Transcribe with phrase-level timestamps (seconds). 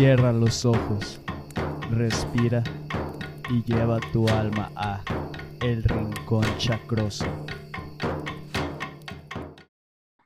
[0.00, 1.22] Cierra los ojos,
[1.90, 2.62] respira
[3.50, 5.02] y lleva tu alma a
[5.62, 7.26] El Rincón Chacroso.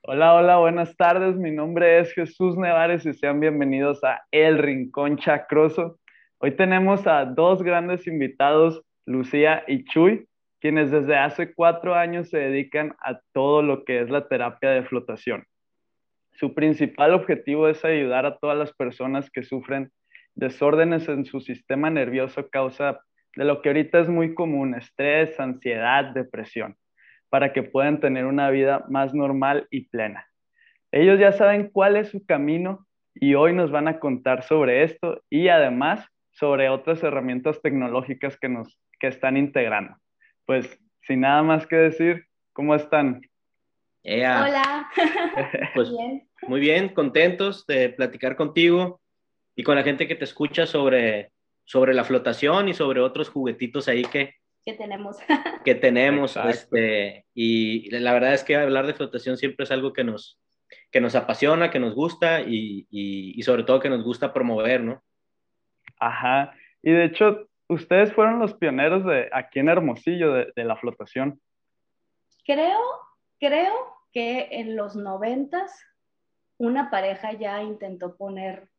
[0.03, 1.35] Hola, hola, buenas tardes.
[1.35, 5.99] Mi nombre es Jesús Nevares y sean bienvenidos a El Rincón Chacroso.
[6.37, 10.25] Hoy tenemos a dos grandes invitados, Lucía y Chuy,
[10.61, 14.83] quienes desde hace cuatro años se dedican a todo lo que es la terapia de
[14.83, 15.43] flotación.
[16.35, 19.91] Su principal objetivo es ayudar a todas las personas que sufren
[20.35, 22.99] desórdenes en su sistema nervioso a causa
[23.35, 26.75] de lo que ahorita es muy común, estrés, ansiedad, depresión,
[27.29, 30.27] para que puedan tener una vida más normal y plena.
[30.91, 35.23] Ellos ya saben cuál es su camino y hoy nos van a contar sobre esto
[35.29, 39.95] y además sobre otras herramientas tecnológicas que nos que están integrando.
[40.45, 43.21] Pues sin nada más que decir, ¿cómo están?
[44.05, 44.89] Hola.
[45.73, 45.89] Pues
[46.47, 49.01] muy bien, contentos de platicar contigo
[49.55, 51.31] y con la gente que te escucha sobre,
[51.63, 55.17] sobre la flotación y sobre otros juguetitos ahí que, que tenemos.
[55.65, 56.37] que tenemos.
[56.37, 60.39] Este, y la verdad es que hablar de flotación siempre es algo que nos,
[60.91, 65.03] que nos apasiona, que nos gusta y, y, sobre todo que nos gusta promover, ¿no?
[65.99, 66.53] Ajá.
[66.83, 71.41] Y de hecho, ustedes fueron los pioneros de aquí en Hermosillo de, de la flotación.
[72.45, 72.79] Creo,
[73.39, 75.77] creo que en los noventas
[76.57, 78.69] una pareja ya intentó poner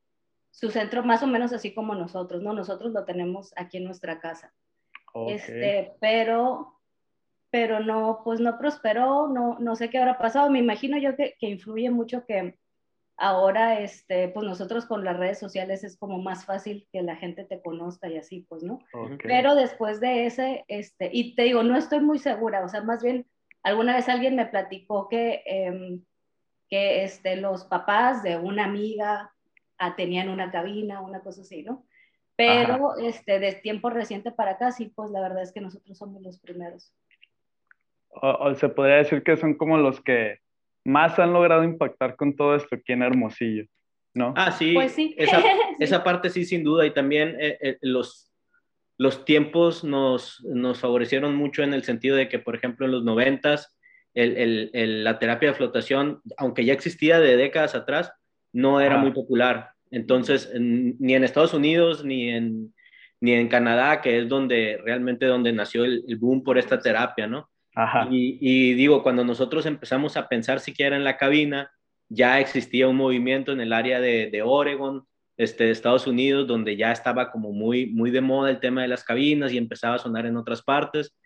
[0.51, 2.55] su centro más o menos así como nosotros, ¿no?
[2.55, 4.55] Nosotros lo tenemos aquí en nuestra casa.
[5.28, 6.81] Este, pero,
[7.51, 10.48] pero no, pues no prosperó, no, no sé qué habrá pasado.
[10.48, 12.59] Me imagino yo que, que influye mucho que
[13.19, 17.45] ahora, este, pues nosotros con las redes sociales es como más fácil que la gente
[17.45, 18.78] te conozca y así, pues, ¿no?
[19.23, 23.03] Pero después de ese, este, y te digo, no estoy muy segura, o sea, más
[23.03, 23.27] bien
[23.66, 26.00] Alguna vez alguien me platicó que, em,
[26.71, 29.32] que este, los papás de una amiga
[29.77, 31.84] ah, tenían una cabina, una cosa así, ¿no?
[32.37, 36.22] Pero este, de tiempo reciente para acá, sí, pues la verdad es que nosotros somos
[36.22, 36.94] los primeros.
[38.10, 40.38] O, se podría decir que son como los que
[40.84, 43.65] más han logrado impactar con todo esto aquí en Hermosillo,
[44.15, 44.33] ¿no?
[44.37, 44.75] Ah, sí.
[44.75, 45.12] Pues sí.
[45.19, 45.43] Esa,
[45.81, 46.87] esa parte sí, sin duda.
[46.87, 48.25] Y también eh, eh, los,
[48.99, 53.05] los tiempos nos, nos favorecieron mucho en el sentido de que, por ejemplo, en los
[53.05, 53.77] noventas,
[54.15, 58.12] la terapia de flotación, aunque ya existía de décadas atrás,
[58.53, 59.73] no era muy popular.
[59.91, 62.75] Entonces, ni en Estados Unidos, ni en,
[63.21, 67.51] ni en Canadá, que es donde realmente donde nació el, boom por esta terapia, ¿no?
[68.11, 71.71] Y, digo, cuando nosotros empezamos a pensar siquiera en la cabina,
[72.09, 76.76] ya existía un movimiento en el área de, de Oregon, este, de Estados Unidos, donde
[76.76, 79.98] ya estaba como muy, muy de moda el tema de las cabinas y empezaba a
[79.98, 81.16] sonar en otras partes.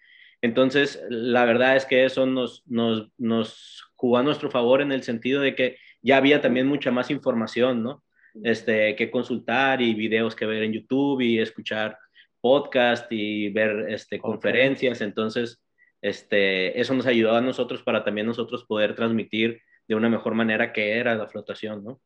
[0.43, 5.03] Entonces, la verdad es que eso nos, nos, nos jugó a nuestro favor en el
[5.03, 8.03] sentido de que ya había también mucha más información, ¿no?
[8.43, 11.99] Este, que consultar y videos que ver en YouTube y escuchar
[12.41, 15.01] podcast y ver este, conferencias.
[15.01, 15.63] Entonces,
[16.01, 20.73] este, eso nos ayudó a nosotros para también nosotros poder transmitir de una mejor manera
[20.73, 22.01] qué era la flotación, ¿no?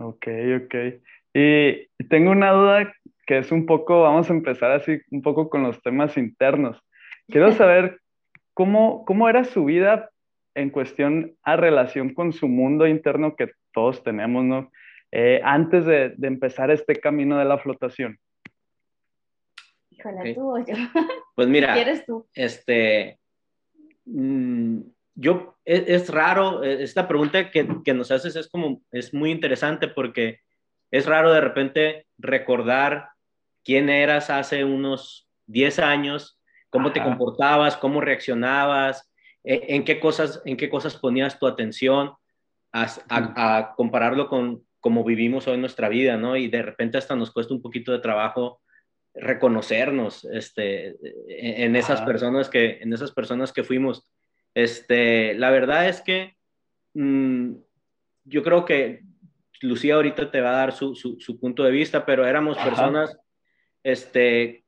[0.00, 0.26] Ok,
[0.64, 0.74] ok.
[1.34, 2.94] Y tengo una duda
[3.26, 6.82] que es un poco, vamos a empezar así un poco con los temas internos.
[7.28, 8.00] Quiero saber
[8.54, 10.10] cómo, cómo era su vida
[10.54, 14.72] en cuestión a relación con su mundo interno que todos tenemos, ¿no?
[15.12, 18.18] Eh, antes de, de, empezar este camino de la flotación.
[19.90, 20.74] Híjole, tú o yo.
[21.34, 22.26] Pues mira, ¿Quieres tú?
[22.34, 23.18] este,
[24.06, 24.80] mm,
[25.14, 29.88] yo, es, raro, e, esta pregunta que, que, nos haces es como, es muy interesante
[29.88, 30.40] porque
[30.90, 33.10] es raro de repente recordar
[33.64, 39.10] quién eras hace unos 10 años, cómo te comportabas, cómo reaccionabas,
[39.44, 42.12] e, en, qué cosas, en qué cosas ponías tu atención,
[42.72, 46.36] a, a, compararlo con cómo vivimos hoy nuestra vida, ¿no?
[46.36, 48.60] Y de repente hasta nos cuesta un poquito de trabajo
[49.12, 50.90] reconocernos este,
[51.28, 54.08] e, en esas personas que en esas personas que fuimos
[54.62, 56.36] este, la verdad es que
[56.94, 57.52] mm,
[58.24, 59.02] yo creo que
[59.60, 60.94] Lucía ahorita te va a dar su,
[61.40, 63.16] punto de vista, pero éramos personas
[63.82, 64.64] este,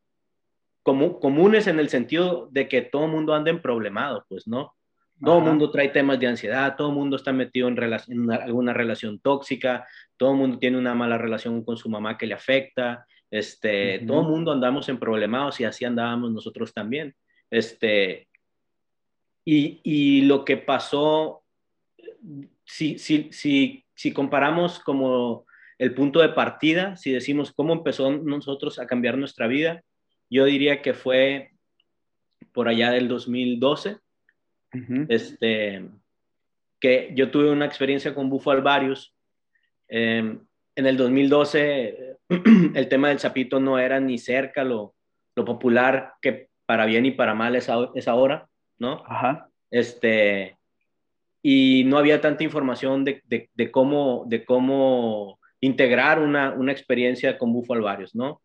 [0.82, 4.74] comunes en el sentido de que todo el mundo anda en problemado, pues, ¿no?
[5.24, 9.20] Todo el mundo trae temas de ansiedad, todo el mundo está metido en, alguna relación
[9.20, 9.86] tóxica,
[10.16, 14.22] todo el mundo tiene una mala relación con su mamá que le afecta, este, todo
[14.22, 17.14] el mundo andamos en problemados y así andábamos nosotros también.
[17.50, 18.26] Este,
[19.44, 21.42] y, lo que pasó,
[22.64, 25.46] si, si, si, si comparamos como
[25.78, 29.82] el punto de partida, si decimos cómo empezó nosotros a cambiar nuestra vida,
[30.30, 31.50] yo diría que fue
[32.52, 33.98] por allá del 2012,
[35.08, 35.88] este,
[36.80, 39.14] que yo tuve una experiencia con Bufo Alvarius,
[39.88, 40.40] em,
[40.74, 42.16] en el 2012
[42.74, 44.94] el tema del sapito no era ni cerca lo,
[45.36, 48.48] lo popular que para bien y para mal es, es ahora,
[48.82, 49.02] ¿no?
[49.06, 49.48] Ajá.
[49.70, 50.58] Este,
[51.40, 57.38] y no había tanta información de, de, de cómo, de cómo integrar una, una experiencia
[57.38, 58.42] con Bufo Alvarios, ¿no?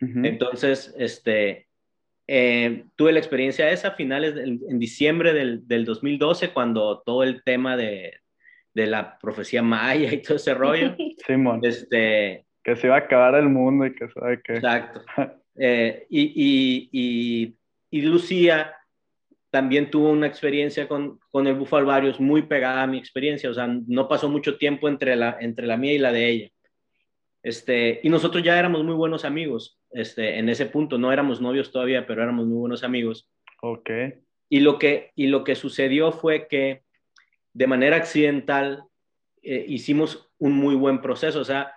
[0.00, 1.66] Entonces, este,
[2.28, 7.42] eh, tuve la experiencia esa a finales en diciembre del, del, 2012, cuando todo el
[7.42, 8.12] tema de,
[8.74, 10.94] de, la profecía maya y todo ese rollo.
[11.26, 11.60] Simón.
[11.64, 14.54] Este, que se iba a acabar el mundo y que sabe que.
[14.54, 15.02] Exacto.
[15.60, 17.56] Eh, y, y, y,
[17.90, 18.76] y, Lucía
[19.50, 23.54] también tuvo una experiencia con, con el Bufo Alvarios muy pegada a mi experiencia, o
[23.54, 26.50] sea, no pasó mucho tiempo entre la, entre la mía y la de ella.
[27.42, 31.72] Este, y nosotros ya éramos muy buenos amigos este, en ese punto, no éramos novios
[31.72, 33.30] todavía, pero éramos muy buenos amigos.
[33.62, 33.90] Ok.
[34.50, 36.82] Y lo que, y lo que sucedió fue que
[37.54, 38.84] de manera accidental
[39.42, 41.72] eh, hicimos un muy buen proceso, o sea,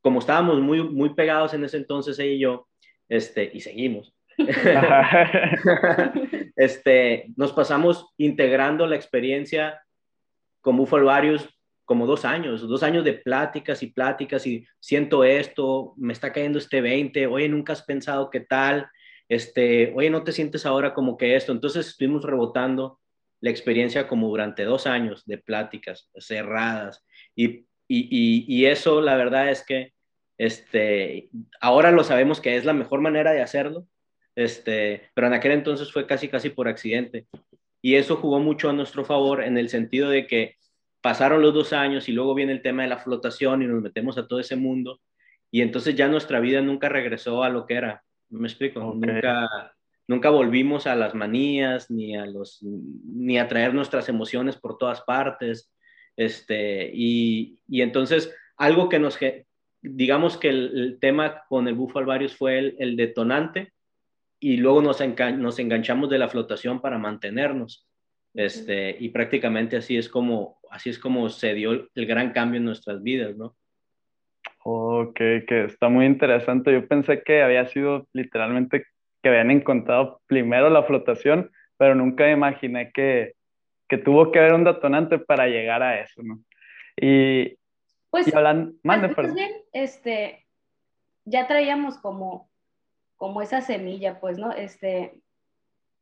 [0.00, 2.68] como estábamos muy, muy pegados en ese entonces ella y yo,
[3.08, 4.14] este, y seguimos.
[6.60, 9.82] este, nos pasamos integrando la experiencia
[10.60, 11.48] con Buffalo Varios
[11.86, 16.58] como dos años, dos años de pláticas y pláticas y siento esto, me está cayendo
[16.58, 18.86] este 20, oye, nunca has pensado qué tal,
[19.26, 21.50] este, oye, no te sientes ahora como que esto.
[21.52, 23.00] Entonces estuvimos rebotando
[23.40, 27.02] la experiencia como durante dos años de pláticas cerradas
[27.34, 27.64] y,
[28.66, 29.94] eso la verdad es que
[30.36, 33.86] este, ahora lo sabemos que es la mejor manera de hacerlo,
[34.36, 37.26] este, pero en aquel entonces fue casi, casi por accidente.
[37.82, 40.56] Y eso jugó mucho a nuestro favor en el sentido de que
[41.00, 44.18] pasaron los dos años y luego viene el tema de la flotación y nos metemos
[44.18, 45.00] a todo ese mundo
[45.50, 48.04] y entonces ya nuestra vida nunca regresó a lo que era.
[48.28, 48.80] ¿Me explico?
[48.80, 49.74] Nunca,
[50.06, 55.00] nunca volvimos a las manías ni a, los, ni a traer nuestras emociones por todas
[55.00, 55.72] partes.
[56.16, 59.18] Este, y, y entonces algo que nos,
[59.82, 63.72] digamos que el, tema con el bufo alvarius fue el, el detonante
[64.40, 65.00] y luego nos,
[65.38, 67.86] nos enganchamos de la flotación para mantenernos.
[68.34, 72.64] Este, y prácticamente así es como, así es como se dio el gran cambio en
[72.64, 73.54] nuestras vidas, ¿no?
[74.64, 76.72] Ok, que está muy interesante.
[76.72, 78.86] Yo pensé que había sido literalmente
[79.22, 83.34] que habían encontrado primero la flotación, pero nunca imaginé que,
[83.88, 86.40] que tuvo que haber un detonante para llegar a eso, ¿no?
[86.96, 87.56] Y,
[88.10, 90.46] pues, y hablan, mande, pues, bien, este,
[91.24, 92.49] ya traíamos como,
[93.20, 94.50] como esa semilla, pues, ¿no?
[94.50, 95.20] Este,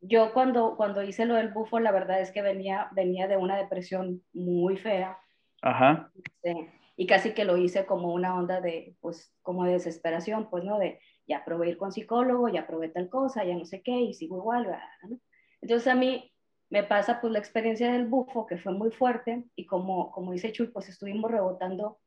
[0.00, 3.56] yo cuando, cuando hice lo del bufo, la verdad es que venía, venía de una
[3.56, 5.18] depresión muy fea.
[5.60, 6.12] Ajá.
[6.14, 10.62] Este, y casi que lo hice como una onda de, pues, como de desesperación, pues,
[10.62, 10.78] ¿no?
[10.78, 14.14] De, ya probé ir con psicólogo, ya probé tal cosa, ya no sé qué, y
[14.14, 14.68] sigo igual,
[15.02, 15.18] ¿no?
[15.60, 16.32] Entonces a mí
[16.70, 20.52] me pasa, pues, la experiencia del bufo, que fue muy fuerte, y como, como dice
[20.52, 21.98] Chuy, pues, estuvimos rebotando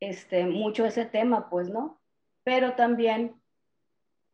[0.00, 2.00] este, mucho ese tema, pues, ¿no?
[2.44, 3.37] Pero también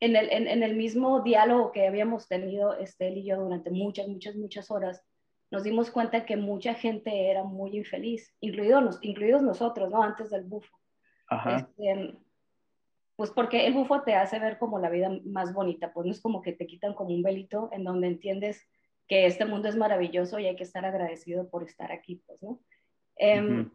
[0.00, 4.36] en el, en, el, mismo diálogo que habíamos tenido Estel y yo durante muchas, muchas,
[4.36, 5.02] muchas horas,
[5.50, 10.02] nos dimos cuenta que mucha gente era muy infeliz, incluidos, incluidos nosotros, ¿no?
[10.02, 10.76] Antes del bufo.
[11.28, 11.56] Ajá.
[11.56, 12.18] Este,
[13.16, 16.20] pues porque el bufo te hace ver como la vida más bonita, pues no es
[16.20, 18.66] como que te quitan como un velito en donde entiendes
[19.06, 22.60] que este mundo es maravilloso y hay que estar agradecido por estar aquí, pues, ¿no?
[23.16, 23.68] Eh,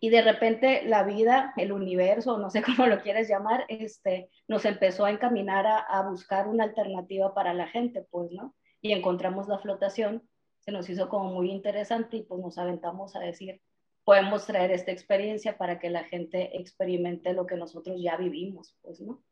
[0.00, 4.64] y de repente la vida, el universo, no sé cómo lo quieres llamar, este, nos
[4.64, 8.54] empezó a encaminar a, buscar una alternativa para la gente, pues, ¿no?
[8.80, 10.22] Y encontramos la flotación,
[10.60, 13.60] se nos hizo como muy interesante y pues nos aventamos a decir,
[14.04, 19.00] podemos traer esta experiencia para que la gente experimente lo que nosotros ya vivimos, pues,
[19.00, 19.22] ¿no?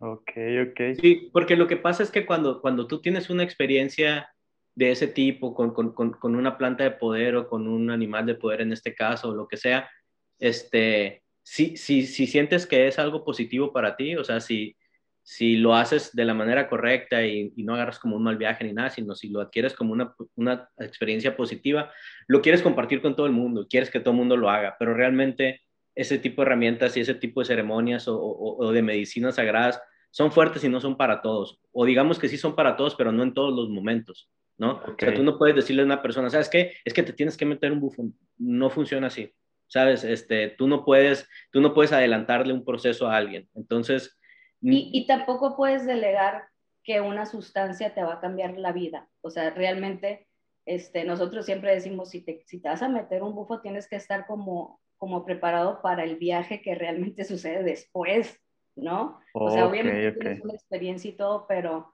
[0.00, 0.32] Ok,
[0.68, 0.80] ok.
[1.00, 4.31] Sí, porque lo que pasa es que cuando, cuando tú tienes una experiencia
[4.74, 8.34] de ese tipo, con, con, con, una planta de poder o con un animal de
[8.34, 9.90] poder en este caso, o lo que sea,
[10.38, 14.76] este, si, si, si sientes que es algo positivo para ti, o sea, si,
[15.22, 18.72] si lo haces de la manera correcta y, no agarras como un mal viaje ni
[18.72, 21.92] nada, sino si lo adquieres como una, una, experiencia positiva,
[22.26, 24.94] lo quieres compartir con todo el mundo, quieres que todo el mundo lo haga, pero
[24.94, 25.62] realmente
[25.94, 30.32] ese tipo de herramientas y ese tipo de ceremonias o, o de medicinas sagradas son
[30.32, 33.22] fuertes y no son para todos, o digamos que sí son para todos, pero no
[33.22, 34.30] en todos los momentos.
[34.62, 34.80] ¿No?
[34.86, 36.74] O sea, tú no puedes decirle a una persona, ¿sabes qué?
[36.84, 38.16] Es que te tienes que meter un bufón.
[38.38, 39.34] No funciona así,
[39.66, 40.04] ¿sabes?
[40.04, 43.48] Este, tú, no puedes, tú no puedes adelantarle un proceso a alguien.
[43.56, 44.16] Entonces...
[44.60, 46.44] Y, y tampoco puedes delegar
[46.84, 49.08] que una sustancia te va a cambiar la vida.
[49.20, 50.28] O sea, realmente
[50.64, 53.96] este, nosotros siempre decimos, si te, si te vas a meter un bufo, tienes que
[53.96, 58.40] estar como, como preparado para el viaje que realmente sucede después,
[58.76, 59.18] ¿no?
[59.34, 61.91] o sea, obviamente tienes una experiencia y todo, pero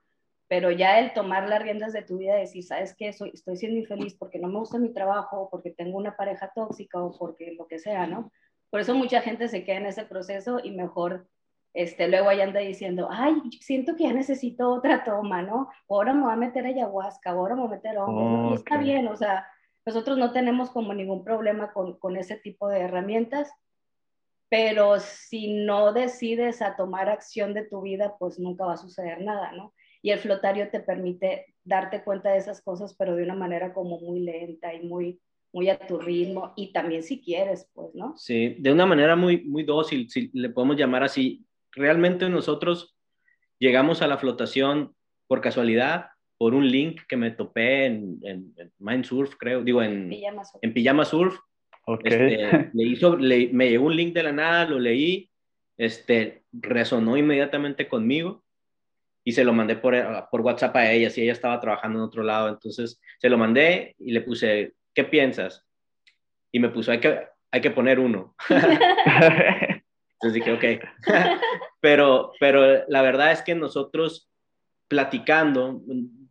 [0.49, 2.97] pero ya el tomar las riendas de tu vida decir, ¿sabes?
[3.17, 6.99] Soy, estoy siendo infeliz porque no me gusta mi trabajo, porque tengo una pareja tóxica
[7.00, 8.33] o porque lo que sea, ¿no?
[8.71, 11.28] Por eso mucha gente se queda en ese proceso y mejor
[11.75, 15.69] este, luego ahí anda diciendo, ay, siento que ya necesito otra toma, ¿no?
[15.88, 19.07] Ahora me voy a meter ayahuasca, ahora me voy a meter hongos, y está bien,
[19.09, 19.47] o sea,
[19.85, 23.52] nosotros no tenemos como ningún problema con, con ese tipo de herramientas,
[24.49, 29.21] pero si no decides a tomar acción de tu vida, pues nunca va a suceder
[29.21, 29.75] nada, ¿no?
[30.02, 33.99] Y el flotario te permite darte cuenta de esas cosas, pero de una manera como
[34.00, 35.21] muy lenta y muy,
[35.52, 38.17] muy a tu ritmo, y también si quieres, pues, ¿no?
[38.17, 41.45] Sí, de una manera muy, muy dócil, si le podemos llamar así.
[41.73, 42.97] Realmente nosotros
[43.59, 44.95] llegamos a la flotación
[45.26, 46.07] por casualidad,
[46.38, 50.64] por un link que me topé en, en, Mindsurf, creo, digo, en Pijama Surf.
[50.64, 51.38] En Pijama Surf.
[52.05, 55.31] Este, le hizo, me llegó un link de la nada, lo leí,
[55.78, 58.45] este, resonó inmediatamente conmigo
[59.29, 59.95] y se lo mandé por,
[60.31, 63.95] por WhatsApp a ella, si ella estaba trabajando en otro lado, entonces se lo mandé
[63.99, 65.67] y le puse, ¿qué piensas?
[66.51, 68.35] Y me puso, hay que, hay que poner uno.
[68.49, 70.65] entonces dije, ok.
[71.83, 74.31] pero, pero la verdad es que nosotros
[74.89, 75.83] platicando,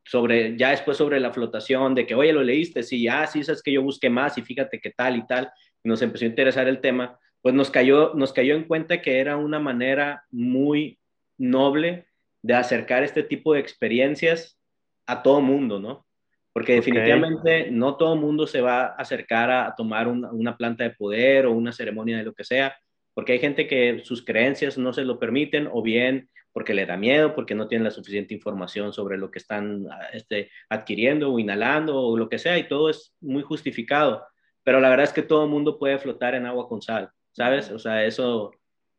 [0.04, 3.62] sobre, ya después sobre la flotación, de que, oye, lo leíste, sí, ah, sí, sabes
[3.62, 5.52] que yo busqué más y fíjate qué tal y tal,
[5.84, 9.38] nos empezó a interesar el tema, pues nos cayó, nos cayó en cuenta que era
[9.38, 10.98] una manera muy
[11.38, 12.08] noble
[12.42, 14.60] de acercar este tipo de experiencias
[15.06, 16.06] a todo mundo, ¿no?
[16.54, 20.92] Porque definitivamente no todo mundo se va a acercar a, tomar una, una planta de
[20.92, 22.76] poder o una ceremonia de lo que sea,
[23.14, 26.98] porque hay gente que sus creencias no se lo permiten o bien porque le da
[26.98, 31.38] miedo, porque no tienen la suficiente información sobre lo que están ah, este, adquiriendo o
[31.38, 34.26] inhalando o lo que sea, y todo es muy justificado.
[34.64, 37.70] Pero la verdad es que todo el mundo puede flotar en agua con sal, ¿sabes?
[37.70, 38.52] O sea, eso,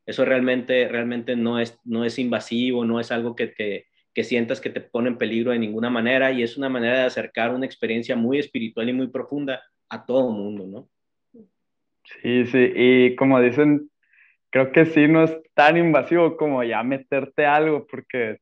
[0.09, 4.59] eso realmente, realmente no, es, no es invasivo, no es algo que, que, que sientas
[4.59, 7.65] que te pone en peligro de ninguna manera, y es una manera de acercar una
[7.65, 10.89] experiencia muy espiritual y muy profunda a todo mundo, ¿no?
[12.21, 13.89] Sí, sí, y como dicen
[14.49, 18.39] creo que sí no es tan invasivo como ya meterte algo, porque,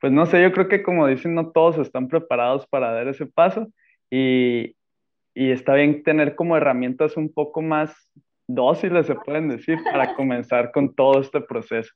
[0.00, 3.26] pues no sé, yo creo que como dicen, no todos están preparados para dar ese
[3.26, 3.66] paso
[4.10, 4.76] y,
[5.34, 7.92] y está bien tener como herramientas un poco más
[8.46, 11.92] dóciles, se pueden decir, para comenzar con todo este proceso.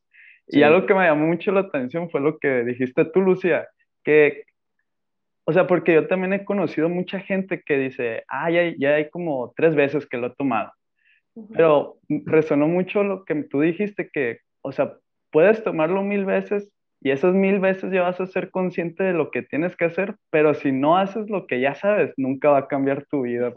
[0.46, 3.68] Y algo que me llamó mucho la atención fue lo que dijiste tú, Lucía,
[4.02, 4.44] que,
[5.44, 9.10] o sea, porque yo también he conocido mucha gente que dice, ah, ya, ya hay
[9.10, 10.72] como tres veces que lo he tomado.
[11.52, 14.94] Pero resonó mucho lo que tú dijiste, que, o sea,
[15.30, 19.30] puedes tomarlo mil veces y esas mil veces ya vas a ser consciente de lo
[19.30, 22.68] que tienes que hacer, pero si no haces lo que ya sabes, nunca va a
[22.68, 23.52] cambiar tu vida.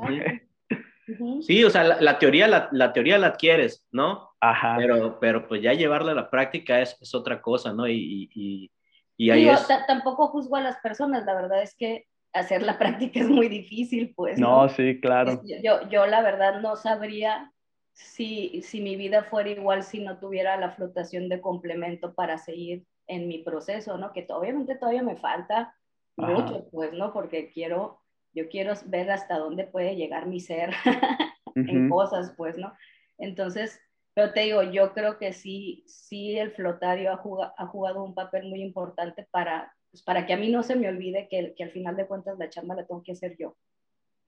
[1.42, 4.30] Sí, o sea, la, teoría, la, teoría la adquieres, ¿no?
[4.40, 4.76] Ajá.
[4.78, 7.88] Pero, pero pues ya llevarla a la práctica es, es otra cosa, ¿no?
[7.88, 8.72] Y, y,
[9.18, 9.68] y ahí es...
[9.88, 14.14] Tampoco juzgo a las personas, la verdad es que hacer la práctica es muy difícil,
[14.16, 14.40] pues.
[14.40, 15.42] No, sí, claro.
[15.64, 17.52] Yo, yo la verdad no sabría
[17.94, 22.86] si, si mi vida fuera igual si no tuviera la flotación de complemento para seguir
[23.08, 24.14] en mi proceso, ¿no?
[24.14, 25.76] Que obviamente todavía me falta
[26.16, 27.14] mucho, pues, ¿no?
[27.14, 28.01] Porque quiero,
[28.34, 30.72] yo quiero ver hasta dónde puede llegar mi ser
[31.56, 32.74] en cosas, pues, ¿no?
[33.18, 33.80] Entonces,
[34.14, 38.14] pero te digo, yo creo que sí, sí el flotario ha, jugado, ha jugado un
[38.14, 41.64] papel muy importante para, pues, para que a mí no se me olvide que, que
[41.64, 43.56] al final de cuentas la chamba la tengo que hacer yo.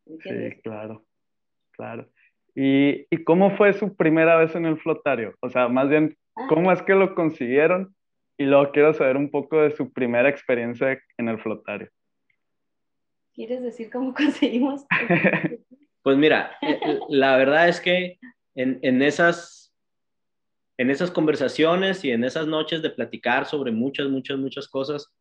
[0.06, 1.06] Sí, claro,
[1.72, 2.10] claro.
[2.56, 5.34] ¿Y, ¿Y, cómo fue su primera vez en el flotario?
[5.42, 6.46] O sea, más bien, ah.
[6.50, 7.96] ¿cómo es que lo consiguieron?
[8.38, 11.90] Y luego quiero saber un poco de su primera experiencia en el flotario.
[13.34, 14.86] ¿Quieres decir cómo conseguimos?
[16.04, 18.20] pues mira, eh, eh, la verdad es que
[18.56, 19.74] en, en, esas,
[20.78, 25.12] en esas conversaciones y en esas noches de platicar sobre muchas, muchas, muchas cosas,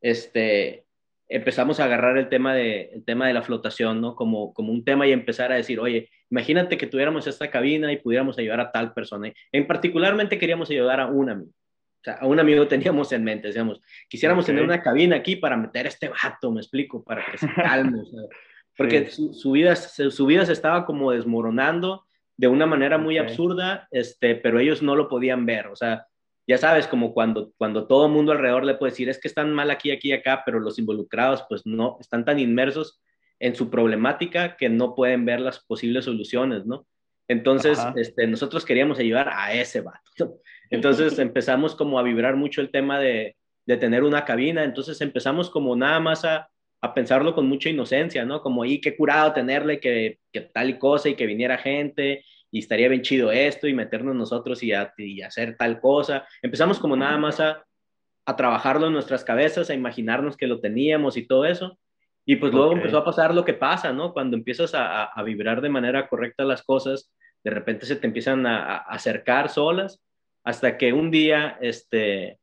[0.00, 0.86] este,
[1.28, 4.16] empezamos a agarrar el tema de, el tema de la flotación, ¿no?
[4.16, 7.98] Como, como un tema y empezar a decir, oye, imagínate que tuviéramos esta cabina y
[7.98, 9.32] pudiéramos ayudar a tal persona.
[9.52, 11.52] En particularmente queríamos ayudar a un amigo.
[12.00, 15.56] O sea, a un amigo teníamos en mente, decíamos, quisiéramos tener una cabina aquí para
[15.56, 18.02] meter a este vato, me explico, para que se calme.
[18.74, 22.06] porque su, vida, su vida se estaba como desmoronando
[22.38, 25.66] de una manera muy absurda, este, pero ellos no lo podían ver.
[25.66, 26.06] O sea,
[26.46, 29.52] ya sabes, como cuando, cuando todo el mundo alrededor le puede decir, es que están
[29.52, 33.02] mal aquí, aquí, acá, pero los involucrados pues no, están tan inmersos
[33.38, 36.86] en su problemática que no pueden ver las posibles soluciones, ¿no?
[37.30, 40.00] Entonces, este, nosotros queríamos ayudar a ese vato.
[40.70, 45.50] Entonces empezamos como a vibrar mucho el tema de, de tener una cabina, entonces empezamos
[45.50, 46.48] como nada más a,
[46.80, 48.40] a pensarlo con mucha inocencia, ¿no?
[48.40, 52.58] Como, y qué curado tenerle que, que tal y cosa y que viniera gente y
[52.58, 54.72] estaría bien chido esto y meternos nosotros y,
[55.22, 56.26] hacer tal cosa.
[56.42, 57.64] Empezamos como nada más a,
[58.36, 61.76] trabajarlo en nuestras cabezas, a imaginarnos que lo teníamos y todo eso.
[62.24, 64.12] Y pues luego empezó a pasar lo que pasa, ¿no?
[64.12, 67.12] Cuando empiezas a, vibrar de manera correcta las cosas,
[67.44, 70.00] de repente se te empiezan a, acercar solas,
[70.44, 72.38] hasta que un día, este,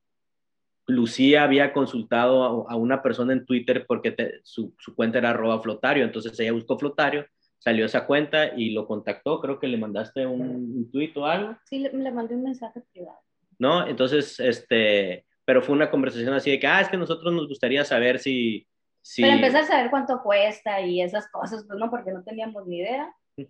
[0.86, 6.40] Lucía había consultado a, una persona en Twitter porque su, cuenta era arroba flotario, entonces
[6.40, 7.26] ella buscó flotario,
[7.58, 11.58] salió esa cuenta y lo contactó, creo que le mandaste un, un tweet o algo.
[11.66, 13.20] Sí, le, le, mandé un mensaje privado.
[13.60, 13.88] ¿No?
[13.88, 17.86] Entonces, este, pero fue una conversación así de que, ah, es que nosotros nos gustaría
[17.86, 18.68] saber si...
[19.02, 19.22] si...
[19.22, 22.80] Pero empezar a saber cuánto cuesta y esas cosas, pues no, porque no teníamos ni
[22.80, 23.10] idea.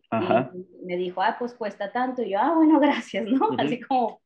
[0.10, 0.51] Ajá.
[0.53, 2.22] Y me dijo, ah, pues cuesta tanto.
[2.22, 3.50] Y yo, ah, bueno, gracias, ¿no?
[3.58, 4.22] Así como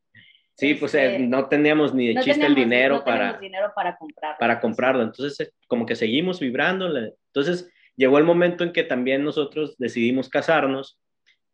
[0.61, 3.97] Sí, pues eh, este, no teníamos ni de chiste el dinero no para, dinero para
[3.97, 4.37] comprarlo.
[4.39, 5.01] Para comprarlo.
[5.01, 6.95] Entonces, eh, como que seguimos vibrando.
[6.95, 10.99] Entonces, llegó el momento en que también nosotros decidimos casarnos.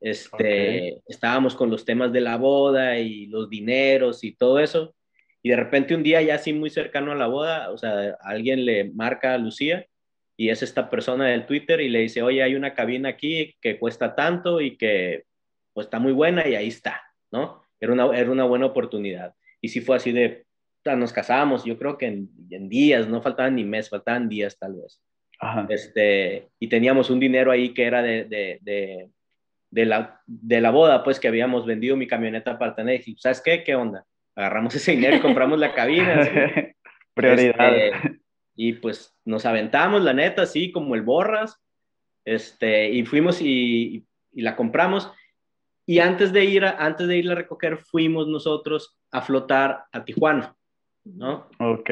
[0.02, 4.94] Este, Estábamos con los temas de la boda y los dineros y todo eso.
[5.42, 8.66] Y de repente un día ya así muy cercano a la boda, o sea, alguien
[8.66, 9.86] le marca a Lucía
[10.38, 13.80] y es esta persona del Twitter y le dice, oye, hay una cabina aquí que
[13.80, 15.26] cuesta tanto y que
[15.74, 17.02] pues está muy buena y ahí está,
[17.32, 17.64] ¿no?
[17.80, 19.34] Era una, era una buena oportunidad.
[19.62, 20.46] Y sí fue así de,
[20.86, 25.02] nos casamos, yo creo que en, días, no faltaban ni meses, faltaban días tal vez.
[25.70, 29.10] Este, y teníamos un dinero ahí que era de, de,
[29.72, 33.02] de, la, de la boda, pues que habíamos vendido mi camioneta para tener.
[33.06, 33.64] Y, ¿sabes qué?
[33.64, 34.06] ¿Qué onda?
[34.36, 36.22] Agarramos ese dinero y compramos la cabina.
[37.14, 37.76] Prioridad.
[37.76, 38.20] Este,
[38.58, 41.62] y pues nos aventamos, la neta, así como el borras.
[42.26, 45.10] Este, y fuimos y, y la compramos.
[45.86, 50.04] Y antes de ir a, antes de ir a recoger, fuimos nosotros a flotar a
[50.04, 50.54] Tijuana,
[51.06, 51.48] ¿no?
[51.60, 51.90] Ok.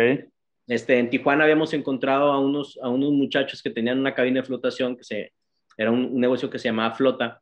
[0.68, 4.48] Este, en Tijuana habíamos encontrado a unos, a unos muchachos que tenían una cabina de
[4.48, 5.34] flotación, que se,
[5.78, 7.42] era un, negocio que se llamaba Flota,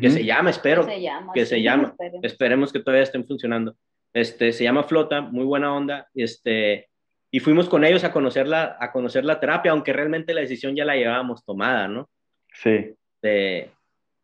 [0.00, 1.94] que se llama, espero, que se llama, que se llama.
[2.22, 3.74] esperemos que todavía estén funcionando.
[4.12, 6.90] Este, se llama Flota, muy buena onda, este,
[7.34, 10.76] y fuimos con ellos a conocer la, a conocer la terapia, aunque realmente la decisión
[10.76, 12.10] ya la llevábamos tomada, ¿no?
[12.52, 12.94] Sí.
[13.22, 13.70] De,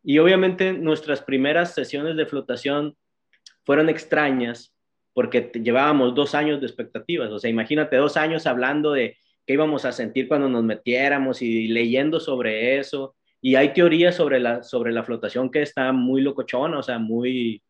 [0.04, 2.96] y obviamente nuestras primeras sesiones de flotación
[3.64, 4.74] fueron extrañas
[5.14, 7.30] porque llevábamos dos años de expectativas.
[7.30, 9.16] O sea, imagínate dos años hablando de
[9.46, 13.16] qué íbamos a sentir cuando nos metiéramos y leyendo sobre eso.
[13.40, 17.62] Y hay teorías sobre la, sobre la flotación que está muy locochona, o sea, muy,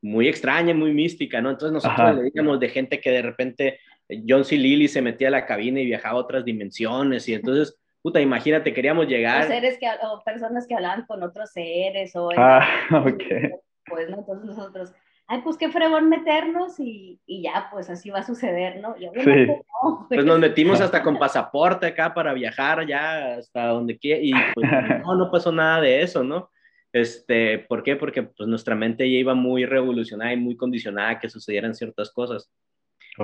[0.00, 1.50] muy extraña, muy mística, ¿no?
[1.50, 3.80] Entonces nosotros leíamos de gente que de repente
[4.28, 4.56] John C.
[4.56, 8.72] Lilly se metía a la cabina y viajaba a otras dimensiones y entonces puta, imagínate,
[8.72, 9.44] queríamos llegar.
[9.44, 12.30] O, seres que, o personas que hablaban con otros seres, o.
[12.36, 12.64] Ah,
[13.04, 13.22] ok.
[13.84, 14.18] Pues, ¿no?
[14.18, 14.94] Entonces nosotros,
[15.26, 18.94] ay, pues qué fregón meternos y, y ya, pues así va a suceder, ¿no?
[18.94, 19.02] sí.
[19.12, 19.60] pues,
[20.08, 24.70] pues nos metimos hasta con pasaporte acá para viajar ya hasta donde quiera y pues
[25.04, 26.48] no, no pasó nada de eso, ¿no?
[26.92, 27.96] Este, ¿Por qué?
[27.96, 32.12] Porque pues nuestra mente ya iba muy revolucionada y muy condicionada a que sucedieran ciertas
[32.12, 32.52] cosas.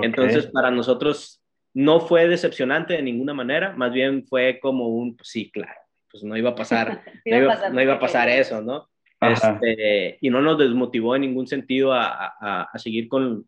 [0.01, 1.41] Entonces, para nosotros
[1.73, 5.79] no fue decepcionante de ninguna manera, más bien fue como un, pues sí, claro,
[6.11, 8.89] pues no iba a pasar, no, iba, a pasar eso, ¿no?
[9.19, 13.47] Este, y no nos desmotivó en ningún sentido a, seguir con,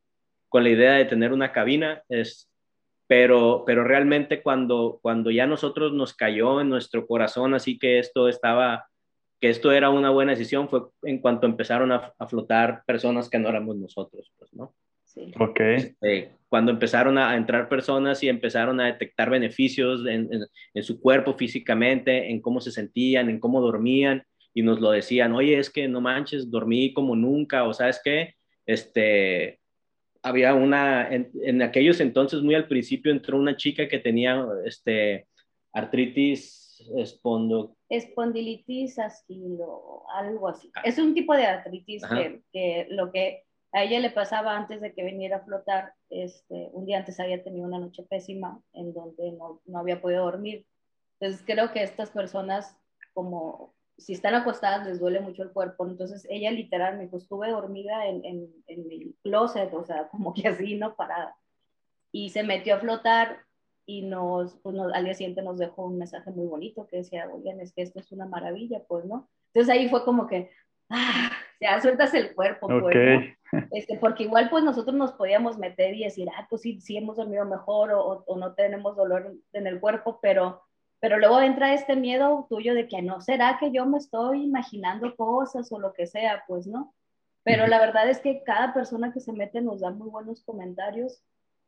[0.52, 2.50] la idea de tener una cabina, es,
[3.08, 8.30] pero, pero realmente cuando, cuando ya nosotros nos cayó en nuestro corazón, así que esto
[8.30, 8.88] estaba,
[9.42, 13.38] que esto era una buena decisión, fue en cuanto empezaron a, a flotar personas que
[13.38, 14.74] no éramos nosotros, pues, ¿no?
[15.40, 15.60] Ok.
[15.60, 20.30] Este, cuando empezaron a entrar personas y empezaron a detectar beneficios en,
[20.84, 24.24] su cuerpo físicamente, en cómo se sentían, en cómo dormían,
[24.54, 28.36] y nos lo decían, oye, es que no manches, dormí como nunca, o sabes qué,
[28.66, 29.60] este,
[30.24, 35.28] había una, en, aquellos entonces, muy al principio, entró una chica que tenía, este,
[35.74, 37.76] artritis espondo...
[37.90, 40.72] Espondilitis asquilo, algo así.
[40.76, 40.82] Ah.
[40.86, 43.44] Es un tipo de artritis que, que, lo que
[43.76, 47.44] a ella le pasaba antes de que viniera a flotar, este, un día antes había
[47.44, 50.66] tenido una noche pésima en donde no, no había podido dormir.
[51.20, 52.78] Entonces creo que estas personas,
[53.14, 55.86] como si están acostadas, les duele mucho el cuerpo.
[55.86, 60.48] Entonces ella literal me dijo, estuve dormida en, en, el closet, o sea, como que
[60.48, 60.96] así, ¿no?
[60.96, 61.36] Parada.
[62.14, 63.42] Y se metió a flotar
[63.86, 67.60] y nos, pues al día siguiente nos dejó un mensaje muy bonito que decía, oigan,
[67.60, 69.30] es que esto es una maravilla, pues, ¿no?
[69.54, 70.50] Entonces ahí fue como que,
[70.90, 71.30] ah,
[71.62, 73.36] ya sueltas el cuerpo, pues,
[73.72, 77.18] este, porque igual pues nosotros nos podíamos meter y decir, ah, pues sí, sí hemos
[77.18, 80.64] dormido mejor o, o, no tenemos dolor en el cuerpo, pero,
[81.00, 85.16] pero luego entra este miedo tuyo de que no será que yo me estoy imaginando
[85.16, 86.94] cosas o lo que sea, pues no.
[87.44, 91.22] Pero la verdad es que cada persona que se mete nos da muy buenos comentarios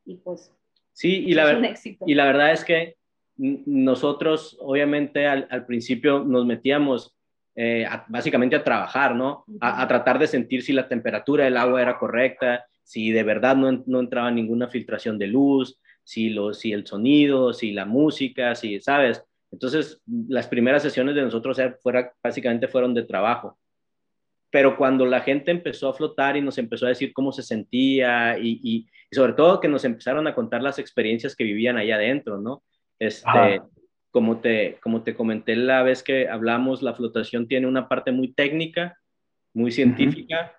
[0.06, 0.52] y pues
[0.92, 1.62] sí, y la,
[2.06, 2.98] y la verdad es que
[3.38, 7.17] nosotros obviamente al, al principio nos metíamos
[7.60, 9.44] eh, básicamente a trabajar, ¿no?
[9.60, 13.84] A, tratar de sentir si la temperatura del agua era correcta, si de verdad no,
[13.88, 18.80] no entraba ninguna filtración de luz, si, lo, si el sonido, si la música, si,
[18.80, 19.24] ¿sabes?
[19.52, 23.58] Entonces, las primeras sesiones de nosotros fuera, básicamente fueron de trabajo.
[24.52, 28.38] pero cuando la gente empezó a flotar y nos empezó a decir cómo se sentía
[28.38, 32.38] y, y, sobre todo que nos empezaron a contar las experiencias que vivían allá adentro,
[32.38, 32.62] ¿no?
[33.00, 33.62] Este,
[34.18, 38.34] como te, como te comenté la vez que hablamos, la flotación tiene una parte muy
[38.34, 38.98] técnica,
[39.54, 40.58] muy científica,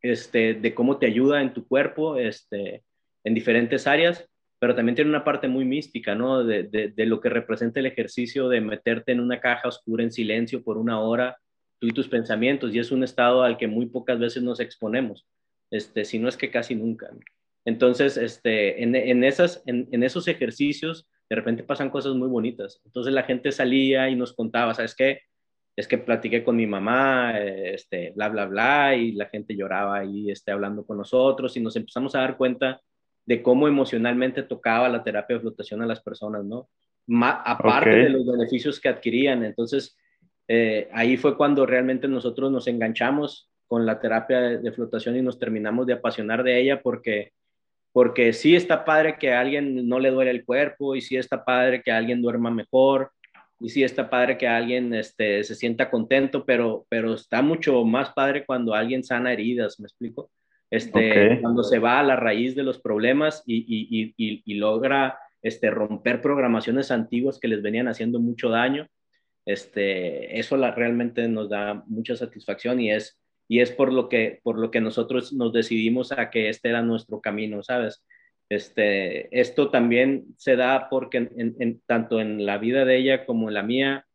[0.00, 2.82] este, de cómo te ayuda en tu cuerpo, este,
[3.22, 4.26] en diferentes áreas,
[4.58, 6.42] pero también tiene una parte muy mística, ¿no?
[6.42, 10.64] De, de, lo que representa el ejercicio de meterte en una caja oscura en silencio
[10.64, 11.36] por una hora,
[11.80, 15.26] tú y tus pensamientos, y es un estado al que muy pocas veces nos exponemos,
[15.70, 17.10] este, si no es que casi nunca.
[17.66, 22.82] Entonces, este, en, en esas, en, en, esos ejercicios, de repente pasan cosas muy bonitas.
[22.84, 25.20] Entonces la gente salía y nos contaba, ¿sabes qué?
[25.76, 30.30] Es que platiqué con mi mamá, este, bla, bla, bla, y la gente lloraba ahí,
[30.30, 32.82] este, hablando con nosotros, y nos empezamos a dar cuenta
[33.24, 36.68] de cómo emocionalmente tocaba la terapia de flotación a las personas, ¿no?
[37.22, 39.44] aparte de los beneficios que adquirían.
[39.44, 39.96] Entonces,
[40.48, 45.38] eh, ahí fue cuando realmente nosotros nos enganchamos con la terapia de, flotación y nos
[45.38, 47.32] terminamos de apasionar de ella porque,
[47.92, 51.44] porque sí está padre que a alguien no le duele el cuerpo y sí está
[51.44, 53.10] padre que alguien duerma mejor
[53.60, 58.10] y sí está padre que alguien este, se sienta contento, pero, pero está mucho más
[58.10, 60.30] padre cuando alguien sana heridas, ¿me explico?
[60.70, 65.18] este, cuando se va a la raíz de los problemas y, y, y, y, logra
[65.42, 68.86] este, romper programaciones antiguas que les venían haciendo mucho daño,
[69.44, 73.19] este, eso la, realmente nos da mucha satisfacción y es,
[73.50, 76.82] y es por, lo que, por lo que nosotros nos decidimos a que este era
[76.82, 78.00] nuestro camino, ¿sabes?
[78.48, 83.48] Este, esto también se da porque en, en, tanto en la vida de ella como
[83.48, 84.06] en la mía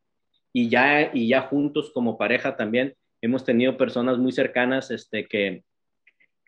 [0.53, 5.65] y ya, y ya juntos como pareja también hemos tenido personas muy cercanas este, que,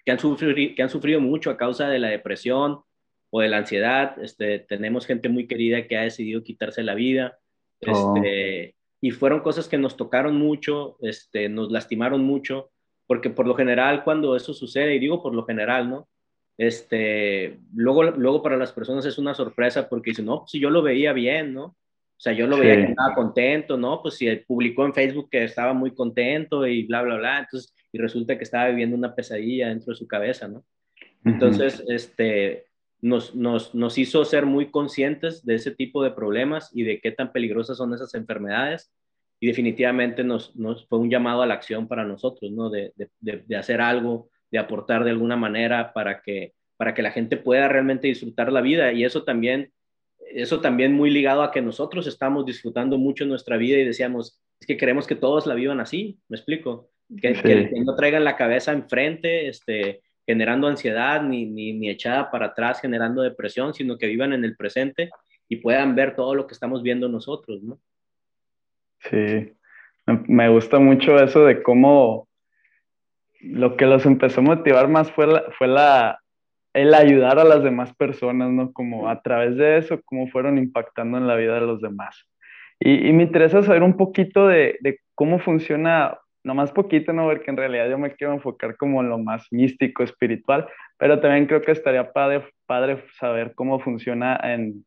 [0.05, 2.83] que han, sufrido, que han sufrido mucho a causa de la depresión
[3.31, 4.17] o de la ansiedad.
[4.23, 7.37] Este, tenemos gente muy querida que ha decidido quitarse la vida.
[7.85, 8.15] Oh.
[8.15, 12.71] Este, y fueron cosas que nos tocaron mucho, este, nos lastimaron mucho,
[13.07, 16.07] porque por lo general cuando eso sucede, y digo por lo general, ¿no?
[16.57, 20.69] Este, luego, luego para las personas es una sorpresa porque dicen, no, pues si yo
[20.69, 21.65] lo veía bien, ¿no?
[21.65, 24.01] O sea, yo lo veía que estaba contento, ¿no?
[24.01, 27.39] Pues si publicó en Facebook que estaba muy contento y bla, bla, bla.
[27.39, 30.63] Entonces, y resulta que estaba viviendo una pesadilla dentro de su cabeza, ¿no?
[31.23, 32.65] Entonces, este,
[33.01, 37.11] nos, nos, nos, hizo ser muy conscientes de ese tipo de problemas y de qué
[37.11, 38.91] tan peligrosas son esas enfermedades.
[39.39, 42.69] Y definitivamente nos, nos fue un llamado a la acción para nosotros, ¿no?
[42.69, 47.11] De, de, de, hacer algo, de aportar de alguna manera para que, para que la
[47.11, 48.91] gente pueda realmente disfrutar la vida.
[48.93, 49.71] Y eso también,
[50.31, 54.67] eso también muy ligado a que nosotros estamos disfrutando mucho nuestra vida y decíamos, es
[54.67, 56.89] que queremos que todos la vivan así, ¿me explico?
[57.21, 62.81] que, no traigan la cabeza enfrente, este, generando ansiedad ni, ni, ni, echada para atrás,
[62.81, 65.09] generando depresión, sino que vivan en el presente
[65.47, 67.79] y puedan ver todo lo que estamos viendo nosotros, ¿no?
[68.99, 69.53] Sí,
[70.27, 72.27] me gusta mucho eso de cómo
[73.41, 76.19] lo que los empezó a motivar más fue, la, fue la,
[76.73, 78.73] el ayudar a las demás personas, ¿no?
[78.73, 82.27] Como a través de eso, cómo fueron impactando en la vida de los demás.
[82.79, 86.17] Y, y me interesa saber un poquito de, de cómo funciona
[86.53, 87.25] más poquito, ¿no?
[87.25, 91.45] Porque en realidad yo me quiero enfocar como en lo más místico, espiritual, pero también
[91.45, 94.85] creo que estaría padre, padre saber cómo funciona en,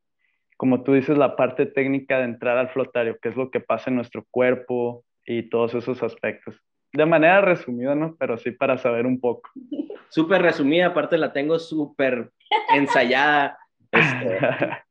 [0.60, 3.88] como tú dices, la parte técnica de entrar al flotario, qué es lo que pasa
[3.88, 6.54] en nuestro cuerpo y todos esos aspectos.
[6.92, 8.14] De manera resumida, ¿no?
[8.18, 9.48] Pero sí para saber un poco.
[10.10, 12.30] Súper resumida, aparte la tengo súper
[12.74, 13.56] ensayada.
[13.92, 14.38] Este,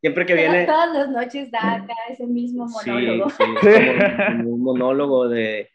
[0.02, 0.66] siempre que viene...
[0.66, 3.30] Todas las noches da acá ese mismo monólogo.
[3.30, 3.70] Sí, sí,
[4.28, 5.70] como un monólogo de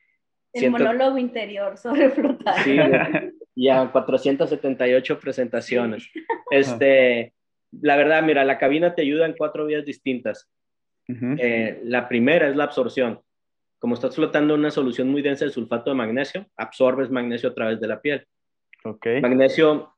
[0.53, 2.59] el monólogo interior sobre flotar.
[2.61, 2.77] Sí,
[3.57, 6.11] ya 478 presentaciones.
[6.51, 7.33] Este,
[7.83, 10.51] la verdad, mira, la cabina te ayuda en cuatro vías distintas.
[11.09, 13.21] Eh, la primera es la absorción.
[13.79, 17.55] Como estás flotando en una solución muy densa de sulfato de magnesio, absorbes magnesio a
[17.55, 18.27] través de la piel.
[18.83, 19.21] Okay.
[19.21, 19.95] Magnesio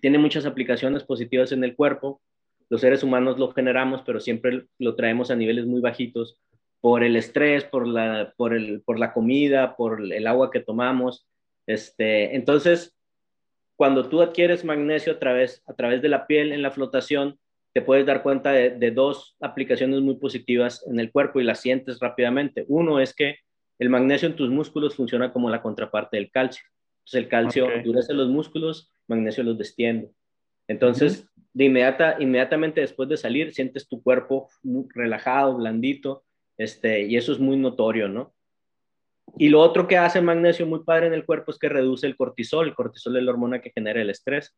[0.00, 2.20] tiene muchas aplicaciones positivas en el cuerpo.
[2.68, 6.40] Los seres humanos lo generamos, pero siempre lo traemos a niveles muy bajitos
[6.80, 11.26] por el estrés, por la, por, el, por la comida, por el agua que tomamos.
[11.66, 12.95] Este, entonces,
[13.76, 17.38] cuando tú adquieres magnesio a través, a través de la piel en la flotación,
[17.72, 21.60] te puedes dar cuenta de, de, dos aplicaciones muy positivas en el cuerpo y las
[21.60, 22.64] sientes rápidamente.
[22.68, 23.36] Uno es que
[23.78, 26.64] el magnesio en tus músculos funciona como la contraparte del calcio.
[27.00, 30.10] Entonces el calcio endurece los músculos, magnesio los destiende.
[30.68, 36.24] Entonces, de inmediata, inmediatamente después de salir, sientes tu cuerpo muy relajado, blandito,
[36.58, 38.34] este, y eso es muy notorio, ¿no?
[39.38, 42.06] Y lo otro que hace el magnesio muy padre en el cuerpo es que reduce
[42.06, 42.68] el cortisol.
[42.68, 44.54] El cortisol es la hormona que genera el estrés.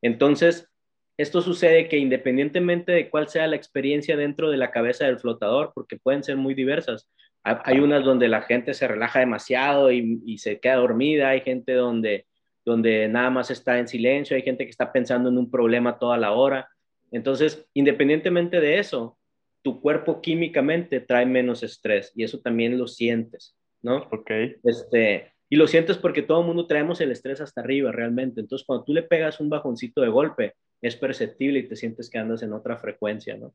[0.00, 0.68] Entonces,
[1.16, 5.72] esto sucede que independientemente de cuál sea la experiencia dentro de la cabeza del flotador,
[5.74, 7.08] porque pueden ser muy diversas,
[7.44, 12.26] Hay unas donde la gente se relaja demasiado y, se queda dormida, hay gente donde,
[12.64, 16.16] donde nada más está en silencio, hay gente que está pensando en un problema toda
[16.16, 16.68] la hora.
[17.10, 19.18] Entonces, independientemente de eso,
[19.62, 24.08] tu cuerpo químicamente trae menos estrés y eso también lo sientes, ¿no?
[24.10, 24.30] Ok.
[24.64, 28.40] Este, y lo sientes porque todo el mundo traemos el estrés hasta arriba realmente.
[28.40, 32.18] Entonces, cuando tú le pegas un bajoncito de golpe, es perceptible y te sientes que
[32.18, 33.54] andas en otra frecuencia, ¿no?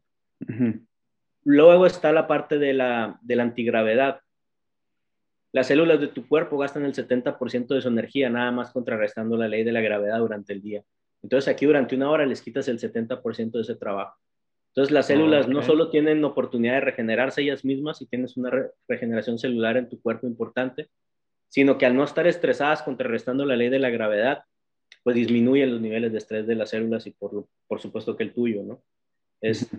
[1.43, 4.21] Luego está la parte de la, de la antigravedad.
[5.51, 9.47] Las células de tu cuerpo gastan el 70% de su energía, nada más contrarrestando la
[9.47, 10.83] ley de la gravedad durante el día.
[11.23, 14.17] Entonces aquí durante una hora les quitas el 70% de ese trabajo.
[14.77, 18.51] Entonces las células no solo tienen oportunidad de regenerarse ellas mismas y tienes una
[18.87, 20.87] regeneración celular en tu cuerpo importante,
[21.47, 24.43] sino que al no estar estresadas contrarrestando la ley de la gravedad,
[25.01, 28.35] pues disminuyen los niveles de estrés de las células y por, por supuesto que el
[28.35, 28.83] tuyo, ¿no?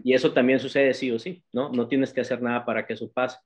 [0.03, 1.71] y eso también sucede sí o sí, ¿no?
[1.71, 3.39] No tienes que hacer nada para que eso pase.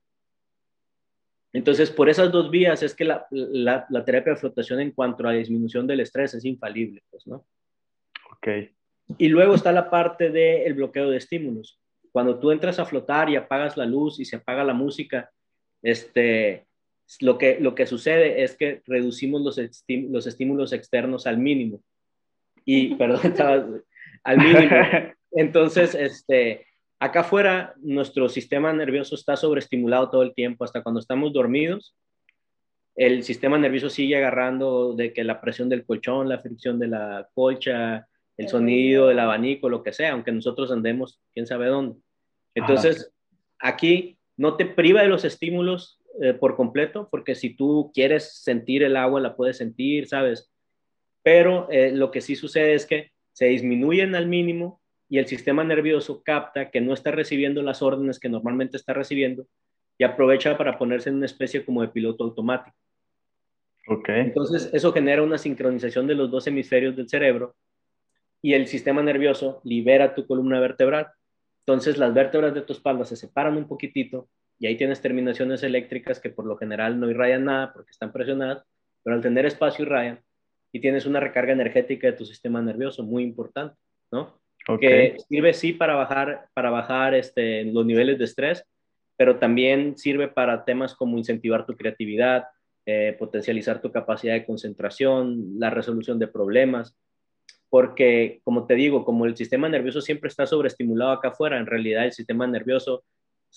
[1.53, 3.27] Entonces, por esas dos vías es que la,
[4.07, 7.47] terapia de flotación en cuanto a disminución del estrés es infalible, pues, ¿no?
[8.31, 8.49] Ok.
[9.19, 11.79] Y luego está la parte del bloqueo de estímulos.
[12.13, 15.31] Cuando tú entras a flotar y apagas la luz y se apaga la música,
[15.83, 16.67] este,
[17.21, 21.83] lo, que, lo que sucede es que reducimos los, los estímulos externos al mínimo.
[22.65, 23.83] Y, perdón,
[24.25, 24.77] al mínimo.
[25.33, 26.67] Entonces, este,
[26.99, 31.97] acá afuera, nuestro sistema nervioso está sobreestimulado todo el tiempo, hasta cuando estamos dormidos.
[32.95, 37.27] El sistema nervioso sigue agarrando de que la presión del colchón, la fricción de la
[37.35, 42.01] colcha, el sonido del abanico, lo que sea, aunque nosotros andemos quién sabe dónde.
[42.55, 43.13] Entonces,
[43.59, 48.83] aquí no te priva de los estímulos eh, por completo, porque si tú quieres sentir
[48.83, 50.51] el agua, la puedes sentir, ¿sabes?
[51.23, 55.65] Pero eh, lo que sí sucede es que se disminuyen al mínimo y el sistema
[55.65, 59.47] nervioso capta que no está recibiendo las órdenes que normalmente está recibiendo
[59.99, 62.77] y aprovecha para ponerse en una especie como de piloto automático.
[63.87, 64.21] Okay.
[64.21, 67.55] Entonces, eso genera una sincronización de los dos hemisferios del cerebro
[68.43, 71.09] y el sistema nervioso libera tu columna vertebral.
[71.65, 74.29] Entonces, las vértebras de tu espalda se separan un poquitito
[74.59, 78.65] y ahí tienes terminaciones eléctricas que por lo general no irradian nada porque están presionadas,
[79.03, 80.21] pero al tener espacio irradian
[80.73, 83.77] y tienes una recarga energética de tu sistema nervioso muy importante,
[84.11, 84.41] ¿no?
[84.81, 88.65] que sirve sí para bajar, para bajar este, los niveles de estrés,
[89.17, 92.45] pero también sirve para temas como incentivar tu creatividad,
[92.87, 96.97] eh, potencializar tu capacidad de concentración, la resolución de problemas,
[97.73, 102.05] porque como te digo, como el sistema nervioso siempre está sobreestimulado acá afuera, en realidad
[102.05, 103.03] el sistema nervioso,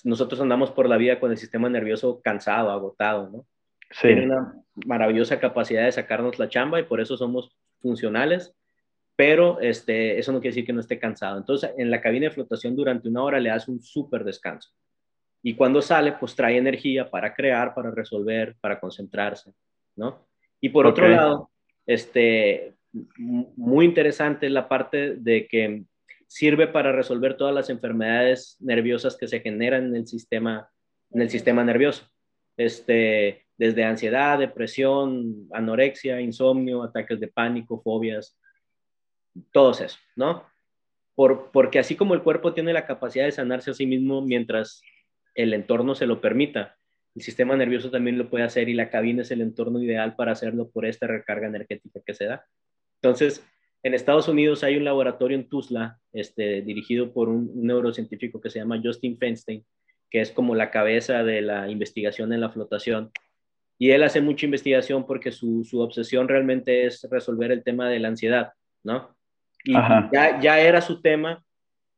[0.05, 3.45] nosotros andamos por la vida con el sistema nervioso cansado, agotado, ¿no?
[3.91, 4.07] Sí.
[4.07, 4.53] Tiene una
[4.85, 7.51] maravillosa capacidad de sacarnos la chamba y por eso somos
[7.81, 8.55] funcionales
[9.15, 11.37] pero este, eso no quiere decir que no esté cansado.
[11.37, 14.71] Entonces, en la cabina de flotación durante una hora le das un súper descanso.
[15.41, 19.53] Y cuando sale, pues trae energía para crear, para resolver, para concentrarse,
[19.95, 20.27] ¿no?
[20.59, 21.51] Y por otro lado,
[21.85, 22.74] este,
[23.17, 25.83] muy interesante la parte de que
[26.27, 30.69] sirve para resolver todas las enfermedades nerviosas que se generan en el sistema,
[31.11, 32.07] en el sistema nervioso.
[32.57, 38.37] Este, desde ansiedad, depresión, anorexia, insomnio, ataques de pánico, fobias,
[39.51, 40.45] todos eso, ¿no?
[41.15, 44.81] Por, porque así como el cuerpo tiene la capacidad de sanarse a sí mismo mientras
[45.33, 46.77] el entorno se lo permita,
[47.15, 50.33] el sistema nervioso también lo puede hacer y la cabina es el entorno ideal para
[50.33, 52.45] hacerlo por esta recarga energética que se da.
[53.01, 53.45] Entonces,
[53.83, 58.59] en Estados Unidos hay un laboratorio en Tuzla, este, dirigido por un, neurocientífico que se
[58.59, 59.63] llama Justin Feinstein,
[60.09, 63.11] que es como la cabeza de la investigación en la flotación.
[63.77, 67.99] Y él hace mucha investigación porque su, su obsesión realmente es resolver el tema de
[67.99, 68.53] la ansiedad,
[68.83, 69.15] ¿no?
[69.65, 71.43] y ya, ya, era su tema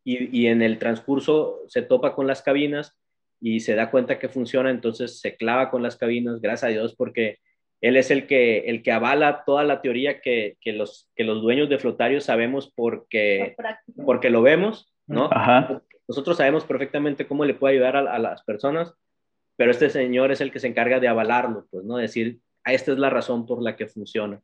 [0.04, 2.98] y, y, en el transcurso se topa con las cabinas
[3.42, 6.96] y se da cuenta que funciona, entonces se clava con las cabinas, gracias a Dios,
[6.96, 7.40] porque
[7.82, 11.42] él es el que, el que avala toda la teoría que, que los, que los
[11.42, 13.56] dueños de flotarios sabemos porque,
[14.06, 15.30] porque lo vemos, ¿no?
[16.08, 18.94] Nosotros sabemos perfectamente cómo le puede ayudar a, a, las personas,
[19.58, 21.98] pero este señor es el que se encarga de avalarlo, pues, ¿no?
[21.98, 24.42] Decir, ah, esta es la razón por la que funciona.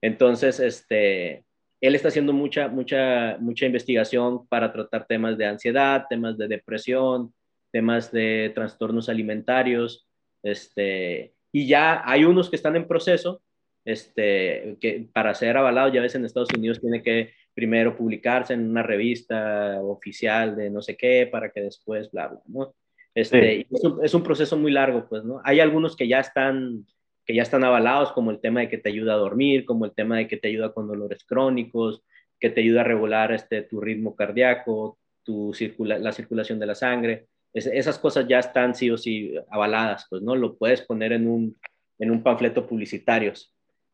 [0.00, 1.44] Entonces, este,
[1.80, 7.34] él está haciendo mucha, mucha, mucha investigación para tratar temas de ansiedad, temas de depresión,
[7.72, 10.06] temas de trastornos alimentarios,
[10.42, 13.42] este, y ya hay unos que están en proceso,
[13.84, 18.68] este, que para ser avalados, ya ves, en Estados Unidos tiene que primero publicarse en
[18.68, 22.74] una revista oficial de no sé qué, para que después, bla, bla, ¿no?
[23.14, 25.40] Este, es, un, es un proceso muy largo, pues, ¿no?
[25.44, 26.86] Hay algunos que ya están
[27.30, 29.92] que ya están avalados, como el tema de que te ayuda a dormir, como el
[29.92, 32.02] tema de que te ayuda con dolores crónicos,
[32.40, 37.26] que te ayuda a regular este, tu ritmo cardíaco, tu la circulación de la sangre.
[37.52, 40.36] Esas cosas ya están sí o sí avaladas, pues, ¿no?
[40.36, 41.56] Lo puedes poner en un,
[41.98, 43.32] en un panfleto publicitario.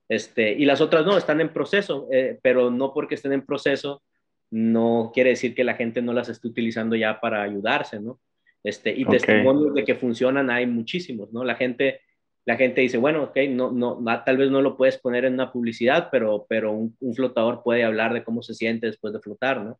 [0.08, 4.02] Este, y las otras no, están en proceso, eh, pero no porque estén en proceso,
[4.50, 8.20] no quiere decir que la gente no las esté utilizando ya para ayudarse, ¿no?
[8.62, 11.44] Este, y testimonios de que funcionan hay muchísimos, ¿no?
[11.44, 12.00] La gente,
[12.44, 15.52] la gente dice, bueno, ok, no, no, tal vez no lo puedes poner en una
[15.52, 19.78] publicidad, pero, pero un, flotador puede hablar de cómo se siente después de flotar, ¿no?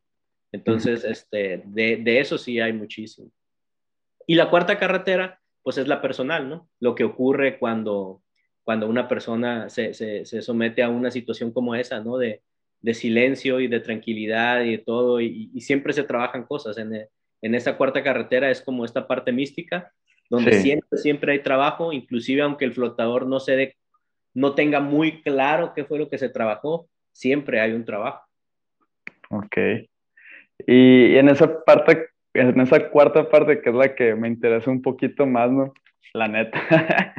[0.53, 3.31] Entonces, este, de, de eso sí hay muchísimo.
[4.27, 6.69] Y la cuarta carretera, pues es la personal, ¿no?
[6.81, 8.23] Lo que ocurre cuando,
[8.65, 12.19] cuando una persona se, se, se somete a una situación como esa, ¿no?
[12.19, 12.43] De,
[12.81, 16.79] de silencio y de tranquilidad y de todo, y, siempre se trabajan cosas.
[16.79, 17.09] En,
[17.43, 19.93] en esa cuarta carretera es como esta parte mística,
[20.31, 23.77] donde siempre, siempre hay trabajo, inclusive aunque el flotador no, se de,
[24.35, 28.25] no tenga muy claro qué fue lo que se trabajó, siempre hay un trabajo.
[29.31, 29.57] Ok.
[30.67, 32.09] Y en esa parte
[32.39, 35.73] en esa cuarta parte, que es la que me interesa un poquito más, ¿no?
[36.13, 36.61] La neta.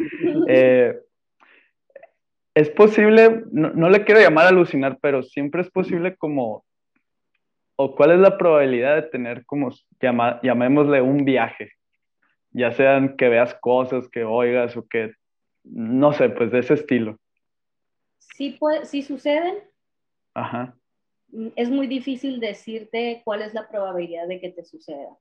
[0.49, 0.97] Eh,
[2.55, 6.65] es posible, no, le quiero llamar alucinar, pero siempre es posible como,
[7.75, 9.69] o cuál es la probabilidad de tener como,
[10.01, 11.73] llama, llamémosle un viaje,
[12.51, 15.13] ya sean que veas cosas, que oigas o que,
[15.63, 17.19] no sé, pues de ese estilo.
[18.17, 19.59] Sí, puede, sí suceden.
[20.33, 20.75] Ajá.
[21.37, 25.15] Mm, es muy difícil decirte cuál es la probabilidad de que te suceda,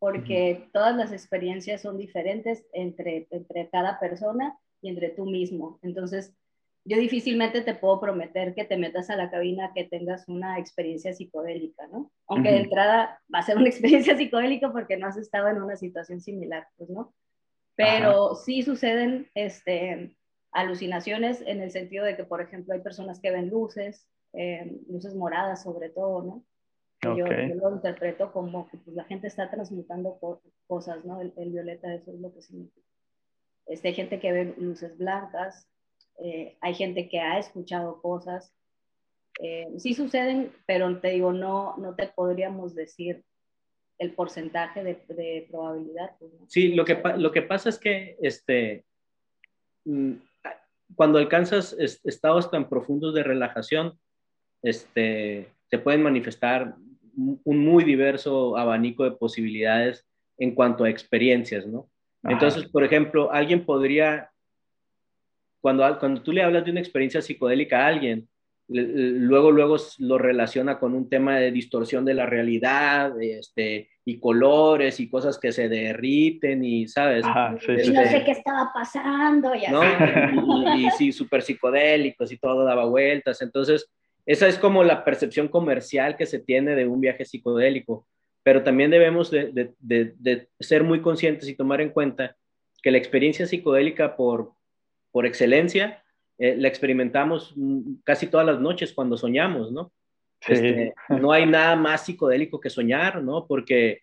[0.00, 5.78] porque todas las experiencias son diferentes entre, entre cada persona y entre tú mismo.
[5.82, 6.34] Entonces,
[6.84, 11.12] yo difícilmente te puedo prometer que te metas a la cabina que tengas una experiencia
[11.12, 12.10] psicodélica, ¿no?
[12.26, 15.76] Aunque de entrada va a ser una experiencia psicodélica porque no has estado en una
[15.76, 17.14] situación similar, pues, ¿no?
[17.76, 20.16] Pero sí suceden este,
[20.50, 25.14] alucinaciones en el sentido de que, por ejemplo, hay personas que ven luces, eh, luces
[25.14, 26.44] moradas sobre todo, ¿no?
[27.02, 30.18] Yo, lo interpreto como que pues, la gente está transmutando
[30.66, 31.20] cosas, ¿no?
[31.20, 32.86] El, violeta, eso es lo que significa.
[33.66, 35.68] Este, hay gente que ve luces blancas,
[36.18, 38.52] eh, hay gente que ha escuchado cosas.
[39.40, 43.24] Eh, sí suceden, pero te digo, no, no te podríamos decir
[43.98, 46.16] el porcentaje de, probabilidad.
[46.18, 48.84] Pues, sí, lo que, lo que pasa es que este,
[49.84, 50.14] mm,
[50.96, 53.98] cuando alcanzas estados tan profundos de relajación,
[54.62, 56.74] este, se pueden manifestar
[57.16, 60.06] un muy diverso abanico de posibilidades
[60.38, 61.88] en cuanto a experiencias, ¿no?
[62.22, 64.30] Entonces, por ejemplo, alguien podría,
[65.60, 68.28] cuando, cuando tú le hablas de una experiencia psicodélica a alguien,
[68.68, 75.00] luego, luego lo relaciona con un tema de distorsión de la realidad, este, y colores
[75.00, 77.24] y cosas que se derriten y, ¿sabes?
[77.24, 80.78] y no sé qué estaba pasando y así.
[80.78, 83.40] y sí, súper psicodélicos y todo daba vueltas.
[83.42, 83.88] Entonces,
[84.28, 88.06] esa es como la percepción comercial que se tiene de un viaje psicodélico,
[88.42, 92.36] pero también debemos de, ser muy conscientes y tomar en cuenta
[92.82, 94.52] que la experiencia psicodélica por,
[95.12, 96.04] por excelencia
[96.36, 99.92] eh, la experimentamos mm, casi todas las noches cuando soñamos, ¿no?
[100.46, 103.46] Este, no hay nada más psicodélico que soñar, ¿no?
[103.46, 104.02] Porque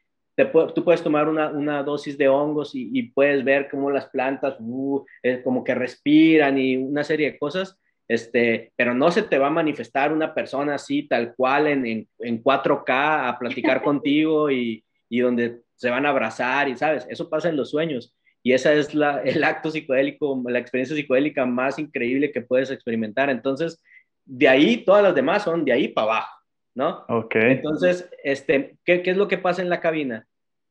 [0.73, 5.43] tú puedes tomar una, dosis de hongos y, puedes ver cómo las plantas uh, eh,
[5.43, 9.51] como que respiran y una serie de cosas este, pero no se te va a
[9.51, 15.61] manifestar una persona así, tal cual, en, en, 4K a platicar contigo y, y, donde
[15.75, 17.07] se van a abrazar y, ¿sabes?
[17.09, 18.15] Eso pasa en los sueños.
[18.43, 23.31] Y esa es la, el acto psicodélico, la experiencia psicodélica más increíble que puedes experimentar.
[23.31, 23.81] Entonces,
[24.23, 26.37] de ahí, todas las demás son de ahí para abajo,
[26.75, 27.05] ¿no?
[27.09, 27.35] Ok.
[27.35, 30.27] Entonces, este, ¿qué, ¿qué, es lo que pasa en la cabina?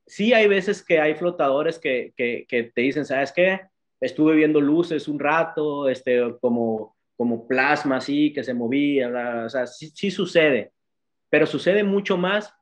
[0.06, 3.62] Sí hay veces que hay flotadores que, que, que te dicen, ¿sabes qué?
[4.00, 9.08] Estuve viendo luces un rato, este, como como plasma así que se movía,
[9.44, 10.72] o sea, sí, sucede,
[11.30, 12.52] pero sucede mucho más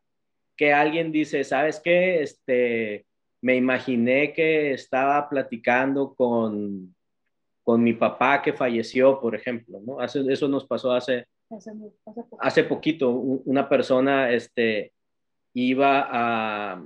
[0.57, 2.23] que alguien dice, ¿sabes qué?
[2.23, 3.07] Este,
[3.41, 6.94] me imaginé que estaba platicando con,
[7.63, 10.00] con mi papá que falleció, por ejemplo, ¿no?
[10.00, 11.27] Hace, eso nos pasó hace,
[12.38, 13.11] hace, poquito.
[13.11, 14.92] Una persona este,
[15.55, 16.85] iba, a,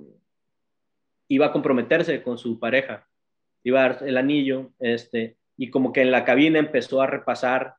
[1.29, 3.07] iba a comprometerse con su pareja,
[3.65, 7.75] iba a dar el anillo, este, y como que en la cabina empezó a repasar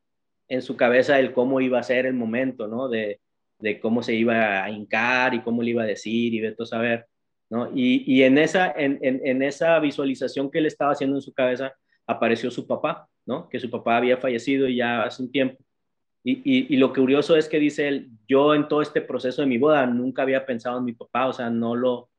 [0.48, 2.88] en su cabeza el cómo iba a ser el momento, ¿no?
[2.88, 3.20] De,
[3.60, 6.66] de cómo se iba a hincar y cómo le iba a decir y de todo
[6.66, 7.08] saber,
[7.50, 7.72] ¿no?
[7.74, 11.74] Y, y en, esa, en, en, esa visualización que él estaba haciendo en su cabeza
[12.06, 13.50] apareció su papá, ¿no?
[13.50, 15.64] Que su papá había fallecido ya hace un tiempo.
[16.24, 19.48] Y, y, y, lo curioso es que dice él, yo en todo este proceso de
[19.48, 22.10] mi boda nunca había pensado en mi papá, o sea, no lo,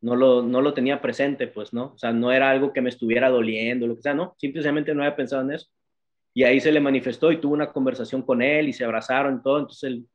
[0.00, 1.92] no lo, no lo tenía presente, pues, ¿no?
[1.94, 5.02] O sea, no era algo que me estuviera doliendo, lo que sea, no, simplemente no
[5.02, 5.68] había pensado en eso.
[6.34, 9.42] Y ahí se le manifestó y tuvo una conversación con él y se abrazaron y
[9.42, 10.06] todo, entonces el,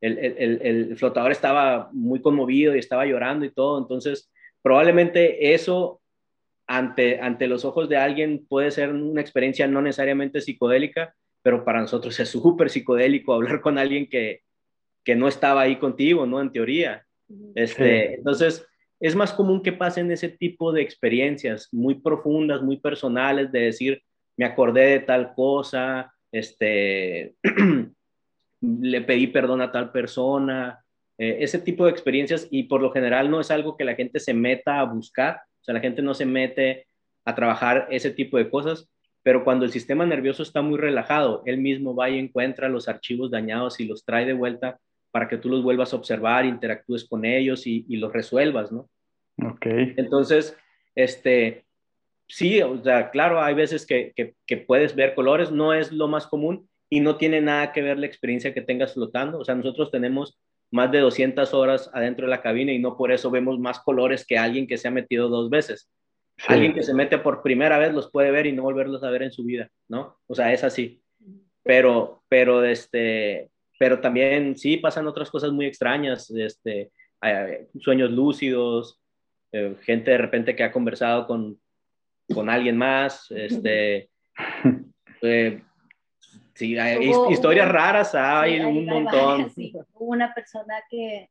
[0.00, 4.30] el, el, el flotador estaba muy conmovido y estaba llorando y todo, entonces
[4.62, 6.00] probablemente eso
[6.66, 11.80] ante, ante los ojos de alguien puede ser una experiencia no necesariamente psicodélica, pero para
[11.80, 14.42] nosotros es súper psicodélico hablar con alguien que,
[15.02, 16.40] que no estaba ahí contigo, ¿no?
[16.40, 17.04] En teoría.
[17.54, 18.66] Este, Entonces,
[19.00, 24.02] es más común que pasen ese tipo de experiencias muy profundas, muy personales, de decir,
[24.36, 27.34] me acordé de tal cosa, este,
[28.60, 30.84] le pedí perdón a tal persona,
[31.18, 34.20] eh, ese tipo de experiencias y por lo general no es algo que la gente
[34.20, 36.86] se meta a buscar, o sea, la gente no se mete
[37.24, 38.90] a trabajar ese tipo de cosas,
[39.22, 43.30] pero cuando el sistema nervioso está muy relajado, él mismo va y encuentra los archivos
[43.30, 44.78] dañados y los trae de vuelta
[45.10, 48.88] para que tú los vuelvas a observar, interactúes con ellos y, los resuelvas, ¿no?
[49.44, 49.66] Ok.
[49.96, 50.56] Entonces,
[50.94, 51.64] este,
[52.28, 56.26] sí, o sea, claro, hay veces que, que, puedes ver colores, no es lo más
[56.26, 59.38] común y no tiene nada que ver la experiencia que tengas flotando.
[59.38, 60.38] O sea, nosotros tenemos
[60.70, 64.24] más de 200 horas adentro de la cabina y no por eso vemos más colores
[64.24, 65.90] que alguien que se ha metido dos veces.
[66.46, 69.22] Alguien que se mete por primera vez los puede ver y no volverlos a ver
[69.22, 70.18] en su vida, ¿no?
[70.26, 71.02] O sea, es así.
[71.62, 73.50] Pero, pero, este,
[73.80, 76.92] pero también sí pasan otras cosas muy extrañas, este,
[77.80, 79.00] sueños lúcidos,
[79.52, 81.58] eh, gente de repente que ha conversado con,
[82.34, 84.10] con alguien más, este,
[85.22, 85.62] eh,
[86.52, 89.50] sí, hay historias raras, hay un montón.
[89.94, 91.30] Hubo una persona que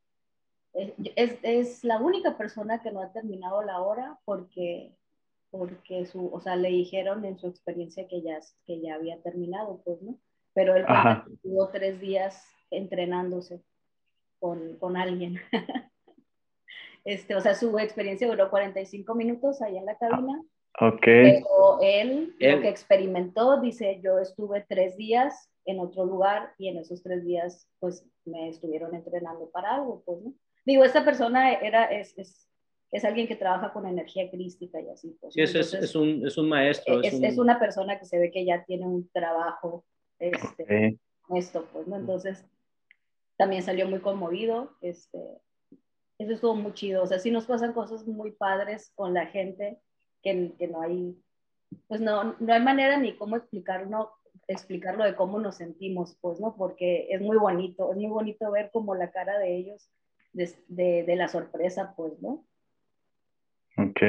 [1.14, 4.92] es, es, la única persona que no ha terminado la hora porque,
[5.52, 9.80] porque su, o sea, le dijeron en su experiencia que ya, que ya había terminado,
[9.84, 10.18] pues, ¿no?
[10.54, 10.84] Pero él
[11.42, 13.62] tuvo tres días entrenándose
[14.38, 15.40] con, con alguien.
[17.04, 20.42] este, o sea, su experiencia duró 45 minutos ahí en la cabina.
[20.80, 21.02] Ok.
[21.02, 26.78] Pero él, lo que experimentó, dice, yo estuve tres días en otro lugar y en
[26.78, 30.34] esos tres días, pues, me estuvieron entrenando para algo, pues, ¿no?
[30.64, 32.48] Digo, esta persona era, es, es,
[32.92, 35.16] es alguien que trabaja con energía crística y así.
[35.20, 37.02] Pues, sí, es, es, un, es un maestro.
[37.02, 39.84] Es, es, una persona que se ve que ya tiene un trabajo
[40.20, 40.98] este,
[41.34, 41.96] esto, pues, ¿no?
[41.96, 42.44] Entonces,
[43.36, 45.18] también salió muy conmovido, este,
[46.18, 49.78] eso estuvo muy chido, o sea, sí nos pasan cosas muy padres con la gente
[50.22, 51.16] que, que no hay,
[51.88, 54.12] pues no, no hay manera ni cómo explicarlo,
[54.46, 56.54] explicarlo de cómo nos sentimos, pues, ¿no?
[56.56, 59.90] Porque es muy bonito, es muy bonito ver como la cara de ellos,
[60.32, 62.44] de, de, de la sorpresa, pues, ¿no?
[63.78, 64.00] Ok,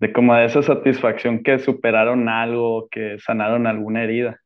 [0.00, 4.40] de como de esa satisfacción que superaron algo, que sanaron alguna herida.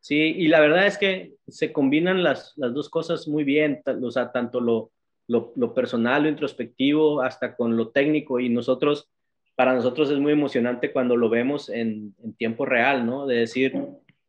[0.00, 4.10] Sí, y la verdad es que se combinan las, las dos cosas muy bien, o
[4.10, 4.92] sea, tanto lo,
[5.28, 9.10] lo, lo, personal, lo introspectivo, hasta con lo técnico, y nosotros,
[9.54, 13.26] para nosotros es muy emocionante cuando lo vemos en, en tiempo real, ¿no?
[13.26, 13.74] De decir,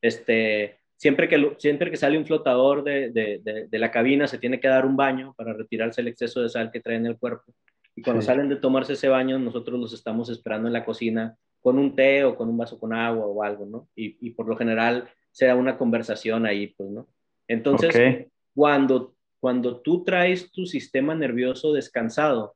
[0.01, 4.59] este, siempre que, siempre que sale un flotador de, de, de, la cabina, se tiene
[4.59, 7.53] que dar un baño para retirarse el exceso de sal que trae en el cuerpo.
[7.95, 11.78] Y cuando salen de tomarse ese baño, nosotros los estamos esperando en la cocina con
[11.78, 13.88] un té o con un vaso con agua o algo, ¿no?
[13.95, 17.07] Y, y por lo general se da una conversación ahí, pues, ¿no?
[17.47, 22.55] Entonces, cuando, cuando tú traes tu sistema nervioso descansado,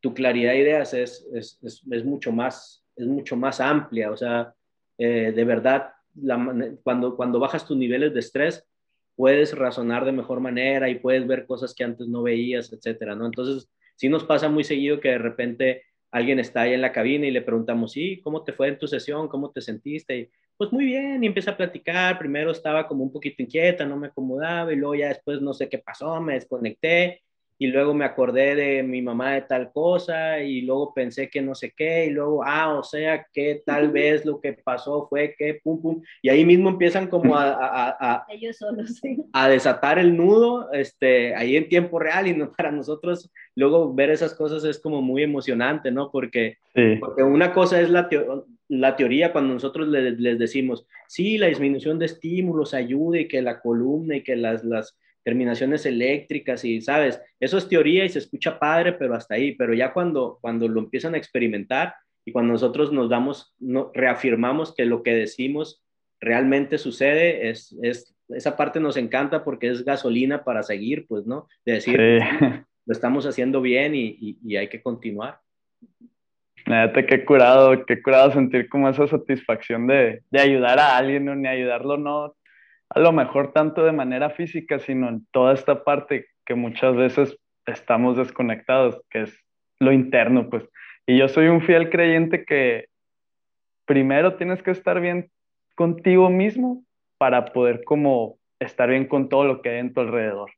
[0.00, 4.54] tu claridad de ideas es, es, es, mucho, más, es mucho más amplia, o sea,
[4.98, 5.92] eh, de verdad,
[6.82, 8.66] cuando, cuando bajas tus niveles de estrés,
[9.16, 13.26] puedes razonar de mejor manera y puedes ver cosas que antes no veías, etcétera, ¿no?
[13.26, 17.26] Entonces, sí nos pasa muy seguido que de repente alguien está ahí en la cabina
[17.26, 19.28] y le preguntamos, sí, ¿cómo te fue en tu sesión?
[19.28, 20.18] ¿Cómo te sentiste?
[20.18, 23.96] Y, pues muy bien, y empieza a platicar, primero estaba como un poquito inquieta, no
[23.96, 27.22] me acomodaba, y luego ya después no sé qué pasó, me desconecté,
[27.62, 31.54] y luego me acordé de mi mamá de tal cosa y luego pensé que no
[31.54, 35.60] sé qué y luego, ah, o sea, que tal vez lo que pasó fue que,
[35.62, 39.18] pum, pum, y ahí mismo empiezan como a, a, a, Ellos solos, sí.
[39.34, 44.08] a desatar el nudo, este, ahí en tiempo real y no para nosotros luego ver
[44.08, 46.10] esas cosas es como muy emocionante, ¿no?
[46.10, 46.56] Porque,
[46.98, 48.08] porque una cosa es la,
[48.68, 53.42] la teoría cuando nosotros les, les decimos, sí, la disminución de estímulos ayuda y que
[53.42, 57.20] la columna y que las, las terminaciones eléctricas y, ¿sabes?
[57.38, 59.52] Eso es teoría y se escucha padre, pero hasta ahí.
[59.52, 61.94] Pero ya cuando, cuando lo empiezan a experimentar
[62.24, 65.82] y cuando nosotros nos damos, no, reafirmamos que lo que decimos
[66.20, 71.48] realmente sucede, es, es, esa parte nos encanta porque es gasolina para seguir, pues, ¿no?
[71.64, 71.98] De decir,
[72.86, 75.40] lo estamos haciendo bien y, y, hay que continuar.
[76.56, 81.34] Fíjate qué curado, qué curado sentir como esa satisfacción de, de ayudar a alguien, ¿no?
[81.34, 82.34] ni ayudarlo, no
[82.90, 87.36] a lo mejor tanto de manera física, sino en toda esta parte que muchas veces
[87.66, 89.44] estamos desconectados, que es
[89.78, 90.64] lo interno, pues.
[91.06, 92.86] Y yo soy un fiel creyente que
[93.86, 95.30] primero tienes que estar bien
[95.76, 96.84] contigo mismo
[97.16, 100.50] para poder como estar bien con todo lo que hay en tu alrededor.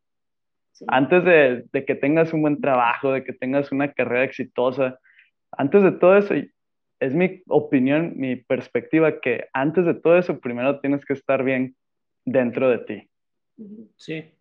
[0.89, 4.99] Antes de, de, que tengas un buen trabajo, de que tengas una carrera exitosa,
[5.53, 6.35] antes de todo eso,
[6.99, 11.77] es mi opinión, mi perspectiva, que antes de todo eso, primero tienes que estar bien
[12.25, 13.11] dentro de ti.
[13.97, 14.35] Sí.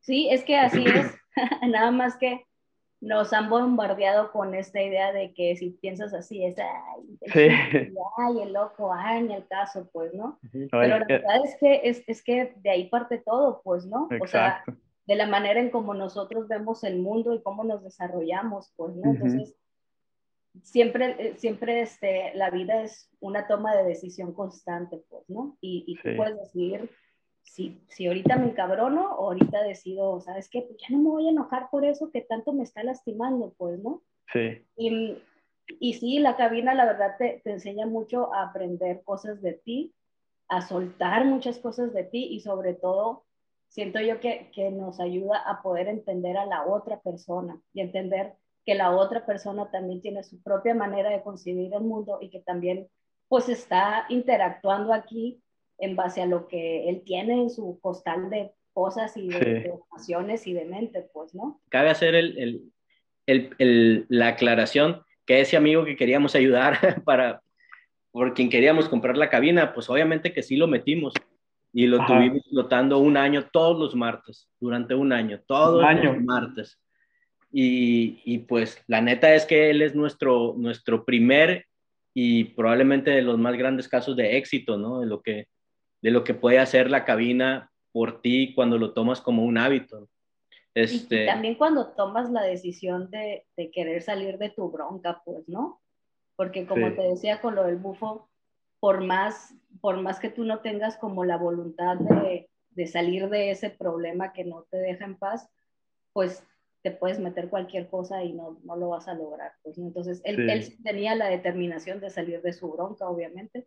[0.00, 1.14] Sí, es que así es.
[1.68, 2.44] Nada más que
[3.00, 8.42] nos han bombardeado con esta idea de que si piensas así es, ay, el, ay,
[8.42, 10.38] el loco, ay, ni el caso, pues, ¿no?
[10.50, 14.08] Pero la verdad es que, es, es, que de ahí parte todo, pues, ¿no?
[14.20, 14.64] O sea,
[15.06, 19.12] de la manera en cómo nosotros vemos el mundo y cómo nos desarrollamos, pues, ¿no?
[19.12, 19.54] Entonces,
[20.62, 25.56] siempre, eh, siempre este, la vida es una toma de decisión constante, pues, ¿no?
[25.60, 26.90] Y, y tú puedes decidir
[27.50, 30.62] si, si ahorita me encabrono o ahorita decido, ¿sabes qué?
[30.62, 33.78] Pues ya no me voy a enojar por eso que tanto me está lastimando, pues,
[33.80, 34.02] ¿no?
[34.32, 34.64] Sí.
[34.76, 35.18] Y,
[35.80, 39.94] y sí, la cabina, la verdad, te, te enseña mucho a aprender cosas de ti,
[40.48, 43.24] a soltar muchas cosas de ti y sobre todo,
[43.68, 48.34] siento yo que, que nos ayuda a poder entender a la otra persona y entender
[48.64, 52.40] que la otra persona también tiene su propia manera de concebir el mundo y que
[52.40, 52.88] también
[53.28, 55.42] pues está interactuando aquí
[55.78, 60.46] en base a lo que él tiene en su costal de cosas y de, emociones
[60.46, 61.60] y de mente, pues, ¿no?
[61.68, 62.70] Cabe hacer el,
[63.26, 67.42] el, el, la aclaración que ese amigo que queríamos ayudar para,
[68.10, 71.12] por quien queríamos comprar la cabina, pues obviamente que sí lo metimos
[71.72, 76.80] y lo tuvimos flotando un año todos los martes, durante un año, todos los martes.
[77.52, 81.66] Y, pues la neta es que él es nuestro, nuestro primer
[82.14, 85.00] y probablemente de los más grandes casos de éxito, ¿no?
[85.00, 85.46] De lo que,
[86.02, 90.08] de lo que puede hacer la cabina por ti cuando lo tomas como un hábito.
[90.74, 91.24] Este...
[91.24, 95.80] Y, también cuando tomas la decisión de, de, querer salir de tu bronca, pues, ¿no?
[96.36, 98.28] Porque como te decía con lo del bufo,
[98.78, 103.50] por más, por más que tú no tengas como la voluntad de, de salir de
[103.50, 105.50] ese problema que no te deja en paz,
[106.12, 106.44] pues
[106.82, 109.52] te puedes meter cualquier cosa y no, no lo vas a lograr.
[109.62, 113.66] Pues, Entonces, él, él, tenía la determinación de salir de su bronca, obviamente.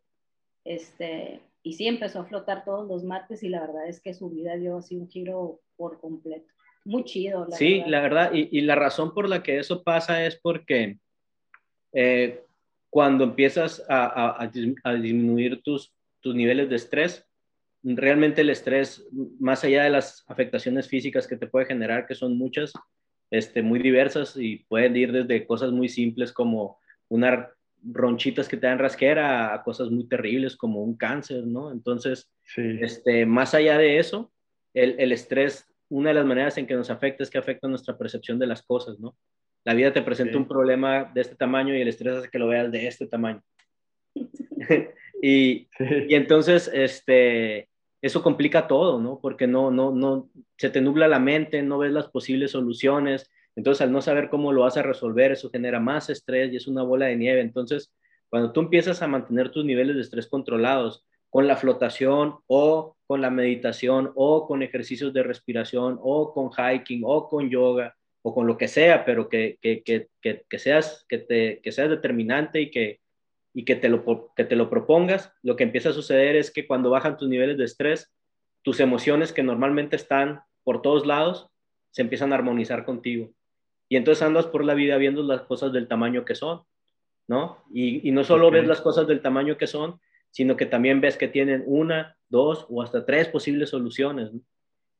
[0.63, 4.29] Este, y sí, empezó a flotar todos los martes y la verdad es que su
[4.29, 6.51] vida dio así un giro por completo.
[6.85, 7.45] Muy chido.
[7.47, 10.97] La sí, la verdad, y, y, la razón por la que eso pasa es porque
[11.93, 12.43] eh,
[12.89, 14.51] cuando empiezas a, a,
[14.83, 17.27] a disminuir tus, tus niveles de estrés,
[17.83, 19.07] realmente el estrés,
[19.39, 22.73] más allá de las afectaciones físicas que te puede generar, que son muchas,
[23.29, 27.47] este, muy diversas y pueden ir desde cosas muy simples como unas
[27.83, 31.71] ronchitas que te dan rasquera a cosas muy terribles como un cáncer, ¿no?
[31.71, 34.31] Entonces, este, más allá de eso,
[34.73, 37.97] el, el, estrés, una de las maneras en que nos afecta es que afecta nuestra
[37.97, 39.17] percepción de las cosas, ¿no?
[39.63, 42.47] La vida te presenta un problema de este tamaño y el estrés hace que lo
[42.47, 43.41] veas de este tamaño.
[45.21, 45.67] y,
[46.07, 47.69] y, entonces, este,
[48.01, 49.19] eso complica todo, ¿no?
[49.21, 53.81] Porque no, no, no, se te nubla la mente, no ves las posibles soluciones, entonces
[53.81, 56.83] al no saber cómo lo vas a resolver, eso genera más estrés y es una
[56.83, 57.41] bola de nieve.
[57.41, 57.93] Entonces,
[58.29, 63.21] cuando tú empiezas a mantener tus niveles de estrés controlados con la flotación o con
[63.21, 68.47] la meditación o con ejercicios de respiración o con hiking o con yoga o con
[68.47, 72.71] lo que sea, pero que, que, que, que seas, que, te, que seas determinante y
[72.71, 73.01] que,
[73.53, 76.67] y que te, lo, que te lo propongas, lo que empieza a suceder es que
[76.67, 78.13] cuando bajan tus niveles de estrés,
[78.61, 81.49] tus emociones que normalmente están por todos lados,
[81.89, 83.31] se empiezan a armonizar contigo.
[83.91, 86.61] Y entonces andas por la vida viendo las cosas del tamaño que son,
[87.27, 87.57] ¿no?
[87.73, 91.17] Y, y no solo ves las cosas del tamaño que son, sino que también ves
[91.17, 94.31] que tienen una, dos o hasta tres posibles soluciones.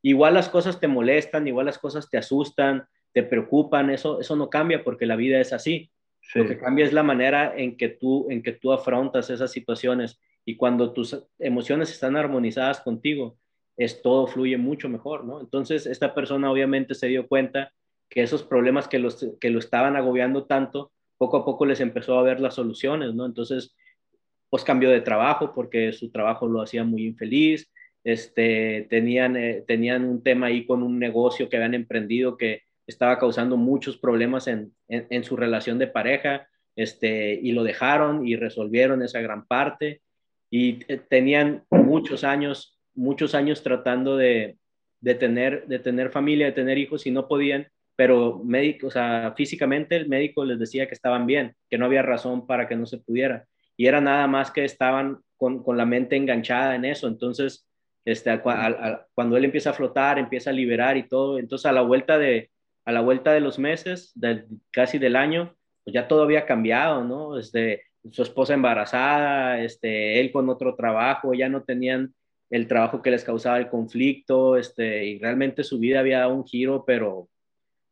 [0.02, 4.50] Igual las cosas te molestan, igual las cosas te asustan, te preocupan, eso, eso no
[4.50, 5.90] cambia porque la vida es así.
[6.34, 10.20] Lo que cambia es la manera en que, tú, en que tú afrontas esas situaciones
[10.44, 13.38] y cuando tus emociones están armonizadas contigo,
[13.74, 15.40] es todo fluye mucho mejor, ¿no?
[15.40, 17.72] Entonces, esta persona obviamente se dio cuenta
[18.12, 22.18] que esos problemas que, los, que lo estaban agobiando tanto, poco a poco les empezó
[22.18, 23.24] a ver las soluciones, ¿no?
[23.24, 23.74] Entonces,
[24.50, 27.72] pues cambió de trabajo porque su trabajo lo hacía muy infeliz,
[28.04, 33.18] este, tenían, eh, tenían un tema ahí con un negocio que habían emprendido que estaba
[33.18, 39.02] causando muchos problemas en, en, su relación de pareja, este, y lo dejaron y resolvieron
[39.02, 40.02] esa gran parte.
[40.50, 44.58] Y tenían muchos años, muchos años tratando de,
[45.00, 49.34] de, tener, de tener familia, de tener hijos y no podían, pero médico, o sea,
[49.36, 52.86] físicamente el médico les decía que estaban bien, que no había razón para que no
[52.86, 53.46] se pudiera.
[53.76, 57.08] Y era nada más que estaban con, con la mente enganchada en eso.
[57.08, 57.66] Entonces,
[58.04, 58.40] este,
[59.14, 62.50] cuando él empieza a flotar, empieza a liberar y todo, entonces a la vuelta de,
[62.84, 64.12] a la vuelta de los meses,
[64.70, 67.38] casi del año, pues ya todo había cambiado, ¿no?
[67.38, 72.14] Este, su esposa embarazada, este, él con otro trabajo, ya no tenían
[72.50, 76.44] el trabajo que les causaba el conflicto, este, y realmente su vida había dado un
[76.44, 77.28] giro, pero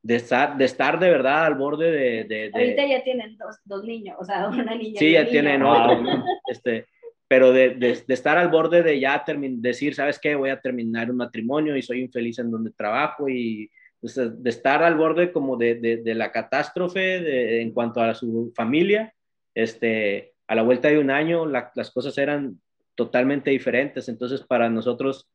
[0.03, 2.25] de estar, de estar de verdad al borde de...
[2.25, 4.99] de, Ahorita ya tienen dos, dos, niños, o sea, una niña.
[4.99, 6.03] Sí, ya tienen otro,
[6.47, 6.87] este,
[7.29, 10.35] pero de, de, estar al borde de ya decir, ¿sabes qué?
[10.35, 13.71] Voy a terminar un matrimonio y soy infeliz en donde trabajo y
[14.01, 19.15] pues, de estar al borde como de, de la catástrofe en cuanto a su familia,
[19.55, 22.61] este, a la vuelta de un año las cosas eran
[22.97, 25.29] totalmente diferentes, entonces para nosotros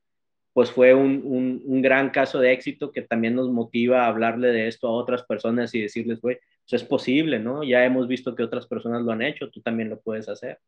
[0.56, 4.70] pues fue un, un, gran caso de éxito que también nos motiva a hablarle de
[4.70, 7.62] esto a otras personas y decirles, güey, eso es posible, ¿no?
[7.66, 10.60] Ya hemos visto que otras personas lo han hecho, tú también lo puedes hacer.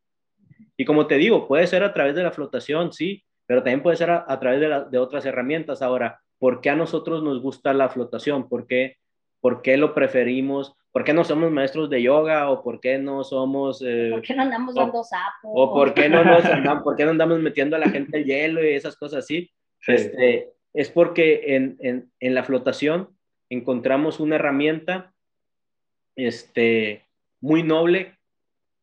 [0.75, 3.95] Y como te digo, puede ser a través de la flotación, sí, pero también puede
[3.95, 5.81] ser a, través de, de, otras herramientas.
[5.81, 8.49] Ahora, ¿por qué a nosotros nos gusta la flotación?
[8.49, 8.97] ¿Por qué,
[9.39, 10.75] por qué lo preferimos?
[10.91, 12.49] ¿Por qué no somos maestros de yoga?
[12.49, 13.81] ¿O por qué no somos...
[13.81, 15.49] Eh, ¿Por qué no andamos dando sapos?
[15.53, 18.25] ¿O por qué no, nos andamos, por qué no andamos metiendo a la gente el
[18.25, 19.49] hielo y esas cosas así?
[19.85, 21.77] Este, es porque en,
[22.19, 23.15] en, la flotación
[23.49, 25.13] encontramos una herramienta
[26.15, 27.05] este,
[27.39, 28.17] muy noble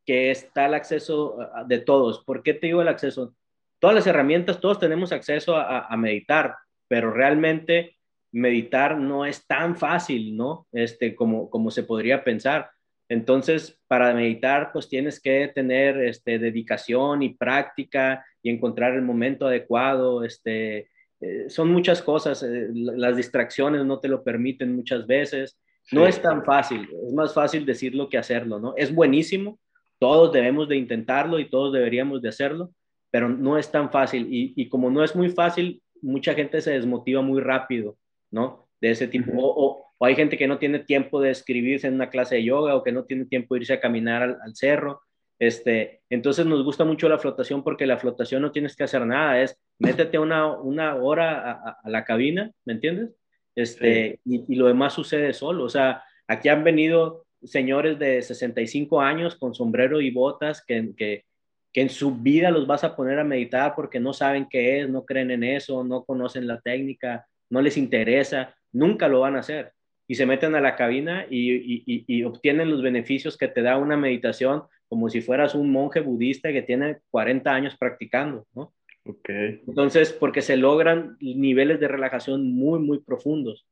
[0.06, 2.24] que está al acceso de todos.
[2.24, 3.34] ¿Por qué te digo el acceso?
[3.80, 6.56] Todas las herramientas, todos tenemos acceso a, a meditar,
[6.88, 7.96] pero realmente
[8.34, 10.66] meditar no es tan fácil, ¿no?
[10.72, 12.70] Este, como, como se podría pensar.
[13.08, 19.46] Entonces, para meditar, pues tienes que tener este, dedicación y práctica y encontrar el momento
[19.46, 20.90] adecuado, este,
[21.20, 25.58] eh, son muchas cosas, eh, las distracciones no te lo permiten muchas veces,
[25.90, 28.74] no es tan fácil, es más fácil decirlo que hacerlo, ¿no?
[28.76, 29.58] Es buenísimo,
[29.98, 32.70] todos debemos de intentarlo y todos deberíamos de hacerlo,
[33.10, 34.26] pero no es tan fácil.
[34.30, 37.96] Y, como no es muy fácil, mucha gente se desmotiva muy rápido,
[38.30, 38.68] ¿no?
[38.80, 42.34] De ese tipo, o, hay gente que no tiene tiempo de escribirse en una clase
[42.34, 45.00] de yoga o que no tiene tiempo de irse a caminar al cerro,
[45.38, 49.40] este, entonces nos gusta mucho la flotación porque la flotación no tienes que hacer nada,
[49.40, 51.50] es métete una, una hora
[51.82, 53.10] a, la cabina, ¿me entiendes?
[53.54, 55.64] Este, y, lo demás sucede solo.
[55.64, 61.24] O sea, aquí han venido señores de 65 años con sombrero y botas que, que,
[61.72, 64.88] que en su vida los vas a poner a meditar porque no saben qué es,
[64.88, 69.40] no creen en eso, no conocen la técnica, no les interesa, nunca lo van a
[69.40, 69.72] hacer.
[70.06, 73.78] Y se meten a la cabina y, y, y obtienen los beneficios que te da
[73.78, 78.72] una meditación como si fueras un monje budista que tiene 40 años practicando, ¿no?
[79.06, 79.62] Okay.
[79.66, 83.66] Entonces, porque se logran niveles de relajación muy, muy profundos,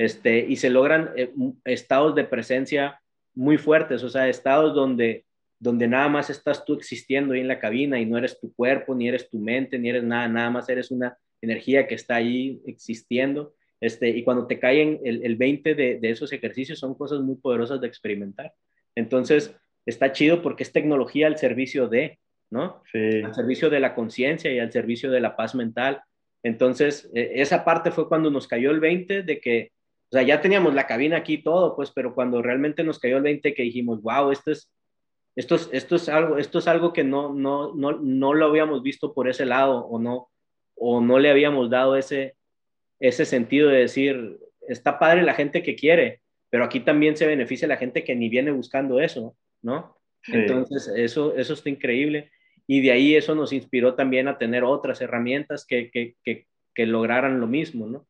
[0.00, 1.30] este, y se logran eh,
[1.66, 2.98] estados de presencia
[3.34, 5.26] muy fuertes, o sea, estados donde,
[5.58, 8.94] donde nada más estás tú existiendo ahí en la cabina y no eres tu cuerpo,
[8.94, 12.62] ni eres tu mente, ni eres nada, nada más eres una energía que está ahí
[12.64, 13.54] existiendo.
[13.78, 17.36] Este, y cuando te caen el, el 20 de, de esos ejercicios son cosas muy
[17.36, 18.54] poderosas de experimentar.
[18.94, 19.54] Entonces,
[19.90, 22.18] está chido porque es tecnología al servicio de,
[22.50, 22.82] ¿no?
[22.92, 23.22] Sí.
[23.22, 26.02] Al servicio de la conciencia y al servicio de la paz mental.
[26.42, 29.72] Entonces, e, esa parte fue cuando nos cayó el 20 de que,
[30.10, 33.22] o sea, ya teníamos la cabina aquí todo, pues, pero cuando realmente nos cayó el
[33.22, 34.70] 20 que dijimos, wow, esto es,
[35.36, 38.82] esto es, esto es algo, esto es algo que no, no, no, no lo habíamos
[38.82, 40.28] visto por ese lado o no,
[40.74, 42.36] o no le habíamos dado ese,
[42.98, 44.38] ese sentido de decir,
[44.68, 46.20] está padre la gente que quiere,
[46.50, 49.36] pero aquí también se beneficia la gente que ni viene buscando eso.
[49.62, 49.96] ¿No?
[50.26, 52.30] Entonces, eso, eso está increíble.
[52.66, 56.86] Y de ahí eso nos inspiró también a tener otras herramientas que, que, que, que
[56.86, 58.06] lograran lo mismo, ¿no?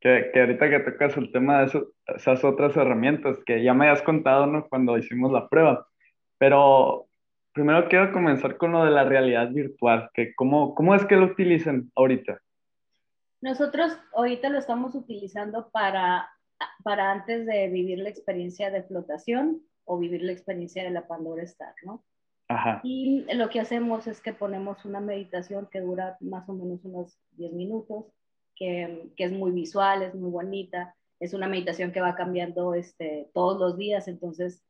[0.00, 3.88] que, que, ahorita que tocas el tema de eso, esas otras herramientas que ya me
[3.88, 4.68] has contado, ¿no?
[4.68, 5.86] Cuando hicimos la prueba.
[6.38, 7.06] Pero
[7.52, 11.26] primero quiero comenzar con lo de la realidad virtual, que cómo, cómo es que lo
[11.26, 12.40] utilizan ahorita.
[13.42, 16.28] Nosotros ahorita lo estamos utilizando para,
[16.82, 21.42] para antes de vivir la experiencia de flotación o vivir la experiencia de la Pandora
[21.42, 22.04] Star, ¿no?
[22.46, 22.80] Ajá.
[22.84, 27.18] Y lo que hacemos es que ponemos una meditación que dura más o menos unos
[27.32, 28.04] 10 minutos,
[28.54, 33.30] que, que, es muy visual, es muy bonita, es una meditación que va cambiando este,
[33.34, 34.62] todos los días, entonces,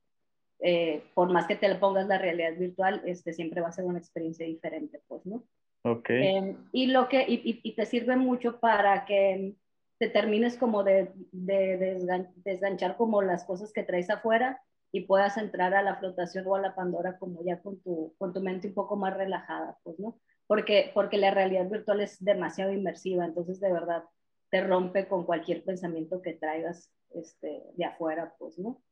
[0.60, 3.84] eh, por más que te le pongas la realidad virtual, este, siempre va a ser
[3.84, 5.44] una experiencia diferente, pues, ¿no?
[5.84, 6.08] Ok.
[6.08, 9.54] Eh, y, lo que, y, y, te sirve mucho para que
[9.98, 14.62] te termines como de, de, de desganchar como las cosas que traes afuera
[14.92, 18.32] y puedas entrar a la flotación o a la Pandora como ya con tu, con
[18.32, 20.18] tu mente un poco más relajada, pues, ¿no?
[20.46, 24.04] Porque, porque la realidad virtual es demasiado inmersiva, entonces de verdad
[24.50, 28.82] te rompe con cualquier pensamiento que traigas este, de afuera, pues, ¿no?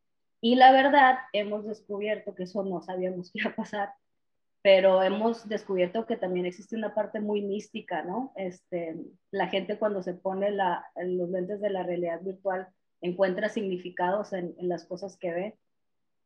[0.40, 3.92] Y la verdad, hemos descubierto que eso no sabíamos que iba a pasar,
[4.62, 8.32] pero hemos descubierto que también existe una parte muy mística, ¿no?
[8.36, 8.96] Este,
[9.32, 12.68] la gente cuando se pone la, los lentes de la realidad virtual
[13.00, 15.58] encuentra significados en, en las cosas que ve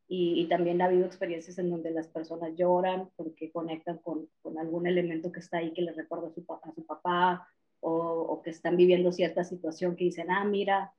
[0.07, 4.85] y, también ha habido experiencias en donde las personas lloran porque conectan con, con algún
[4.85, 7.47] elemento que está ahí que les recuerda a su, a su papá
[7.79, 10.93] o, o, que están viviendo cierta situación que dicen, ah, mira,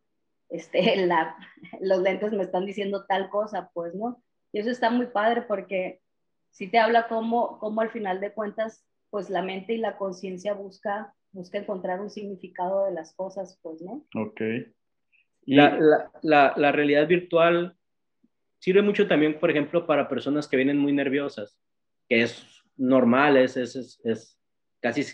[0.48, 1.36] este, la,
[1.80, 4.22] los lentes me están diciendo tal cosa, pues, ¿no?
[4.52, 6.00] Y eso está muy padre porque
[6.50, 10.54] sí te habla cómo, cómo al final de cuentas, pues la mente y la conciencia
[10.54, 14.04] busca, busca encontrar un significado de las cosas, pues, ¿no?
[14.16, 14.40] Ok.
[15.46, 17.76] La, la, la, la realidad virtual
[18.64, 21.60] Sirve mucho también, por ejemplo, para personas que vienen muy nerviosas,
[22.08, 22.46] que es
[22.78, 24.40] normal, es, es, es,
[24.80, 25.04] casi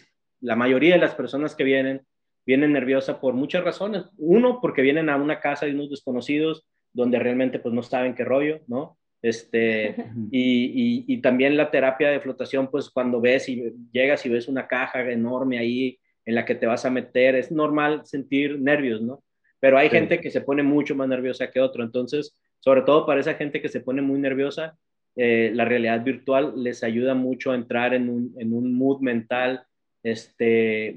[0.41, 2.03] la mayoría de las personas que vienen,
[2.47, 4.05] vienen nerviosas por muchas razones.
[4.19, 8.23] Uno, porque vienen a una casa de unos desconocidos donde realmente pues no saben qué
[8.23, 8.97] rollo, ¿no?
[9.21, 9.97] Este,
[10.31, 14.47] y, y, y, también la terapia de flotación, pues cuando ves y llegas y ves
[14.47, 19.03] una caja enorme ahí en la que te vas a meter, es normal sentir nervios,
[19.03, 19.25] ¿no?
[19.59, 23.21] Pero hay gente que se pone mucho más nerviosa que otro, entonces sobre todo para
[23.21, 24.79] esa gente que se pone muy nerviosa,
[25.17, 29.65] eh, la realidad virtual les ayuda mucho a entrar en un, en un mood mental,
[30.03, 30.97] este,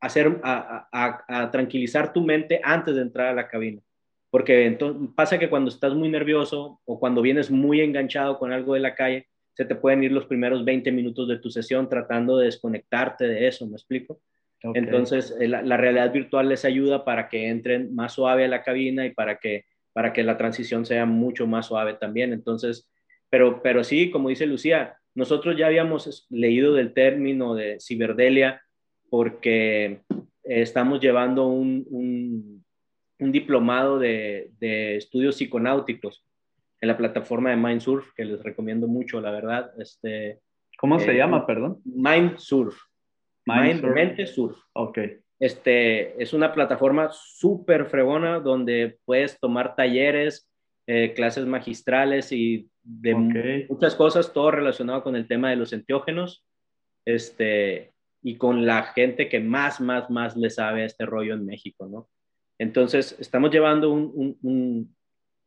[0.00, 3.82] hacer, a, a, a, tranquilizar tu mente antes de entrar a la cabina.
[4.30, 8.74] Porque entonces, pasa que cuando estás muy nervioso o cuando vienes muy enganchado con algo
[8.74, 12.36] de la calle, se te pueden ir los primeros 20 minutos de tu sesión tratando
[12.38, 14.20] de desconectarte de eso, ¿me explico?
[14.62, 14.82] Okay.
[14.82, 18.62] Entonces, eh, la, la realidad virtual les ayuda para que entren más suave a la
[18.62, 19.64] cabina y para que
[19.96, 22.34] para que la transición sea mucho más suave también.
[22.34, 22.86] Entonces,
[23.30, 28.60] pero, pero sí, como dice Lucía, nosotros ya habíamos leído del término de ciberdelia
[29.08, 30.02] porque
[30.42, 32.62] estamos llevando un, un,
[33.20, 36.26] un diplomado de, de, estudios psiconáuticos
[36.82, 39.72] en la plataforma de Mindsurf, que les recomiendo mucho, la verdad.
[39.78, 40.40] Este,
[40.76, 41.80] ¿Cómo se eh, llama, perdón?
[41.86, 42.76] Mindsurf.
[43.46, 44.58] Mind, Mind Mente Surf.
[44.74, 44.98] Ok.
[45.38, 50.48] Este, es una plataforma súper fregona donde puedes tomar talleres,
[50.86, 53.66] eh, clases magistrales y de okay.
[53.68, 56.46] muchas cosas, todo relacionado con el tema de los enteógenos,
[57.04, 61.46] este, y con la gente que más, más, más le sabe a este rollo en
[61.46, 62.08] México, ¿no?
[62.58, 64.96] Entonces, estamos llevando un, un, un,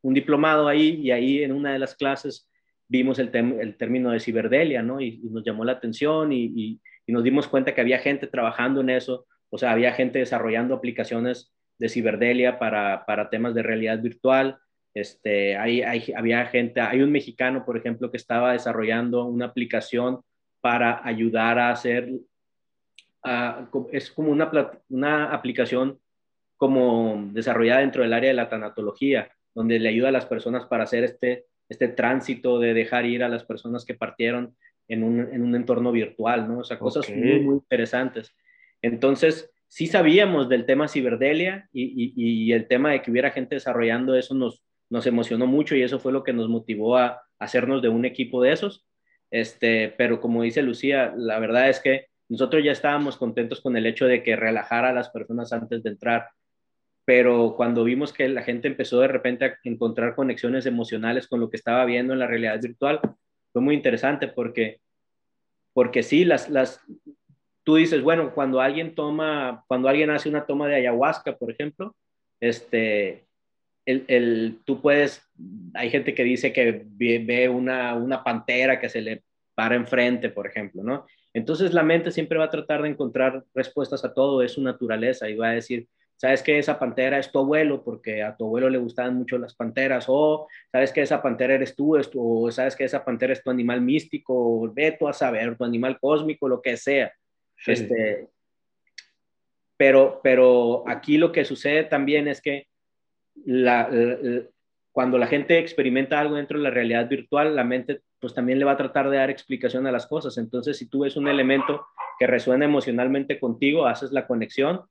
[0.02, 2.50] un diplomado ahí y ahí en una de las clases
[2.88, 5.02] vimos el, el término de ciberdelia, ¿no?
[5.02, 8.28] Y, y nos llamó la atención y, y, y, nos dimos cuenta que había gente
[8.28, 13.64] trabajando en eso, o sea, había gente desarrollando aplicaciones de ciberdelia para, para temas de
[13.64, 14.60] realidad virtual.
[14.93, 20.22] Este, hay, hay, había gente, hay un mexicano, por ejemplo, que estaba desarrollando una aplicación
[20.62, 22.10] para ayudar a hacer,
[23.91, 24.52] es como una,
[24.89, 26.00] una aplicación
[26.58, 30.84] como desarrollada dentro del área de la tanatología, donde le ayuda a las personas para
[30.84, 34.56] hacer este, este tránsito de dejar ir a las personas que partieron
[34.89, 36.60] en un, en un entorno virtual, ¿no?
[36.60, 37.16] O sea, cosas okay.
[37.16, 38.36] muy, muy interesantes.
[38.82, 44.34] Entonces, sí sabíamos del tema ciberdelia y, el tema de que hubiera gente desarrollando eso
[44.34, 48.06] nos, nos emocionó mucho y eso fue lo que nos motivó a hacernos de un
[48.06, 48.86] equipo de esos.
[49.32, 53.86] Este, pero como dice Lucía, la verdad es que nosotros ya estábamos contentos con el
[53.86, 56.30] hecho de que relajara a las personas antes de entrar,
[57.06, 61.50] pero cuando vimos que la gente empezó de repente a encontrar conexiones emocionales con lo
[61.50, 63.00] que estaba viendo en la realidad virtual,
[63.52, 64.80] fue muy interesante porque,
[65.74, 66.82] porque sí, las, las,
[67.64, 71.95] tú dices, bueno, cuando alguien toma, cuando alguien hace una toma de ayahuasca, por ejemplo,
[72.39, 73.26] este,
[73.86, 75.28] el, el, tú puedes,
[75.74, 79.24] hay gente que dice que ve, una, una pantera que se le
[79.55, 81.05] para enfrente, por ejemplo, ¿no?
[81.34, 85.30] Entonces la mente siempre va a tratar de encontrar respuestas a todo, es su naturaleza
[85.30, 88.70] y va a decir, sabes que esa pantera es tu abuelo porque a tu abuelo
[88.70, 92.86] le gustaban mucho las panteras, o sabes que esa pantera eres tú, o sabes que
[92.86, 96.62] esa pantera es tu animal místico, o ve tú a saber, tu animal cósmico, lo
[96.62, 97.12] que sea.
[97.60, 97.72] Sí.
[97.72, 98.30] Este,
[99.78, 102.68] pero, pero aquí lo que sucede también es que
[103.45, 104.43] la, la,
[104.91, 108.66] cuando la gente experimenta algo dentro de la realidad virtual, la mente pues también le
[108.66, 110.38] va a tratar de dar explicación a las cosas.
[110.38, 111.88] Entonces, si tú ves un elemento
[112.20, 114.82] que resuena emocionalmente contigo, haces la conexión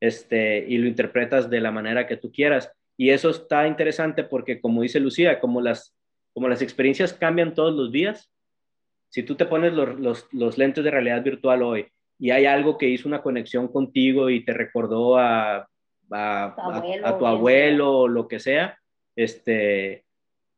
[0.00, 2.70] este, y lo interpretas de la manera que tú quieras.
[2.98, 5.96] Y eso está interesante porque, como dice Lucía, como las,
[6.34, 8.30] como las experiencias cambian todos los días,
[9.08, 11.86] si tú te pones los, los, los lentes de realidad virtual hoy
[12.18, 15.68] y hay algo que hizo una conexión contigo y te recordó a,
[16.10, 18.78] a, tu abuelo, a, a tu abuelo o lo que sea,
[19.16, 20.04] este,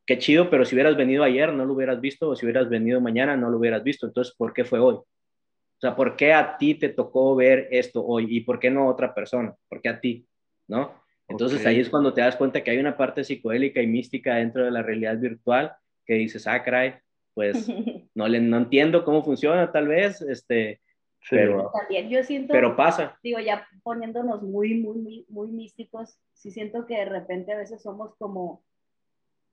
[0.07, 3.00] qué chido, pero si hubieras venido ayer no lo hubieras visto, o si hubieras venido
[3.00, 4.94] mañana no lo hubieras visto, entonces, ¿por qué fue hoy?
[4.94, 8.84] O sea, ¿por qué a ti te tocó ver esto hoy y por qué no
[8.84, 9.54] a otra persona?
[9.68, 10.26] ¿Por qué a ti?
[10.68, 11.02] ¿No?
[11.28, 11.74] Entonces okay.
[11.74, 14.70] ahí es cuando te das cuenta que hay una parte psicodélica y mística dentro de
[14.70, 15.74] la realidad virtual
[16.07, 16.94] que dices, ah, caray,
[17.34, 17.68] pues
[18.14, 20.80] no, le, no entiendo cómo funciona tal vez, este.
[21.28, 23.18] Pero, también yo siento, pero pasa.
[23.22, 27.82] Digo, ya poniéndonos muy, muy, muy, muy místicos, sí siento que de repente a veces
[27.82, 28.62] somos como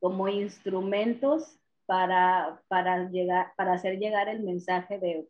[0.04, 5.30] como instrumentos para, para, llegar, para hacer llegar el mensaje de,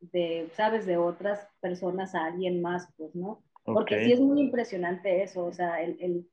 [0.00, 3.42] de, ¿sabes?, de otras personas a alguien más, pues, ¿no?
[3.64, 6.28] Porque sí es muy impresionante eso, o sea, el, el,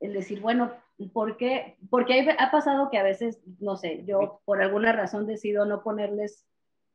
[0.00, 0.70] el decir, bueno,
[1.14, 1.78] ¿por qué?
[1.88, 6.44] Porque ha pasado que a veces, no sé, yo por alguna razón decido no ponerles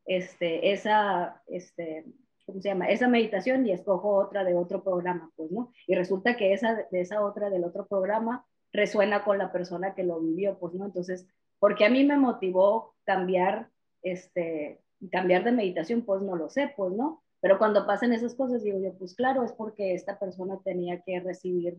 [0.08, 2.06] este, esa, este,
[2.46, 2.90] ¿cómo se llama?
[2.90, 5.72] Esa meditación y escojo otra de otro programa, pues, ¿no?
[5.86, 10.04] Y resulta que esa, de esa otra del otro programa resuena con la persona que
[10.04, 10.86] lo vivió, pues, ¿no?
[10.86, 11.28] Entonces,
[11.60, 13.70] porque a mí me motivó cambiar,
[14.02, 14.80] este,
[15.12, 17.22] cambiar de meditación, pues no lo sé, pues, ¿no?
[17.42, 21.20] Pero cuando pasan esas cosas, digo yo, pues claro, es porque esta persona tenía que
[21.20, 21.78] recibir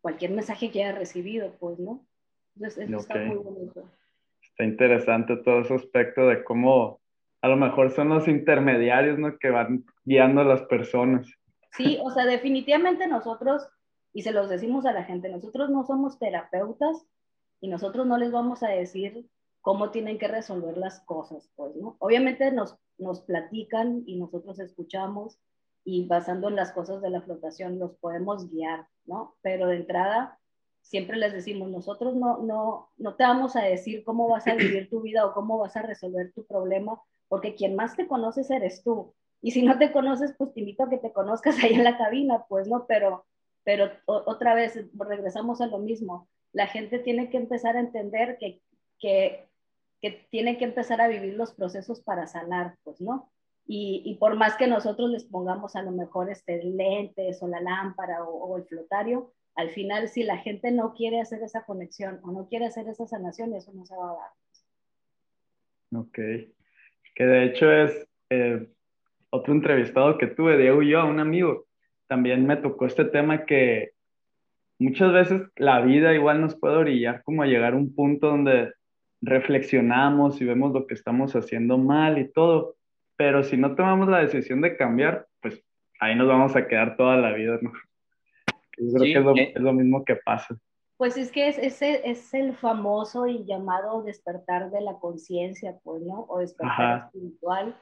[0.00, 2.06] cualquier mensaje que haya recibido, pues, ¿no?
[2.54, 3.90] Entonces, eso está muy bonito.
[4.40, 7.00] Está interesante todo ese aspecto de cómo
[7.46, 9.38] a lo mejor son los intermediarios, ¿no?
[9.38, 11.28] Que van guiando a las personas.
[11.70, 13.62] Sí, o sea, definitivamente nosotros,
[14.12, 17.06] y se los decimos a la gente, nosotros no somos terapeutas
[17.60, 19.26] y nosotros no les vamos a decir
[19.60, 21.96] cómo tienen que resolver las cosas, pues, ¿no?
[22.00, 25.38] Obviamente nos, nos platican y nosotros escuchamos
[25.84, 29.36] y basando en las cosas de la flotación los podemos guiar, ¿no?
[29.40, 30.36] Pero de entrada
[30.82, 34.88] siempre les decimos, nosotros no, no, no te vamos a decir cómo vas a vivir
[34.90, 38.82] tu vida o cómo vas a resolver tu problema, porque quien más te conoces eres
[38.82, 39.14] tú.
[39.42, 41.98] Y si no te conoces, pues te invito a que te conozcas ahí en la
[41.98, 42.86] cabina, pues, ¿no?
[42.86, 43.26] Pero,
[43.64, 46.28] pero otra vez regresamos a lo mismo.
[46.52, 48.60] La gente tiene que empezar a entender que,
[48.98, 49.48] que,
[50.00, 53.30] que tiene que empezar a vivir los procesos para sanar, pues, ¿no?
[53.68, 57.60] Y, y, por más que nosotros les pongamos a lo mejor este lentes o la
[57.60, 62.20] lámpara o, o, el flotario, al final si la gente no quiere hacer esa conexión
[62.22, 66.00] o no quiere hacer esa sanación, eso no se va a dar.
[66.00, 66.18] Ok
[67.16, 68.68] que de hecho es eh,
[69.30, 71.66] otro entrevistado que tuve, Diego y yo, un amigo,
[72.06, 73.90] también me tocó este tema que
[74.78, 78.72] muchas veces la vida igual nos puede orillar como a llegar a un punto donde
[79.22, 82.76] reflexionamos y vemos lo que estamos haciendo mal y todo,
[83.16, 85.64] pero si no tomamos la decisión de cambiar, pues
[85.98, 87.72] ahí nos vamos a quedar toda la vida, ¿no?
[88.78, 89.52] Yo creo que es lo, eh.
[89.56, 90.54] es lo mismo que pasa.
[90.96, 96.02] Pues es que es, es, es, el famoso y llamado despertar de la conciencia, pues,
[96.02, 96.24] ¿no?
[96.28, 97.76] O despertar espiritual.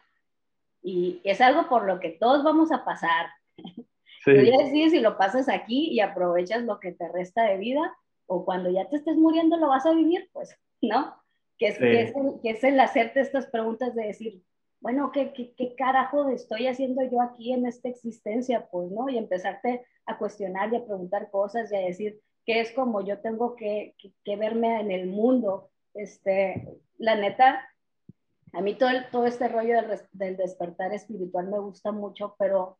[0.83, 3.27] Y es algo por lo que todos vamos a pasar.
[4.25, 4.33] Sí.
[4.33, 7.95] decir, si lo pasas aquí y aprovechas lo que te resta de vida,
[8.27, 11.15] o cuando ya te estés muriendo lo vas a vivir, pues, ¿no?
[11.59, 14.43] Que es, que es, el, que es el hacerte estas preguntas de decir,
[14.81, 18.67] bueno, ¿qué, ¿qué, qué, carajo estoy haciendo yo aquí en esta existencia?
[18.71, 19.11] Pues, ¿no?
[19.11, 23.21] Y empezarte a cuestionar y a preguntar cosas y a decir, que es como yo
[23.21, 25.71] tengo que, que, verme en el mundo.
[25.95, 27.69] Este, la neta,
[28.53, 29.77] a mí todo, todo este rollo
[30.13, 32.79] del, despertar espiritual me gusta mucho, pero,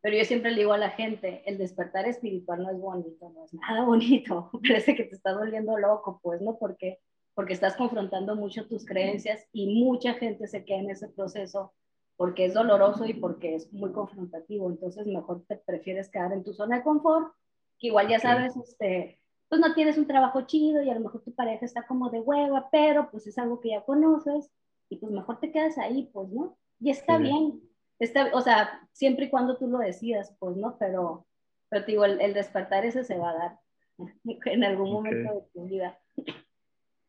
[0.00, 3.44] pero yo siempre le digo a la gente, el despertar espiritual no es bonito, no
[3.44, 6.58] es nada bonito, parece que te está doliendo loco, pues, ¿no?
[6.58, 6.98] Porque,
[7.34, 11.72] porque estás confrontando mucho tus creencias y mucha gente se queda en ese proceso
[12.16, 16.54] porque es doloroso y porque es muy confrontativo, entonces mejor te prefieres quedar en tu
[16.54, 17.30] zona de confort
[17.78, 21.22] que igual ya sabes, este, pues no tienes un trabajo chido y a lo mejor
[21.22, 24.50] tu pareja está como de hueva, pero pues es algo que ya conoces
[24.88, 26.58] y pues mejor te quedas ahí, pues, ¿no?
[26.80, 27.60] Y está bien,
[27.98, 30.76] está, o sea, siempre y cuando tú lo decidas, pues, ¿no?
[30.78, 31.26] Pero,
[31.68, 33.58] pero te digo, el, despertar ese se va a dar
[34.46, 35.98] en algún momento de tu vida.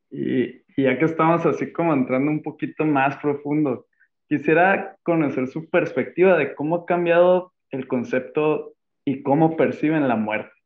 [0.09, 3.87] Y, y ya que estamos así como entrando un poquito más profundo,
[4.27, 8.73] quisiera conocer su perspectiva de cómo ha cambiado el concepto
[9.05, 10.56] y cómo perciben la muerte.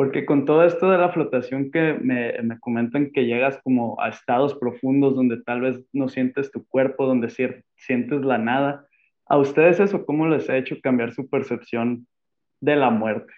[0.00, 4.08] Porque con todo esto de la flotación que me, me, comentan que llegas como a
[4.08, 8.88] estados profundos donde tal vez no sientes tu cuerpo, donde sientes la nada,
[9.26, 12.06] ¿a ustedes eso cómo les ha hecho cambiar su percepción
[12.60, 13.30] de la muerte?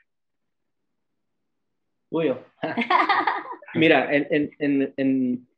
[2.11, 2.33] Uy,
[3.75, 5.49] Mira, en, en, en, en,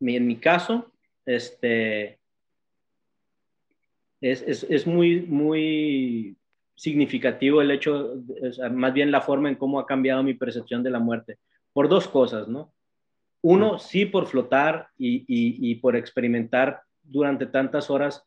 [0.00, 0.92] mi, en mi caso,
[1.24, 2.18] este,
[4.20, 6.36] es, es, es muy, muy
[6.74, 8.14] significativo el hecho,
[8.72, 11.38] más bien la forma en cómo ha cambiado mi percepción de la muerte,
[11.72, 12.72] por dos cosas, ¿no?
[13.42, 18.24] Uno, sí por flotar y, por experimentar durante tantas horas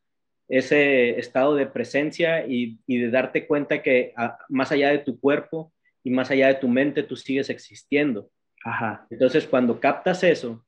[0.47, 4.13] ese estado de presencia y, de darte cuenta que
[4.49, 5.71] más allá de tu cuerpo
[6.03, 8.29] y más allá de tu mente, tú sigues existiendo.
[8.63, 9.07] Ajá.
[9.09, 10.65] Entonces, cuando captas eso,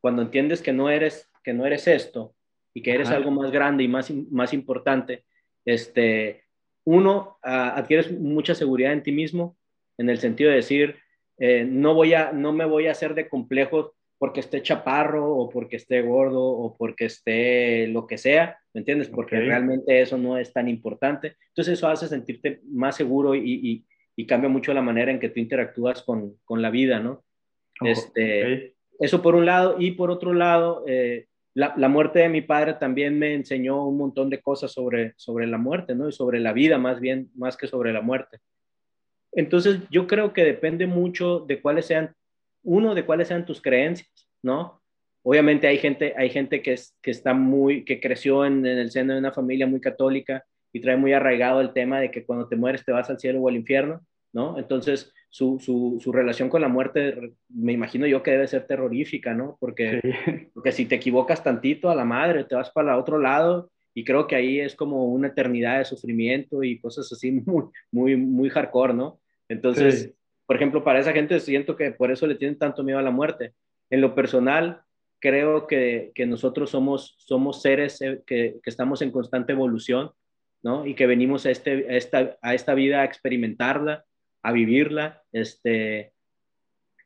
[0.00, 2.34] cuando entiendes que no eres, que no eres esto
[2.72, 5.24] y que eres algo más grande y más, más importante,
[5.64, 6.43] este,
[6.84, 9.56] uno, adquieres mucha seguridad en ti mismo,
[9.98, 10.96] en el sentido de decir,
[11.38, 15.50] eh, no, voy a, no me voy a hacer de complejos porque esté chaparro o
[15.50, 19.08] porque esté gordo o porque esté lo que sea, ¿me entiendes?
[19.08, 21.36] Porque realmente eso no es tan importante.
[21.48, 23.84] Entonces eso hace sentirte más seguro y,
[24.16, 27.24] y, cambia mucho la manera en que tú interactúas con, con, la vida, ¿no?
[27.84, 32.42] este, Eso por un lado, y por otro lado, eh, la, la, muerte de mi
[32.42, 36.08] padre también me enseñó un montón de cosas sobre, sobre la muerte, ¿no?
[36.08, 38.38] Y sobre la vida más bien, más que sobre la muerte.
[39.32, 42.14] Entonces, yo creo que depende mucho de cuáles sean,
[42.62, 44.82] uno, de cuáles sean tus creencias, ¿no?
[45.22, 48.90] Obviamente hay gente, hay gente que, es, que está muy, que creció en, en, el
[48.90, 52.48] seno de una familia muy católica y trae muy arraigado el tema de que cuando
[52.48, 54.58] te mueres te vas al cielo o al infierno, ¿no?
[54.58, 59.34] Entonces, su, su, su relación con la muerte, me imagino yo que debe ser terrorífica,
[59.34, 59.56] ¿no?
[59.58, 60.10] Porque, sí.
[60.54, 64.04] porque si te equivocas tantito a la madre, te vas para el otro lado y
[64.04, 68.48] creo que ahí es como una eternidad de sufrimiento y cosas así muy, muy, muy
[68.48, 69.18] hardcore, ¿no?
[69.48, 70.14] Entonces, sí.
[70.46, 73.10] por ejemplo, para esa gente siento que por eso le tienen tanto miedo a la
[73.10, 73.54] muerte.
[73.90, 74.82] En lo personal,
[75.18, 80.12] creo que, que nosotros somos, somos seres eh, que, que, estamos en constante evolución,
[80.62, 80.86] ¿no?
[80.86, 84.04] Y que venimos a, este, a, esta, a esta vida a experimentarla,
[84.44, 86.12] a vivirla, este,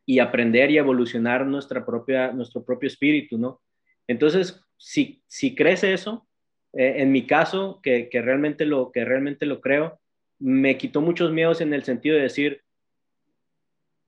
[0.05, 3.63] y aprender y evolucionar nuestra propia, nuestro propio espíritu, ¿no?
[4.07, 6.27] Entonces, si, si crece eso,
[6.73, 10.01] eh, en mi caso, que, que, realmente lo, que realmente lo creo,
[10.39, 12.63] me quitó muchos miedos en el sentido de decir,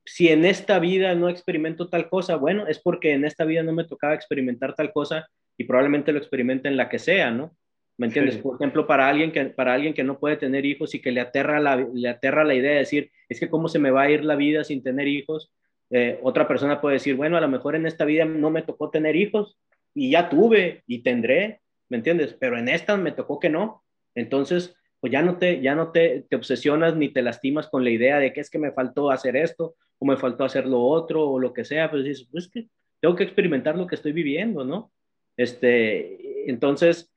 [0.04, 3.72] si en esta vida no experimento tal cosa, bueno, es porque en esta vida no
[3.72, 7.56] me tocaba experimentar tal cosa y probablemente lo experimente en la que sea, ¿no?
[8.00, 8.36] ¿Me entiendes?
[8.36, 8.40] Sí.
[8.40, 11.20] Por ejemplo, para alguien, que, para alguien que no puede tener hijos y que le
[11.20, 14.10] aterra, la, le aterra la idea de decir, es que cómo se me va a
[14.10, 15.52] ir la vida sin tener hijos,
[15.90, 18.88] eh, otra persona puede decir, bueno, a lo mejor en esta vida no me tocó
[18.88, 19.58] tener hijos
[19.92, 22.34] y ya tuve y tendré, ¿me entiendes?
[22.40, 23.84] Pero en esta me tocó que no.
[24.14, 27.90] Entonces, pues ya no te, ya no te, te obsesionas ni te lastimas con la
[27.90, 31.28] idea de que es que me faltó hacer esto o me faltó hacer lo otro
[31.28, 34.64] o lo que sea, pues dices, pues que tengo que experimentar lo que estoy viviendo,
[34.64, 34.90] ¿no?
[35.36, 37.12] Este, entonces,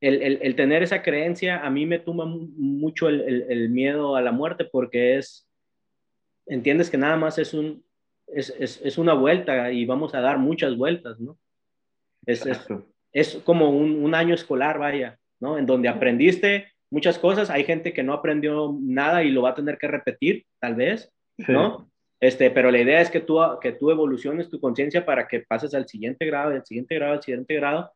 [0.00, 4.22] el, el, el tener esa creencia a mí me toma mucho el, el, miedo a
[4.22, 5.48] la muerte porque es,
[6.46, 7.84] entiendes que nada más es, un,
[8.26, 11.38] es, es, es una vuelta y vamos a dar muchas vueltas, ¿no?
[12.26, 12.66] Es, es,
[13.12, 15.58] es, como un, un año escolar, vaya, ¿no?
[15.58, 17.50] En donde aprendiste muchas cosas.
[17.50, 21.12] Hay gente que no aprendió nada y lo va a tener que repetir, tal vez,
[21.38, 21.52] sí.
[21.52, 21.90] ¿no?
[22.20, 25.72] Este, pero la idea es que tú, que tú evoluciones tu conciencia para que pases
[25.72, 27.90] al siguiente grado, al siguiente grado, al siguiente grado,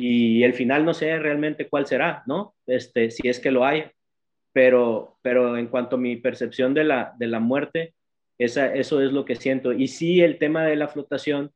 [0.00, 2.54] y el final no sé realmente cuál será, ¿no?
[2.66, 3.84] Este, si es que lo hay.
[4.52, 7.94] Pero, pero en cuanto a mi percepción de la, de la muerte,
[8.38, 9.72] esa, eso es lo que siento.
[9.72, 11.52] Y sí, el tema de la flotación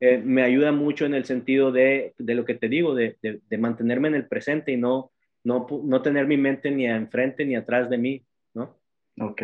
[0.00, 3.40] eh, me ayuda mucho en el sentido de, de lo que te digo, de, de,
[3.48, 7.56] de mantenerme en el presente y no, no, no tener mi mente ni enfrente ni
[7.56, 8.22] atrás de mí,
[8.54, 8.76] ¿no?
[9.18, 9.42] Ok.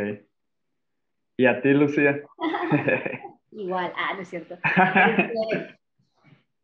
[1.36, 2.22] ¿Y a ti, Lucía?
[3.52, 4.58] Igual, ah, no es cierto.
[5.52, 5.78] Este,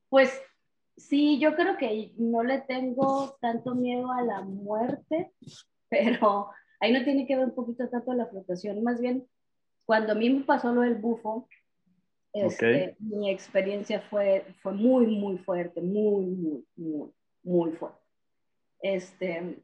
[0.09, 0.43] pues
[0.99, 5.33] sí, yo creo que no le tengo tanto miedo a la muerte,
[5.89, 9.27] pero ahí no tiene que ver un poquito tanto la flotación, más bien
[9.87, 11.49] cuando a mí me pasó lo del bufo,
[12.35, 12.97] este, okay.
[12.99, 17.11] mi experiencia fue, fue muy, muy fuerte, muy, muy, muy,
[17.43, 17.99] muy fuerte.
[18.81, 19.63] Este,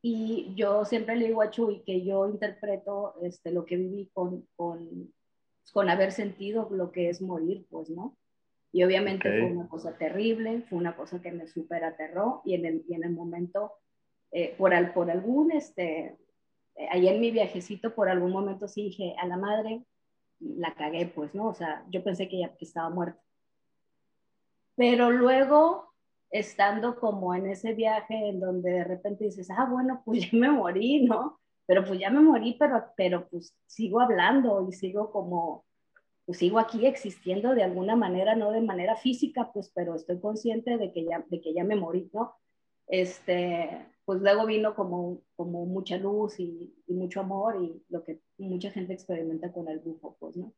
[0.00, 4.46] y yo siempre le digo a Chuy que yo interpreto este, lo que viví con,
[4.54, 5.12] con,
[5.72, 8.16] con haber sentido lo que es morir, pues, ¿no?
[8.72, 9.40] Y obviamente okay.
[9.40, 12.94] fue una cosa terrible, fue una cosa que me super aterró y en el, y
[12.94, 13.72] en el momento,
[14.30, 16.18] eh, por, al, por algún, este,
[16.76, 19.84] eh, ahí en mi viajecito, por algún momento sí dije, a la madre,
[20.40, 21.48] la cagué, pues, ¿no?
[21.48, 23.20] O sea, yo pensé que ya que estaba muerta.
[24.76, 25.88] Pero luego
[26.30, 30.50] estando como en ese viaje en donde de repente dices, ah, bueno, pues ya me
[30.50, 31.40] morí, ¿no?
[31.66, 35.64] Pero pues ya me morí, pero, pero pues sigo hablando y sigo como,
[36.28, 40.76] pues sigo aquí existiendo de alguna manera, no de manera física, pues, pero estoy consciente
[40.76, 42.34] de que ya, de que ya me morí, ¿no?
[42.86, 48.20] Este, pues luego vino como, como mucha luz y, y mucho amor y lo que
[48.36, 50.52] mucha gente experimenta con el grupo, pues, ¿no?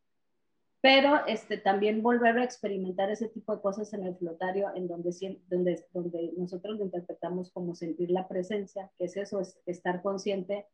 [0.80, 5.14] pero este, también volver a experimentar ese tipo de cosas en el flotario, en donde,
[5.48, 10.66] donde, donde nosotros lo interpretamos como sentir la presencia, que es eso, es estar consciente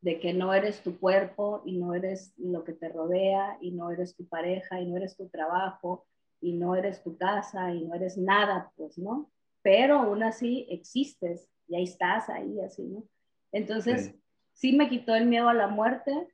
[0.00, 3.90] de que no eres tu cuerpo y no eres lo que te rodea y no
[3.90, 6.06] eres tu pareja y no eres tu trabajo
[6.40, 9.30] y no eres tu casa y no eres nada, pues, ¿no?
[9.62, 13.04] Pero aún así existes y ahí estás, ahí, así, ¿no?
[13.50, 14.22] Entonces, sí,
[14.52, 16.28] sí me quitó el miedo a la muerte.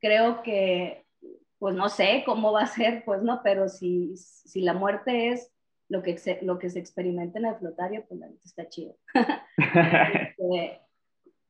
[0.00, 1.02] Creo que
[1.62, 5.52] pues no sé cómo va a ser, pues no, pero si, si la muerte es
[5.88, 8.96] lo que, se, lo que se experimenta en el flotario, pues está chido.
[9.56, 10.80] este,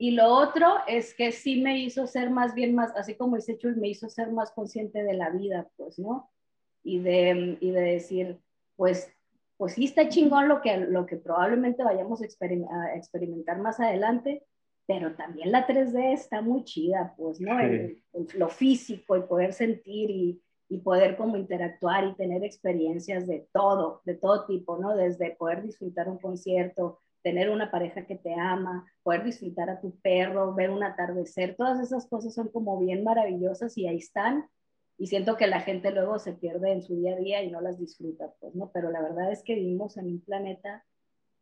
[0.02, 3.56] y lo otro es que sí me hizo ser más bien más, así como dice
[3.56, 6.28] Chuy, me hizo ser más consciente de la vida, pues, ¿no?
[6.82, 8.40] Y de, y de decir,
[8.74, 9.08] pues,
[9.56, 13.78] pues sí está chingón lo que, lo que probablemente vayamos a, experim a experimentar más
[13.78, 14.44] adelante,
[14.88, 17.56] pero también la 3D está muy chida, pues, ¿no?
[17.60, 17.64] Sí.
[17.64, 23.28] El, el, lo físico, el poder sentir y, y poder como interactuar y tener experiencias
[23.28, 24.96] de todo, de todo tipo, ¿no?
[24.96, 29.98] Desde poder disfrutar un concierto, tener una pareja que te ama, poder disfrutar a tu
[30.00, 34.48] perro, ver un atardecer, todas esas cosas son como bien maravillosas y ahí están.
[34.98, 37.60] Y siento que la gente luego se pierde en su día a día y no
[37.60, 38.70] las disfruta, pues, ¿no?
[38.72, 40.84] Pero la verdad es que vivimos en un planeta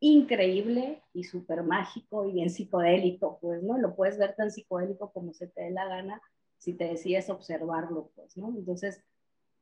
[0.00, 3.76] increíble y súper mágico y bien psicodélico, pues, ¿no?
[3.78, 6.22] Lo puedes ver tan psicodélico como se te dé la gana
[6.58, 8.48] si te decides observarlo, pues, ¿no?
[8.48, 9.02] Entonces,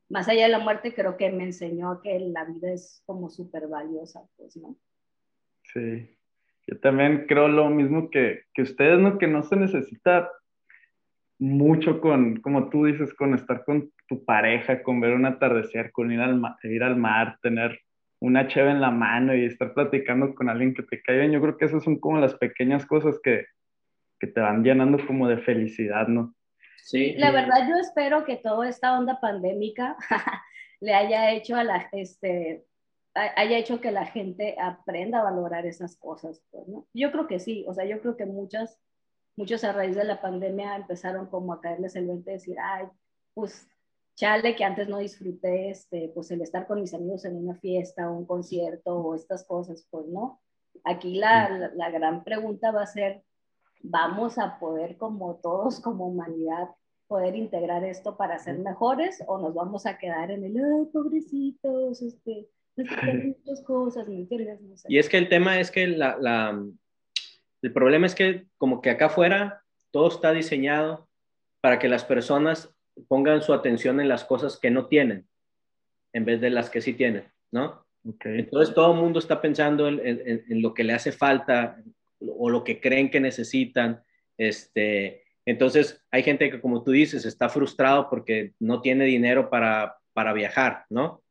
[0.09, 3.69] más allá de la muerte, creo que me enseñó que la vida es como súper
[3.69, 4.77] valiosa, pues, ¿no?
[5.73, 6.16] Sí,
[6.66, 9.19] yo también creo lo mismo que, que ustedes, ¿no?
[9.19, 10.31] Que no se necesita
[11.39, 16.11] mucho con, como tú dices, con estar con tu pareja, con ver un atardecer, con
[16.11, 17.81] ir al, ir al mar, tener
[18.21, 21.33] una cheve en la mano y estar platicando con alguien que te cae bien.
[21.33, 23.47] Yo creo que esas son como las pequeñas cosas que,
[24.19, 26.35] que te van llenando como de felicidad, ¿no?
[26.85, 27.14] Sí.
[27.16, 29.97] La verdad, yo espero que toda esta onda pandémica
[30.81, 32.64] le haya hecho a la, este,
[33.37, 36.87] haya hecho que la gente aprenda a valorar esas cosas, pues, ¿no?
[36.95, 38.79] Yo creo que sí, o sea, yo creo que muchas,
[39.37, 42.87] muchos a raíz de la pandemia empezaron como a caerles el 20 y decir, ay,
[43.35, 43.69] pues
[44.14, 48.11] chale que antes no disfruté, este, pues el estar con mis amigos en una fiesta
[48.11, 50.41] o un concierto o estas cosas, pues, ¿no?
[50.85, 53.23] Aquí la, la, la gran pregunta va a ser,
[53.83, 56.69] ¿vamos a poder como todos, como humanidad,
[57.09, 62.03] poder integrar esto para ser mejores o nos vamos a quedar en el, ay, pobrecitos,
[62.03, 62.49] este,
[62.79, 64.61] muchas cosas, ¿me entiendes?
[64.61, 64.87] No sé.
[64.91, 66.62] Y es que el tema es que la, la,
[67.62, 71.09] el problema es que como que acá afuera todo está diseñado
[71.61, 72.74] para que las personas
[73.09, 75.26] pongan su atención en las cosas que no tienen
[76.12, 77.85] en vez de las que sí tienen, ¿no?
[78.05, 78.41] Okay.
[78.41, 81.76] Entonces todo el mundo está pensando en, en, en, lo que le hace falta
[82.20, 84.03] o lo que creen que necesitan.
[84.39, 89.99] Este, entonces hay gente que, como tú dices, está frustrado porque no tiene dinero para,
[90.12, 91.22] para viajar, ¿no?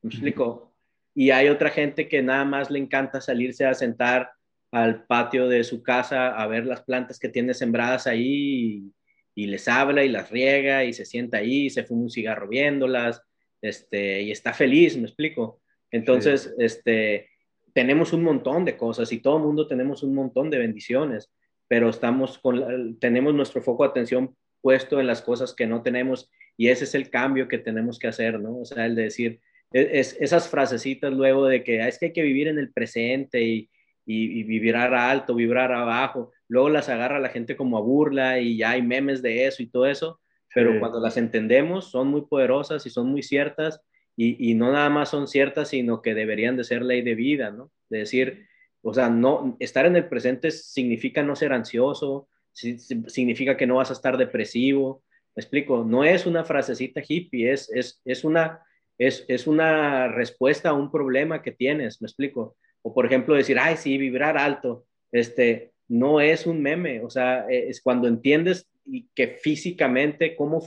[0.00, 0.71] ¿Me explico?
[1.14, 4.30] Y hay otra gente que nada más le encanta salirse a sentar
[4.70, 8.92] al patio de su casa a ver las plantas que tiene sembradas ahí y,
[9.34, 12.48] y les habla y las riega y se sienta ahí y se fuma un cigarro
[12.48, 13.22] viéndolas
[13.60, 15.60] este, y está feliz, me explico.
[15.90, 16.64] Entonces, sí.
[16.64, 17.28] este,
[17.72, 21.30] tenemos un montón de cosas y todo el mundo tenemos un montón de bendiciones,
[21.68, 26.30] pero estamos con, tenemos nuestro foco de atención puesto en las cosas que no tenemos
[26.56, 28.58] y ese es el cambio que tenemos que hacer, ¿no?
[28.58, 29.40] O sea, el de decir,
[29.72, 33.42] es, esas frasecitas luego de que ah, es que hay que vivir en el presente
[33.42, 33.70] y,
[34.04, 38.56] y, y, vibrar alto, vibrar abajo, luego las agarra la gente como a burla y
[38.56, 40.20] ya hay memes de eso y todo eso,
[40.54, 40.78] pero sí.
[40.78, 43.80] cuando las entendemos son muy poderosas y son muy ciertas
[44.16, 47.50] y, y, no nada más son ciertas, sino que deberían de ser ley de vida,
[47.50, 47.70] ¿no?
[47.88, 48.46] De decir,
[48.82, 53.90] o sea, no, estar en el presente significa no ser ansioso, significa que no vas
[53.90, 55.02] a estar depresivo,
[55.34, 58.60] me explico, no es una frasecita hippie, es, es, es una
[59.06, 62.56] es, es, una respuesta a un problema que tienes, me explico.
[62.82, 67.46] O por ejemplo decir, ay, sí, vibrar alto, este, no es un meme, o sea,
[67.48, 70.60] e, es cuando entiendes y que físicamente cómo,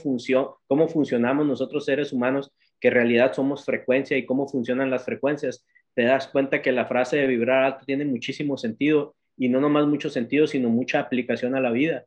[0.66, 5.66] cómo funcionamos nosotros seres humanos, que en realidad somos frecuencia y cómo funcionan las frecuencias,
[5.94, 9.86] te das cuenta que la frase de vibrar alto tiene muchísimo sentido y no nomás
[9.86, 12.04] mucho sentido, sino mucha aplicación a la vida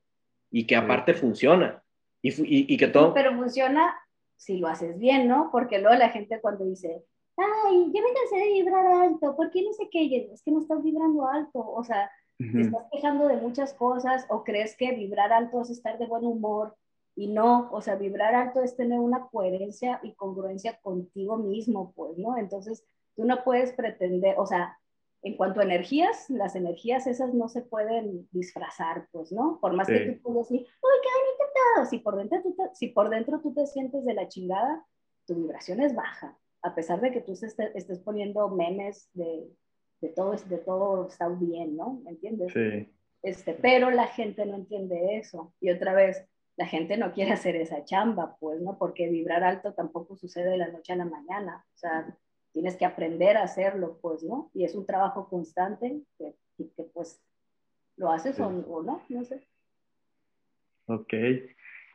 [0.51, 1.19] y que aparte sí.
[1.19, 1.83] funciona.
[2.21, 3.13] Y, y, y, que todo...
[3.13, 3.95] Pero funciona
[4.39, 5.49] si lo haces bien, ¿no?
[5.51, 7.03] Porque luego la gente cuando dice,
[7.35, 10.29] ay, ya me cansé de vibrar alto, ¿por qué no sé qué?
[10.31, 12.09] Es que no estás vibrando alto, o sea,
[12.39, 12.53] uh -huh.
[12.53, 16.25] te estás quejando de muchas cosas o crees que vibrar alto es estar de buen
[16.25, 16.73] humor
[17.15, 22.17] y no, o sea, vibrar alto es tener una coherencia y congruencia contigo mismo, pues,
[22.17, 22.37] ¿no?
[22.37, 22.85] Entonces,
[23.17, 24.79] tú no puedes pretender, o sea,
[25.21, 29.59] en cuanto a energías, las energías esas no se pueden disfrazar, pues, ¿no?
[29.59, 29.93] Por más sí.
[29.93, 31.85] que tú puedas decir, ¡ay, qué bonito todo!
[31.85, 34.85] Si por, dentro tú te, si por dentro tú te sientes de la chingada,
[35.25, 39.49] tu vibración es baja, a pesar de que tú estés, estés poniendo memes de,
[40.01, 41.99] de, todo, de todo está bien, ¿no?
[42.03, 42.53] ¿Me entiendes?
[42.53, 42.89] Sí.
[43.21, 45.53] Este, pero la gente no entiende eso.
[45.59, 46.25] Y otra vez,
[46.55, 48.77] la gente no quiere hacer esa chamba, pues, ¿no?
[48.77, 51.65] Porque vibrar alto tampoco sucede de la noche a la mañana.
[51.75, 52.17] O sea,
[52.53, 54.49] tienes que aprender a hacerlo, pues, ¿no?
[54.53, 57.21] Y es un trabajo constante que, que pues,
[57.97, 58.41] lo haces sí.
[58.41, 59.41] o, o, no, no sé.
[60.87, 61.13] Ok.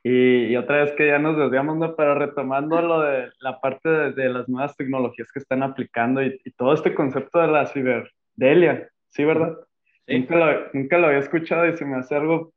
[0.05, 1.97] Y, y, otra vez que ya nos desviamos, ¿no?
[1.97, 6.41] Pero retomando lo de la parte de, de las nuevas tecnologías que están aplicando y,
[6.45, 9.59] y, todo este concepto de la ciberdelia, ¿sí, verdad?
[10.07, 10.19] Sí.
[10.19, 12.53] Nunca, lo, nunca lo había escuchado y se me hace algo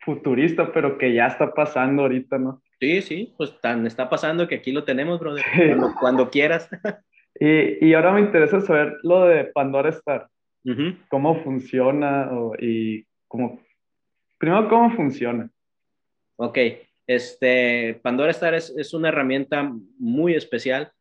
[0.00, 2.62] futurista, pero que ya está pasando ahorita, ¿no?
[2.78, 5.68] Sí, sí, pues tan está pasando que aquí lo tenemos, brother, sí.
[5.68, 6.68] cuando, cuando quieras.
[7.40, 10.28] Y, y, ahora me interesa saber lo de Pandora Star.
[10.64, 10.98] Uh -huh.
[11.08, 12.30] ¿Cómo funciona?
[12.32, 13.60] O, y cómo...
[14.38, 15.50] Primero, ¿cómo funciona?
[16.36, 16.58] Ok,
[17.06, 20.92] Este, Pandora Star es, una herramienta muy especial.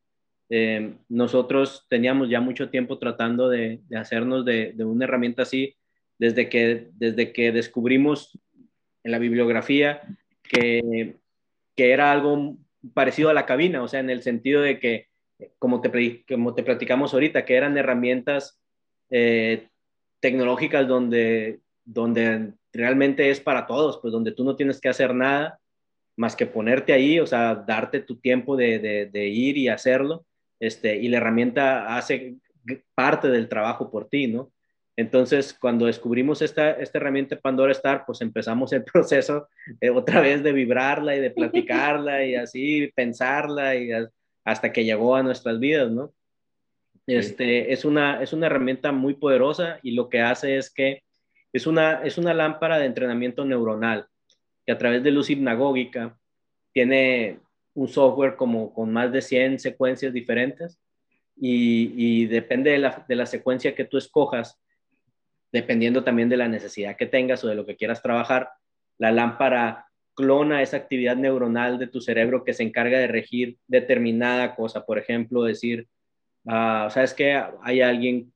[0.49, 5.76] Eh, nosotros teníamos ya mucho tiempo tratando de, hacernos de, una herramienta así
[6.20, 8.40] desde que, desde que descubrimos
[9.03, 10.02] en la bibliografía
[10.44, 11.16] que,
[11.76, 12.57] que era algo
[12.94, 15.07] parecido a la cabina, o sea, en el sentido de que,
[15.60, 18.60] como te, como te platicamos ahorita, que eran herramientas
[19.10, 19.70] eh,
[20.20, 25.60] tecnológicas donde, donde realmente es para todos, pues donde tú no tienes que hacer nada
[26.18, 30.26] más que ponerte ahí, o sea, darte tu tiempo de, de, ir y hacerlo,
[30.60, 32.38] este, y la herramienta hace
[32.95, 34.52] parte del trabajo por ti, ¿no?
[34.98, 39.49] Entonces, cuando descubrimos esta, esta herramienta Pandora Star, pues empezamos el proceso
[39.82, 43.90] eh, otra vez de vibrarla y de platicarla y así pensarla y
[44.46, 46.14] hasta que llegó a nuestras vidas, ¿no?
[47.08, 51.04] Este, es, una, es una herramienta muy poderosa y lo que hace es que
[51.54, 54.08] es una, es una lámpara de entrenamiento neuronal
[54.66, 56.18] que a través de luz hipnagógica
[56.74, 57.40] tiene
[57.74, 60.80] un software como con más de 100 secuencias diferentes
[61.38, 64.58] y, depende de la, de la, secuencia que tú escojas,
[65.52, 68.52] dependiendo también de la necesidad que tengas o de lo que quieras trabajar,
[68.98, 69.85] la lámpara
[70.16, 74.86] clona esa actividad neuronal de tu cerebro que se encarga de regir determinada cosa.
[74.86, 75.88] Por ejemplo, decir,
[76.46, 77.42] uh, ¿sabes qué?
[77.62, 78.34] Hay alguien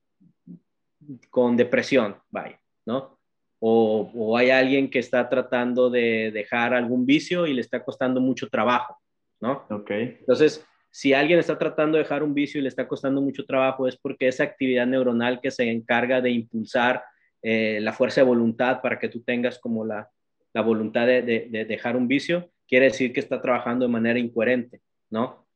[1.30, 3.18] con depresión, vaya, ¿no?
[3.62, 8.48] O, hay alguien que está tratando de dejar algún vicio y le está costando mucho
[8.48, 8.96] trabajo,
[9.40, 9.66] ¿no?
[9.68, 9.90] Ok.
[9.90, 13.86] Entonces, si alguien está tratando de dejar un vicio y le está costando mucho trabajo,
[13.86, 17.04] es porque esa actividad neuronal que se encarga de impulsar
[17.42, 20.10] eh, la fuerza de voluntad para que tú tengas como la,
[20.52, 24.80] la voluntad de, de, dejar un vicio, quiere decir que está trabajando de manera incoherente,
[25.10, 25.46] ¿no?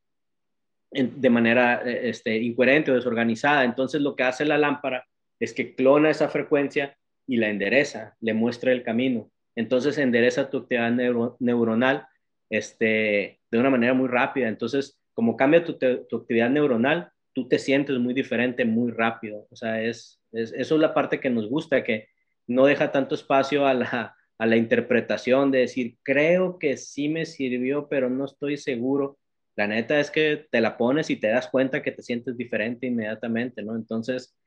[0.91, 3.63] de manera eh, este, incoherente o desorganizada.
[3.63, 5.05] Entonces lo que hace la lámpara
[5.39, 6.97] es que clona esa frecuencia
[7.27, 9.31] y la endereza, le muestra el camino.
[9.55, 10.91] Entonces endereza tu actividad
[11.39, 12.07] neuronal
[12.49, 14.47] este, de una manera muy rápida.
[14.47, 15.73] Entonces, como cambia tu,
[16.17, 19.47] actividad neuronal, tú te sientes muy diferente muy rápido.
[19.49, 22.09] O sea, es, eso es la parte que nos gusta, que
[22.47, 27.25] no deja tanto espacio a la, a la interpretación de decir, creo que sí me
[27.25, 29.17] sirvió, pero no estoy seguro.
[29.55, 32.87] La neta es que te la pones y te das cuenta que te sientes diferente
[32.87, 33.75] inmediatamente, ¿no?
[33.75, 34.37] Entonces,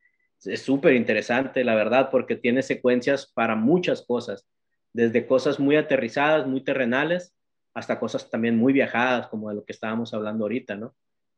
[0.44, 4.46] es súper interesante, la verdad, porque tiene secuencias para muchas cosas,
[4.92, 7.34] desde cosas muy aterrizadas, muy terrenales,
[7.74, 10.94] hasta cosas también muy viajadas, como de lo que estábamos hablando ahorita, ¿no?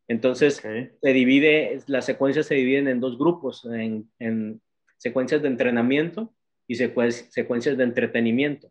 [0.09, 4.61] Entonces, se divide, las secuencias se dividen en dos grupos, en,
[4.97, 6.35] secuencias de entrenamiento
[6.71, 8.71] y secuencias de entretenimiento,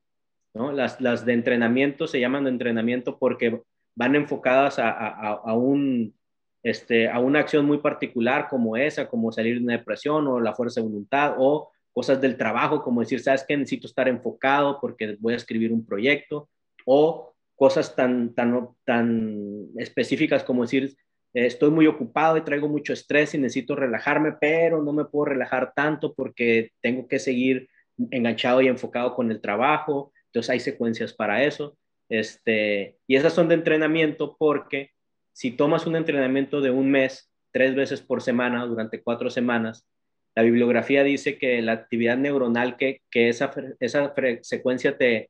[0.54, 0.72] ¿no?
[0.72, 3.62] Las, las de entrenamiento se llaman de entrenamiento porque
[3.94, 6.16] van enfocadas a, un,
[6.64, 10.56] este, a una acción muy particular como esa, como salir de una depresión o la
[10.56, 15.18] fuerza de voluntad o cosas del trabajo, como decir, sabes que necesito estar enfocado porque
[15.20, 16.48] voy a escribir un proyecto
[16.86, 20.96] o cosas tan, tan, tan específicas como decir,
[21.34, 25.26] eh, estoy muy ocupado y traigo mucho estrés y necesito relajarme, pero no me puedo
[25.26, 27.68] relajar tanto porque tengo que seguir
[28.12, 30.12] enganchado y enfocado con el trabajo.
[30.28, 31.78] Entonces hay secuencias para eso.
[32.10, 34.92] Este, y esas son de entrenamiento porque
[35.34, 39.88] si tomas un entrenamiento de un mes, tres veces por semana, durante cuatro semanas,
[40.36, 45.30] la bibliografía dice que la actividad neuronal que, que esa, esa secuencia te,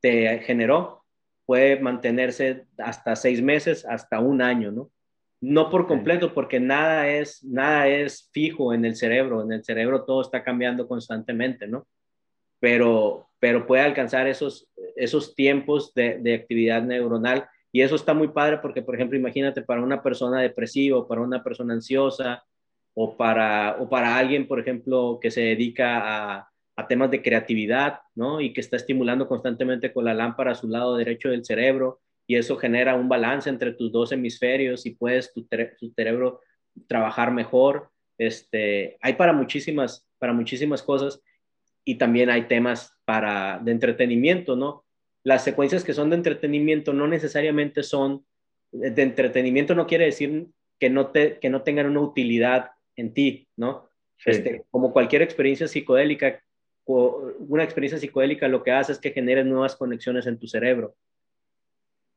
[0.00, 1.04] te generó
[1.46, 4.90] puede mantenerse hasta seis meses, hasta un año, ¿no?
[5.40, 9.42] No por completo, porque nada es, nada es fijo en el cerebro.
[9.42, 11.86] En el cerebro todo está cambiando constantemente, ¿no?
[12.60, 17.48] Pero, pero puede alcanzar esos, esos tiempos de, de actividad neuronal.
[17.72, 21.42] Y eso está muy padre porque, por ejemplo, imagínate para una persona depresiva, para una
[21.42, 22.44] persona ansiosa,
[23.00, 26.00] o para, o para alguien, por ejemplo, que se dedica
[26.38, 28.40] a, a temas de creatividad, ¿no?
[28.40, 32.34] Y que está estimulando constantemente con la lámpara a su lado derecho del cerebro, y
[32.34, 35.46] eso genera un balance entre tus dos hemisferios y puedes tu,
[35.78, 36.40] tu cerebro
[36.86, 37.90] trabajar mejor.
[38.18, 41.22] Este, hay para muchísimas, para muchísimas cosas
[41.88, 44.84] y también hay temas para de entretenimiento, ¿no?
[45.24, 48.26] Las secuencias que son de entretenimiento no necesariamente son
[48.70, 50.48] de entretenimiento, no quiere decir
[50.78, 53.88] que no, te, que no tengan una utilidad en ti, ¿no?
[54.26, 56.44] Este, como cualquier experiencia psicodélica,
[56.84, 60.94] una experiencia psicodélica lo que hace es que genere nuevas conexiones en tu cerebro.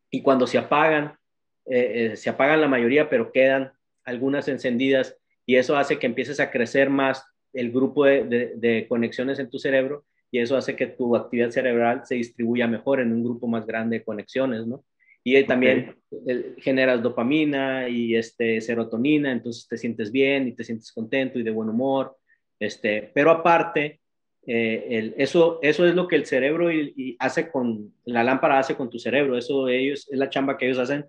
[0.10, 1.18] Y cuando se apagan,
[1.66, 3.72] eh, eh, se apagan la mayoría, pero quedan
[4.04, 9.50] algunas encendidas y eso hace que empieces a crecer más el grupo de, conexiones en
[9.50, 13.48] tu cerebro y eso hace que tu actividad cerebral se distribuya mejor en un grupo
[13.48, 14.84] más grande de conexiones, ¿no?
[15.24, 15.96] Y también
[16.26, 21.44] eh, generas dopamina y este, serotonina, entonces te sientes bien y te sientes contento y
[21.44, 22.18] de buen humor.
[22.60, 24.00] Este, pero aparte,
[24.48, 28.90] eh, eso, eso es lo que el cerebro y, hace con, la lámpara hace con
[28.90, 31.06] tu cerebro, eso ellos, es la chamba que ellos hacen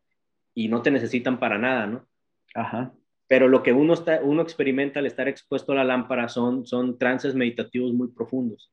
[0.55, 2.07] y no te necesitan para nada, ¿no?
[2.55, 2.93] Ajá.
[3.33, 6.99] Pero lo que uno, está, uno experimenta al estar expuesto a la lámpara son, son
[6.99, 8.71] trances meditativos muy profundos.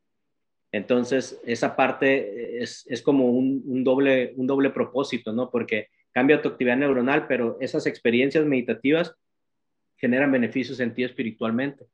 [0.74, 5.50] Entonces, esa parte es, es como un, un, doble, un doble propósito, ¿no?
[5.50, 9.16] Porque cambia tu actividad neuronal, pero esas experiencias meditativas
[9.96, 11.86] generan beneficios en ti espiritualmente.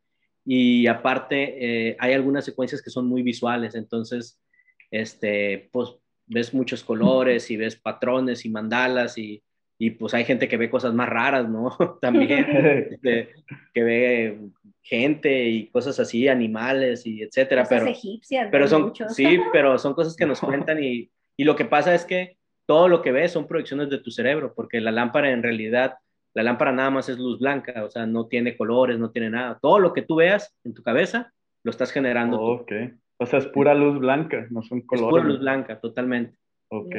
[0.43, 4.41] Y aparte, eh, hay algunas secuencias que son muy visuales, entonces,
[4.89, 5.89] este, pues
[6.25, 9.43] ves muchos colores y ves patrones y mandalas y,
[9.77, 11.69] y pues hay gente que ve cosas más raras, ¿no?
[12.01, 12.45] También,
[12.91, 13.29] este,
[13.73, 14.39] que ve
[14.81, 17.63] gente y cosas así, animales y etcétera.
[17.63, 18.49] Cosas pero, egipcias.
[18.51, 19.15] pero son, muchos.
[19.15, 22.87] sí, pero son cosas que nos cuentan y, y lo que pasa es que todo
[22.87, 25.95] lo que ves son proyecciones de tu cerebro, porque la lámpara en realidad,
[26.33, 29.59] la lámpara nada más es luz blanca, o sea, no tiene colores, no tiene nada.
[29.61, 31.31] Todo lo que tú veas en tu cabeza
[31.63, 32.39] lo estás generando.
[32.39, 32.71] Oh, ok.
[33.17, 35.07] O sea, es pura luz blanca, no son colores.
[35.07, 36.35] Es pura luz blanca, totalmente.
[36.69, 36.95] Ok.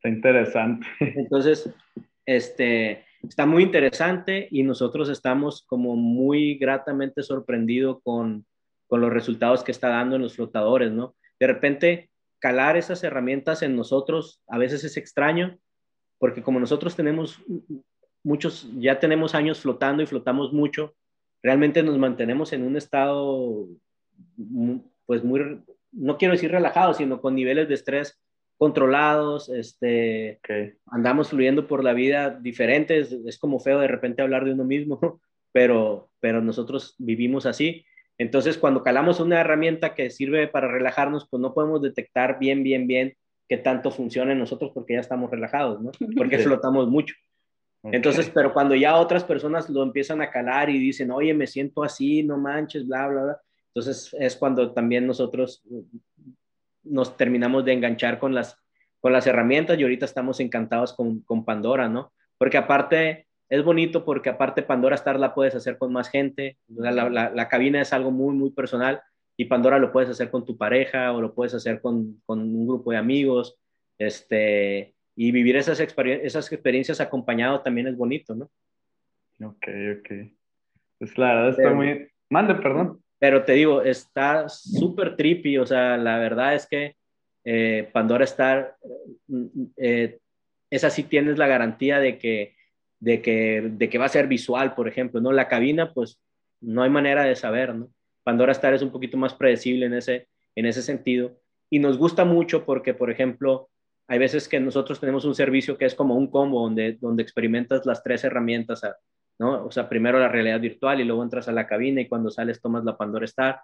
[0.00, 0.86] Está interesante.
[1.00, 1.68] Entonces,
[2.24, 8.46] este, está muy interesante y nosotros estamos como muy gratamente sorprendidos con,
[8.86, 11.14] con los resultados que está dando en los flotadores, ¿no?
[11.38, 15.58] De repente, calar esas herramientas en nosotros a veces es extraño,
[16.18, 17.38] porque como nosotros tenemos
[18.22, 20.94] muchos, ya tenemos años flotando y flotamos mucho,
[21.42, 23.68] realmente nos mantenemos en un estado,
[25.04, 25.62] pues muy,
[25.92, 28.18] no quiero decir relajado, sino con niveles de estrés
[28.60, 30.74] controlados, este, okay.
[30.88, 35.00] andamos fluyendo por la vida diferentes, es como feo de repente hablar de uno mismo,
[35.50, 37.86] pero, pero nosotros vivimos así.
[38.18, 42.86] Entonces, cuando calamos una herramienta que sirve para relajarnos, pues no podemos detectar bien, bien,
[42.86, 43.14] bien
[43.48, 45.90] qué tanto funciona en nosotros porque ya estamos relajados, ¿no?
[46.18, 46.44] Porque sí.
[46.44, 47.14] flotamos mucho.
[47.80, 47.96] Okay.
[47.96, 51.82] Entonces, pero cuando ya otras personas lo empiezan a calar y dicen, oye, me siento
[51.82, 53.40] así, no manches, bla, bla, bla,
[53.74, 55.62] entonces es cuando también nosotros
[56.82, 58.56] nos terminamos de enganchar con las,
[59.00, 62.12] con las herramientas y ahorita estamos encantados con, con Pandora, ¿no?
[62.38, 66.90] Porque aparte, es bonito porque aparte Pandora Star la puedes hacer con más gente, la,
[66.90, 69.02] la, la, cabina es algo muy, muy personal
[69.36, 72.66] y Pandora lo puedes hacer con tu pareja o lo puedes hacer con, con un
[72.66, 73.58] grupo de amigos,
[73.98, 78.50] este, y vivir esas, experien esas experiencias acompañado también es bonito, ¿no?
[79.46, 79.66] Ok,
[79.98, 80.10] ok.
[80.98, 82.08] Pues la verdad está Pero, muy...
[82.28, 83.02] Mande, perdón.
[83.20, 86.96] Pero te digo, está súper trippy, o sea, la verdad es que
[87.44, 88.76] eh, Pandora Star,
[89.76, 90.18] eh,
[90.70, 92.56] esa sí tienes la garantía de que,
[92.98, 95.32] de, que, de que va a ser visual, por ejemplo, ¿no?
[95.32, 96.18] La cabina, pues
[96.60, 97.92] no hay manera de saber, ¿no?
[98.24, 101.38] Pandora Star es un poquito más predecible en ese, en ese sentido
[101.70, 103.70] y nos gusta mucho porque, por ejemplo,
[104.08, 107.86] hay veces que nosotros tenemos un servicio que es como un combo donde, donde experimentas
[107.86, 108.82] las tres herramientas,
[109.40, 109.64] ¿no?
[109.64, 112.60] O sea, primero la realidad virtual y luego entras a la cabina y cuando sales
[112.60, 113.60] tomas la Pandora Star.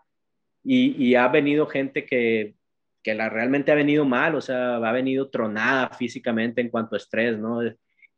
[0.65, 2.55] Y, y ha venido gente que,
[3.03, 6.99] que la realmente ha venido mal, o sea, ha venido tronada físicamente en cuanto a
[6.99, 7.61] estrés, ¿no?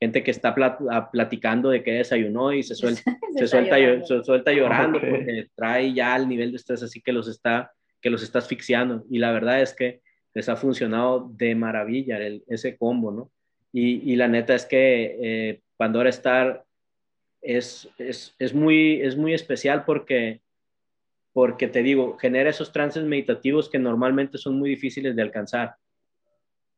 [0.01, 0.80] Gente que está plat
[1.10, 3.02] platicando de que desayunó y se suelta,
[3.35, 4.06] se, se suelta, llorando.
[4.06, 5.10] se suelta llorando okay.
[5.10, 9.05] porque trae ya el nivel de estrés así que los está, que los está asfixiando.
[9.10, 10.01] Y la verdad es que
[10.32, 13.32] les ha funcionado de maravilla el, ese combo, ¿no?
[13.72, 16.64] Y, y, la neta es que eh, Pandora Star
[17.40, 20.40] es, es, es, muy, es muy especial porque,
[21.32, 25.77] porque, te digo, genera esos trances meditativos que normalmente son muy difíciles de alcanzar.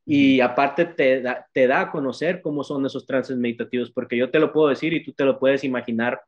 [0.07, 4.31] Y aparte te da, te da a conocer cómo son esos trances meditativos, porque yo
[4.31, 6.21] te lo puedo decir y tú te lo puedes imaginar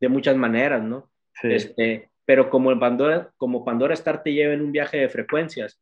[0.00, 1.10] de muchas maneras, ¿no?
[1.40, 1.52] Sí.
[1.52, 5.80] Este, pero como, el Pandora, como Pandora Star te lleva en un viaje de frecuencias,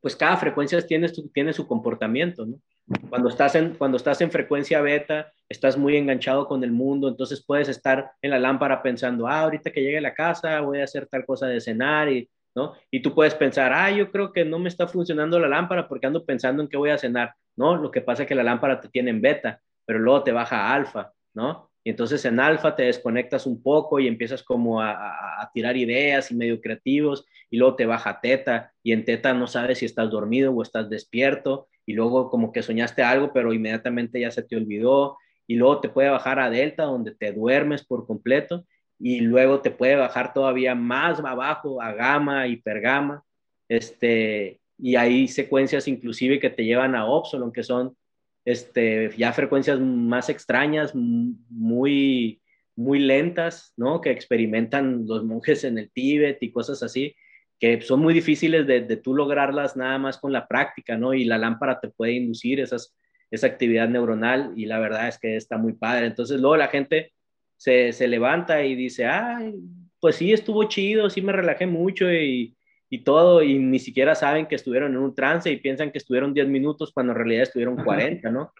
[0.00, 2.60] pues cada frecuencia tiene su, tiene su comportamiento, ¿no?
[3.08, 7.44] Cuando estás, en, cuando estás en frecuencia beta, estás muy enganchado con el mundo, entonces
[7.44, 10.84] puedes estar en la lámpara pensando, ah, ahorita que llegue a la casa voy a
[10.84, 12.74] hacer tal cosa de cenar, y, ¿no?
[12.90, 16.06] Y tú puedes pensar, ah, yo creo que no me está funcionando la lámpara porque
[16.06, 17.76] ando pensando en qué voy a cenar, ¿no?
[17.76, 20.66] Lo que pasa es que la lámpara te tiene en beta, pero luego te baja
[20.66, 21.70] a alfa, ¿no?
[21.82, 25.76] Y entonces en alfa te desconectas un poco y empiezas como a, a, a, tirar
[25.76, 29.86] ideas y medio creativos y luego te baja teta y en teta no sabes si
[29.86, 34.44] estás dormido o estás despierto y luego como que soñaste algo pero inmediatamente ya se
[34.44, 35.18] te olvidó
[35.48, 38.64] y luego te puede bajar a delta donde te duermes por completo
[39.00, 43.24] y luego te puede bajar todavía más abajo a gamma, hipergama,
[43.68, 47.96] este, y hay secuencias inclusive que te llevan a Opsilon que son
[48.44, 52.40] este, ya frecuencias más extrañas, muy,
[52.76, 54.00] muy lentas, ¿no?
[54.00, 57.16] Que experimentan los monjes en el Tíbet y cosas así,
[57.60, 61.12] que son muy difíciles de, de tú lograrlas nada más con la práctica, ¿no?
[61.12, 62.96] Y la lámpara te puede inducir esas,
[63.30, 66.06] esa actividad neuronal y la verdad es que está muy padre.
[66.06, 67.12] Entonces luego la gente
[67.56, 69.54] se, se levanta y dice, ay,
[70.00, 72.56] pues sí, estuvo chido, sí me relajé mucho y,
[72.88, 76.32] y todo, y ni siquiera saben que estuvieron en un trance y piensan que estuvieron
[76.32, 78.52] 10 minutos cuando en realidad estuvieron 40, ¿no?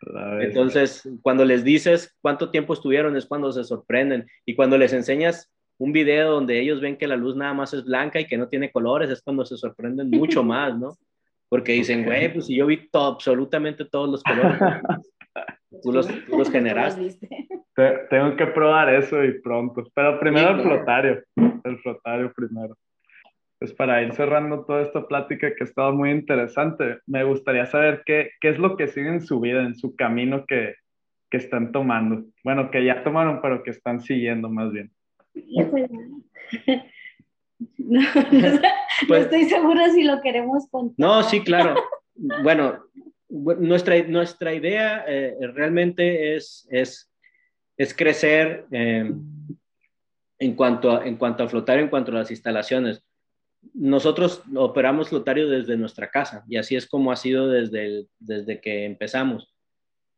[0.40, 5.53] Entonces, cuando les dices cuánto tiempo estuvieron es cuando se sorprenden y cuando les enseñas
[5.78, 8.48] un video donde ellos ven que la luz nada más es blanca y que no
[8.48, 10.94] tiene colores, es cuando se sorprenden mucho más, ¿no?
[11.48, 14.58] Porque dicen, güey, pues si yo vi todo, absolutamente todos los colores,
[15.82, 17.16] tú los, tú los generaste.
[18.10, 22.76] Tengo que probar eso y pronto, pero primero el flotario, el flotario primero.
[23.58, 28.02] Pues para ir cerrando toda esta plática que ha estado muy interesante, me gustaría saber
[28.04, 30.74] qué, qué es lo que sigue en su vida, en su camino que,
[31.30, 32.24] que están tomando.
[32.42, 34.90] Bueno, que ya tomaron, pero que están siguiendo más bien.
[37.78, 38.00] No,
[39.08, 40.94] pues, estoy segura si lo queremos contar.
[40.98, 41.74] No, sí, claro.
[42.42, 42.84] Bueno,
[43.28, 47.10] nuestra, nuestra idea eh, realmente es, es,
[47.76, 49.12] es crecer eh,
[50.38, 53.04] en, cuanto a, en cuanto a flotar, en cuanto a las instalaciones.
[53.72, 58.84] Nosotros operamos flotario desde nuestra casa y así es como ha sido desde, desde que
[58.84, 59.54] empezamos.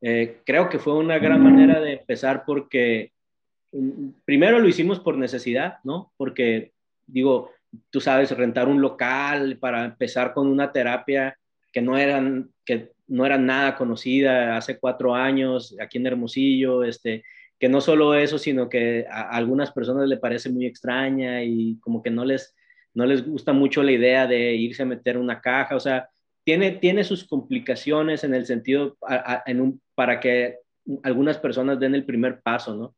[0.01, 3.13] Eh, creo que fue una gran manera de empezar porque
[4.25, 6.13] primero lo hicimos por necesidad, ¿no?
[6.17, 6.73] Porque
[7.07, 7.51] digo,
[7.91, 11.39] tú sabes, rentar un local para empezar con una terapia
[11.73, 17.23] que no eran, que no era nada conocida hace cuatro años aquí en Hermosillo, este,
[17.59, 22.03] que no solo eso, sino que a, algunas personas le parece muy extraña y como
[22.03, 22.55] que no les,
[22.95, 26.09] no les gusta mucho la idea de irse a meter una caja, o sea,
[26.45, 28.97] tiene, tiene sus complicaciones en el sentido
[29.95, 30.59] para que
[31.03, 32.96] algunas personas den el primer paso, ¿no?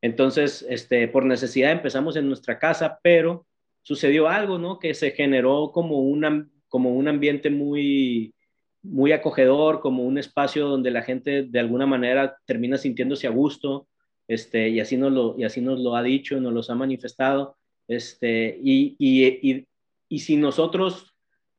[0.00, 3.46] Entonces, este, por necesidad empezamos en nuestra casa, pero
[3.82, 4.78] sucedió algo, ¿no?
[4.78, 8.34] Que se generó como, una, como un ambiente muy,
[8.82, 13.88] muy acogedor, como un espacio donde la gente de alguna manera termina sintiéndose a gusto,
[14.28, 17.56] este, y, así nos lo, y así nos lo ha dicho, nos los ha manifestado,
[17.88, 19.66] este, y, y, y,
[20.08, 21.14] y sin nosotros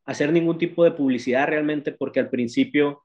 [0.06, 3.04] hacer ningún tipo de publicidad realmente, porque al principio,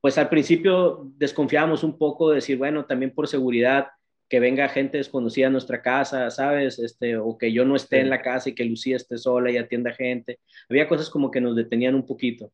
[0.00, 3.88] pues al principio desconfiábamos un poco de decir, bueno, también por seguridad,
[4.30, 6.78] que venga gente desconocida a nuestra casa, ¿sabes?
[6.78, 9.56] Este, o que yo no esté en la casa y que Lucía esté sola y
[9.56, 10.38] atienda gente.
[10.68, 12.52] Había cosas como que nos detenían un poquito,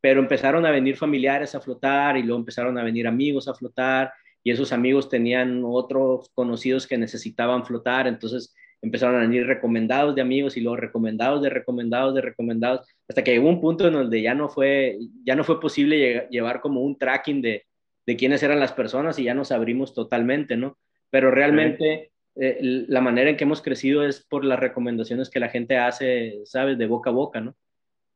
[0.00, 4.12] pero empezaron a venir familiares a flotar y luego empezaron a venir amigos a flotar
[4.42, 10.22] y esos amigos tenían otros conocidos que necesitaban flotar, entonces empezaron a venir recomendados de
[10.22, 14.20] amigos y luego recomendados de recomendados de recomendados, hasta que llegó un punto en donde
[14.22, 17.64] ya no fue, ya no fue posible llevar como un tracking de,
[18.06, 20.76] de quiénes eran las personas y ya nos abrimos totalmente, ¿no?
[21.12, 22.58] Pero realmente eh,
[22.88, 26.78] la manera en que hemos crecido es por las recomendaciones que la gente hace, ¿sabes?
[26.78, 27.54] De boca a boca, ¿no?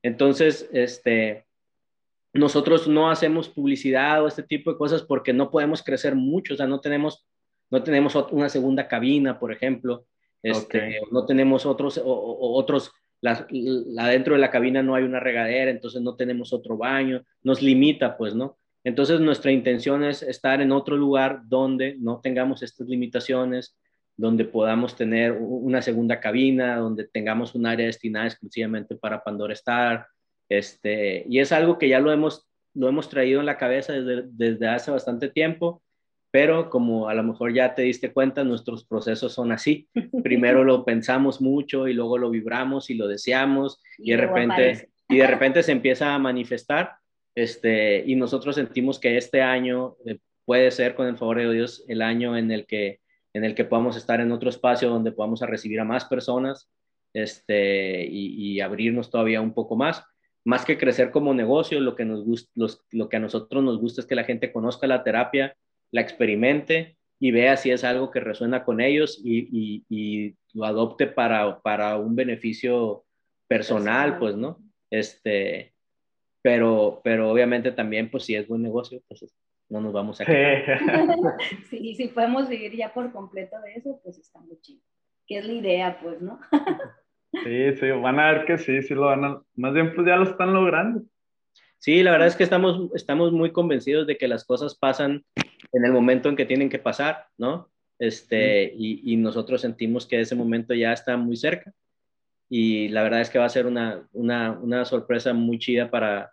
[0.03, 1.45] Entonces, este,
[2.33, 6.57] nosotros no hacemos publicidad o este tipo de cosas porque no podemos crecer mucho, o
[6.57, 7.27] sea, no tenemos,
[7.71, 10.07] no tenemos una segunda cabina, por ejemplo,
[10.43, 13.47] este, no tenemos otros, o, otros, la,
[14.09, 18.17] dentro de la cabina no hay una regadera, entonces no tenemos otro baño, nos limita,
[18.17, 18.57] pues, ¿no?
[18.87, 23.77] Entonces, nuestra intención es estar en otro lugar donde no tengamos estas limitaciones,
[24.17, 30.07] donde podamos tener una segunda cabina, donde tengamos un área destinada exclusivamente para Pandora Star.
[30.49, 34.23] Este, y es algo que ya lo hemos, lo hemos traído en la cabeza desde,
[34.29, 35.83] desde hace bastante tiempo,
[36.31, 39.89] pero como a lo mejor ya te diste cuenta, nuestros procesos son así.
[40.23, 45.17] Primero lo pensamos mucho y luego lo vibramos y lo deseamos y, de repente y
[45.17, 46.93] de repente se empieza a manifestar
[47.37, 51.85] este, y nosotros sentimos que este año eh, puede ser, con el favor de Dios,
[51.87, 53.01] el año en el que,
[53.35, 56.71] en el que podamos estar en otro espacio donde podamos recibir a más personas
[57.13, 60.03] este, y, abrirnos todavía un poco más.
[60.45, 62.51] Más que crecer como negocio, lo que, nos gusta,
[62.93, 65.55] lo que a nosotros nos gusta es que la gente conozca la terapia,
[65.91, 71.07] la experimente y vea si es algo que resuena con ellos y, y, lo adopte
[71.07, 73.05] para, para un beneficio
[73.47, 74.59] personal, personal, pues, ¿no?
[74.91, 75.75] Este,
[76.47, 79.35] pero, pero obviamente también, pues si es buen negocio, pues
[79.69, 80.79] no nos vamos a quedar.
[81.69, 84.81] Sí, si podemos vivir ya por completo de eso, pues está muy chido.
[85.27, 86.39] Que es la idea, pues, ¿no?
[87.43, 90.17] Sí, sí, van a ver que sí, sí lo van a, más bien pues ya
[90.17, 91.03] lo están logrando.
[91.79, 95.25] Sí, la verdad es que estamos, estamos muy convencidos de que las cosas pasan
[95.73, 97.69] en el momento en que tienen que pasar, ¿no?
[97.99, 101.73] Este, y, y, nosotros sentimos que ese momento ya está muy cerca.
[102.49, 106.31] Y la verdad es que va a ser una, una, una sorpresa muy chida para,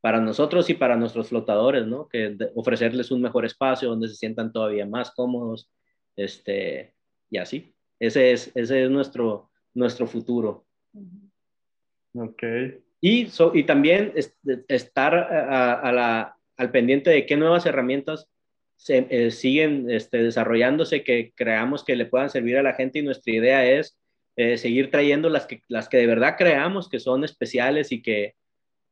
[0.00, 2.08] para nosotros y para nuestros flotadores, ¿no?
[2.08, 5.70] Que ofrecerles un mejor espacio donde se sientan todavía más cómodos,
[6.16, 6.94] este,
[7.30, 7.74] y así.
[7.98, 10.64] Ese es, ese es nuestro, nuestro futuro.
[12.14, 12.42] Ok.
[13.02, 14.14] Y, y también
[14.68, 18.28] estar a, la, al pendiente de qué nuevas herramientas
[18.88, 23.32] eh, siguen este, desarrollándose, que creamos que le puedan servir a la gente y nuestra
[23.32, 23.98] idea es
[24.36, 28.34] eh, seguir trayendo las que, las que de verdad creamos que son especiales y que,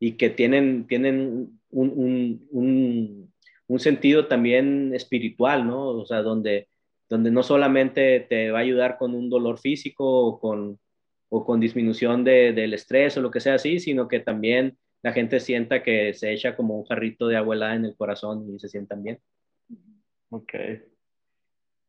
[0.00, 3.32] y que tienen, tienen un, un,
[3.66, 5.88] un, sentido también espiritual, ¿no?
[5.88, 6.68] O sea, donde,
[7.08, 10.78] donde no solamente te va a ayudar con un dolor físico o con,
[11.28, 15.12] o con disminución de, del estrés o lo que sea así, sino que también la
[15.12, 18.68] gente sienta que se echa como un jarrito de agua en el corazón y se
[18.68, 19.18] sientan bien.
[20.30, 20.52] Ok.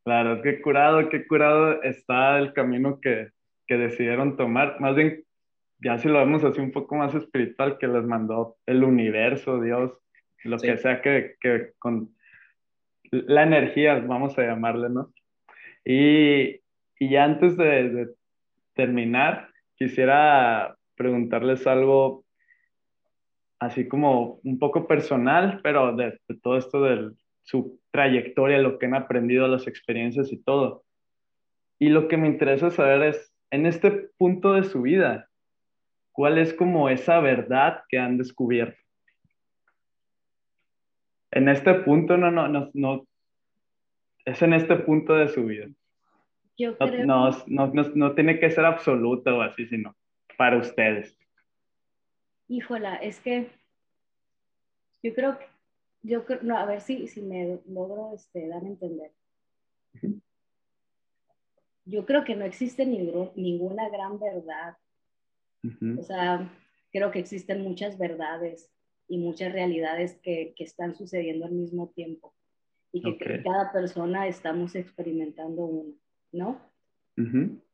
[0.03, 3.29] Claro, qué curado, qué curado está el camino que,
[3.67, 4.79] que decidieron tomar.
[4.79, 5.23] Más bien,
[5.79, 9.91] ya si lo vemos así un poco más espiritual, que les mandó el universo, Dios,
[10.43, 12.15] lo que sea que, que, con
[13.11, 15.13] la energía, vamos a llamarle, ¿no?
[15.83, 16.61] Y,
[16.99, 18.09] y ya antes de, de
[18.73, 22.25] terminar, quisiera preguntarles algo
[23.59, 27.15] así como un poco personal, pero de, de todo esto del
[27.49, 30.83] su trayectoria, lo que han aprendido, las experiencias y todo.
[31.79, 35.28] Y lo que me interesa saber es, en este punto de su vida,
[36.19, 38.77] ¿cuál es como esa verdad que han descubierto?
[41.31, 43.07] En este punto, no, no, no, no,
[44.25, 45.69] es en este punto de su vida.
[46.57, 47.05] Yo creo...
[47.05, 49.95] no, no, no, no tiene que ser absoluto o así, sino
[50.37, 51.17] para ustedes.
[52.49, 53.47] Híjola, es que
[55.01, 55.45] yo creo que
[56.01, 59.11] yo creo, no, a ver si, si me logro este, dar a entender.
[61.85, 64.75] Yo creo que no existe ninguna gran verdad.
[65.99, 66.51] O sea,
[66.91, 68.71] creo que existen muchas verdades
[69.07, 72.33] y muchas realidades que, que están sucediendo al mismo tiempo
[72.91, 75.93] y que cada persona estamos experimentando una,
[76.31, 76.61] ¿no?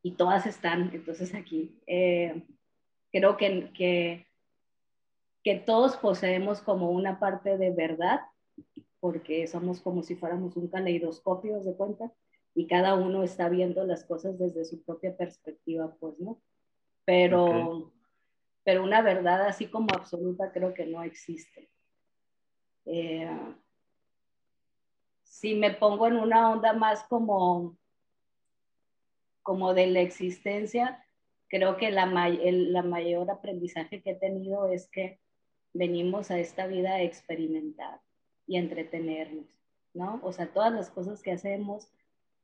[0.02, 1.80] Y todas están, entonces aquí.
[1.86, 2.44] Eh,
[3.12, 4.26] creo que, que
[5.46, 8.22] que todos poseemos como una parte de verdad,
[9.00, 12.12] porque somos como si fuéramos un caleidoscopio, de cuenta,
[12.56, 16.42] y cada uno está viendo las cosas desde su propia perspectiva, pues, ¿no?
[17.06, 17.92] Pero,
[18.64, 21.70] pero una verdad así como absoluta creo que no existe.
[22.86, 23.30] Eh,
[25.24, 27.78] si me pongo en una onda más como,
[29.44, 31.06] como de la existencia,
[31.48, 35.20] creo que la, la mayor aprendizaje que he tenido es que
[35.74, 38.00] venimos a esta vida a experimentar
[38.48, 39.46] y entretenernos,
[39.94, 40.20] ¿no?
[40.24, 41.92] O sea, todas las cosas que hacemos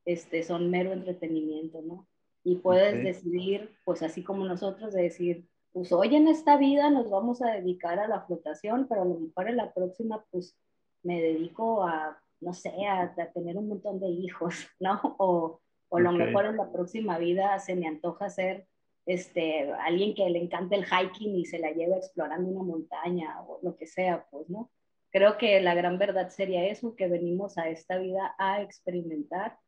[0.04, 2.06] este, son mero entretenimiento, ¿no?
[2.44, 7.08] Y puedes decidir, pues así como nosotros, de decir, pues hoy en esta vida nos
[7.08, 10.58] vamos a dedicar a la flotación, pero a lo mejor en la próxima, pues
[11.02, 15.00] me dedico a, no sé, a, tener un montón de hijos, ¿no?
[15.18, 18.66] O, o a lo mejor en la próxima vida se me antoja ser
[19.06, 23.58] este, alguien que le encanta el hiking y se la lleva explorando una montaña o
[23.62, 24.70] lo que sea, pues, ¿no?
[25.10, 29.58] Creo que la gran verdad sería eso, que venimos a esta vida a experimentar,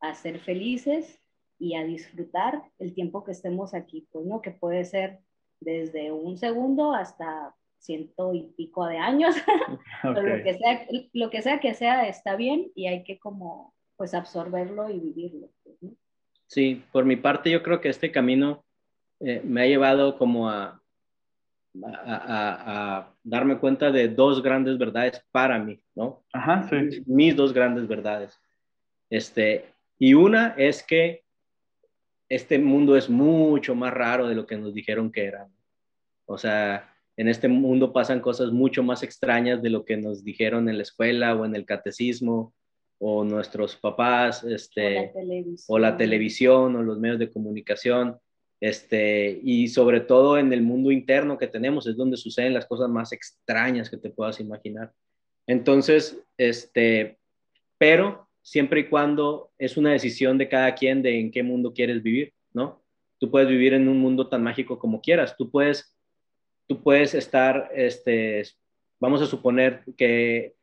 [0.00, 1.19] a ser felices
[1.60, 4.40] y a disfrutar el tiempo que estemos aquí, pues, ¿no?
[4.40, 5.20] Que puede ser
[5.60, 9.36] desde un segundo hasta ciento y pico de años,
[10.02, 14.14] lo que, sea, lo que sea que sea está bien y hay que como pues
[14.14, 15.50] absorberlo y vivirlo.
[15.62, 15.90] Pues, ¿no?
[16.46, 18.64] Sí, por mi parte yo creo que este camino
[19.20, 20.82] eh, me ha llevado como a,
[21.84, 26.24] a, darme cuenta de dos grandes verdades para mí, ¿no?
[26.32, 27.02] Ajá, sí.
[27.06, 28.40] Mis dos grandes verdades.
[29.10, 29.66] Este,
[29.98, 31.22] y una es que
[32.30, 35.48] este mundo es mucho más raro de lo que nos dijeron que era.
[36.26, 40.68] O sea, en este mundo pasan cosas mucho más extrañas de lo que nos dijeron
[40.68, 42.54] en la escuela o en el catecismo
[42.98, 45.12] o nuestros papás, este,
[45.66, 48.16] o la televisión o los medios de comunicación.
[48.60, 52.88] Este, y sobre todo en el mundo interno que tenemos es donde suceden las cosas
[52.88, 54.92] más extrañas que te puedas imaginar.
[55.48, 57.18] Entonces, este,
[57.76, 62.02] pero siempre y cuando es una decisión de cada quien de en qué mundo quieres
[62.02, 62.82] vivir, ¿no?
[63.18, 65.96] Tú puedes vivir en un mundo tan mágico como quieras, tú puedes,
[66.66, 68.44] tú puedes estar, este,
[68.98, 70.54] vamos a suponer que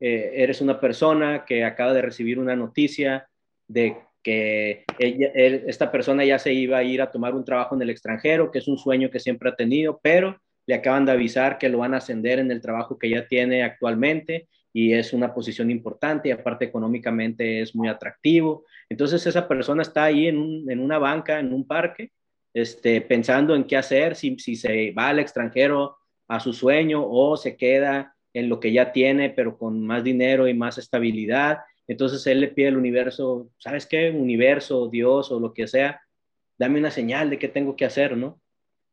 [0.00, 3.28] eh, eres una persona que acaba de recibir una noticia
[3.68, 7.90] de que esta persona ya se iba a ir a tomar un trabajo en el
[7.90, 11.68] extranjero, que es un sueño que siempre ha tenido, pero le acaban de avisar que
[11.68, 15.70] lo van a ascender en el trabajo que ya tiene actualmente y es una posición
[15.70, 18.64] importante y aparte económicamente es muy atractivo.
[18.88, 22.10] Entonces esa persona está ahí en, una banca, en un parque,
[22.54, 25.96] este, pensando en qué hacer, si, si se va al extranjero
[26.28, 30.48] a su sueño o se queda en lo que ya tiene, pero con más dinero
[30.48, 31.58] y más estabilidad
[31.88, 34.10] entonces él le pide al universo, ¿sabes qué?
[34.10, 36.00] Universo, Dios o lo que sea,
[36.58, 38.40] dame una señal de qué tengo que hacer, ¿no?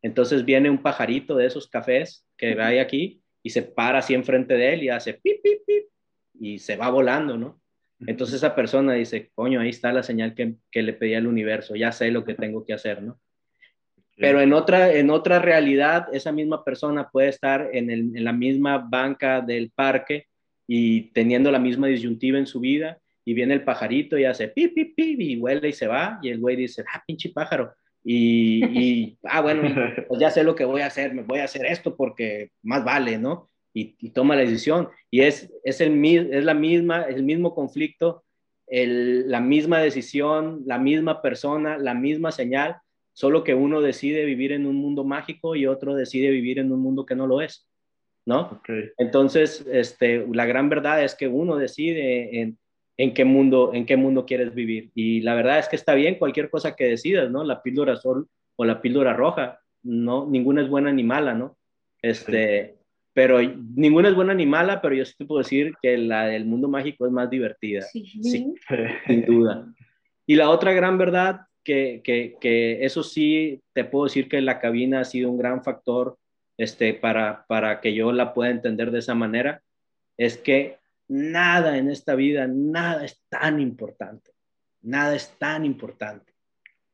[0.01, 4.56] Entonces viene un pajarito de esos cafés que hay aquí y se para así enfrente
[4.56, 5.86] de él y hace pip, pip, pip.
[6.40, 7.61] y se va volando, ¿no?
[8.07, 11.76] Entonces esa persona dice, coño, ahí está la señal que, que le pedí al universo,
[11.76, 13.20] ya sé lo que tengo que hacer, ¿no?
[14.16, 18.34] Pero en otra, en otra realidad, esa misma persona puede estar en, el, en, la
[18.34, 20.28] misma banca del parque
[20.68, 24.70] y teniendo la misma disyuntiva en su vida, y viene el pajarito y hace pi,
[24.70, 27.74] pi, pi, y huele y se va, y el güey dice, ah, pinche pájaro.
[28.03, 29.63] Y, y ah, bueno,
[30.07, 32.84] pues ya sé lo que voy a hacer, me voy a hacer esto porque más
[32.84, 33.49] vale, ¿no?
[33.73, 34.89] Y, y toma la decisión.
[35.11, 38.23] Y es, es, el, es la misma, el mismo conflicto,
[38.67, 42.77] el, la misma decisión, la misma persona, la misma señal,
[43.13, 46.80] solo que uno decide vivir en un mundo mágico y otro decide vivir en un
[46.80, 47.67] mundo que no lo es,
[48.26, 48.59] ¿no?
[48.59, 48.91] Okay.
[48.97, 52.57] Entonces, este, la gran verdad es que uno decide en,
[52.99, 54.91] en, qué mundo, en qué mundo quieres vivir.
[54.93, 57.45] Y la verdad es que está bien cualquier cosa que decidas, ¿no?
[57.45, 58.27] La píldora azul
[58.57, 61.57] o la píldora roja, no, ninguna es buena ni mala, ¿no?
[62.01, 62.73] Este, sí.
[63.13, 66.43] Pero ninguna es buena ni mala, pero yo sí te puedo decir que la del
[66.43, 68.53] mundo mágico es más divertida, sí, sí
[69.07, 69.73] sin duda.
[70.27, 74.59] Y la otra gran verdad que, que, que, eso sí, te puedo decir que la
[74.59, 76.17] cabina ha sido un gran factor
[76.57, 79.61] este, para, para que yo la pueda entender de esa manera,
[80.17, 80.78] es que
[81.10, 84.31] nada en esta vida, nada es tan importante,
[84.81, 86.34] nada es tan importante.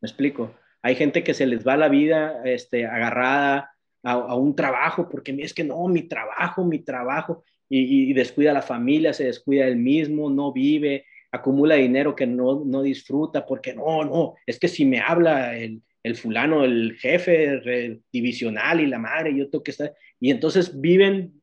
[0.01, 0.55] ¿Me explico?
[0.81, 3.71] Hay gente que se les va la vida este, agarrada
[4.03, 9.11] a, un trabajo, porque es que no, mi trabajo, mi trabajo, y, descuida la familia,
[9.11, 14.35] se descuida él mismo, no vive, acumula dinero que no, no disfruta, porque no, no,
[14.45, 19.35] es que si me habla el, el fulano, el jefe el divisional y la madre,
[19.35, 21.41] yo tengo que estar, y entonces viven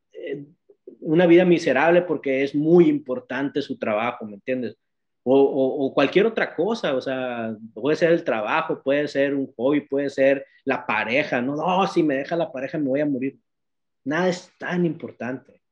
[1.02, 4.76] una vida miserable porque es muy importante su trabajo, ¿me entiendes?
[5.24, 9.52] O, o, o, cualquier otra cosa, o sea, puede ser el trabajo, puede ser un
[9.54, 13.06] hobby, puede ser la pareja, no, no, si me deja la pareja me voy a
[13.06, 13.38] morir.
[14.04, 15.62] Nada es tan importante.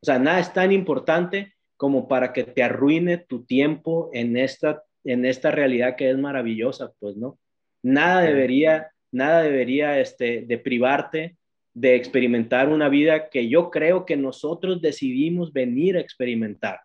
[0.00, 4.82] O sea, nada es tan importante como para que te arruine tu tiempo en esta,
[5.04, 7.38] en esta realidad que es maravillosa, pues, ¿no?
[7.82, 11.36] Nada debería, nada debería este, de privarte
[11.76, 16.80] de experimentar una vida que yo creo que nosotros decidimos venir a experimentar.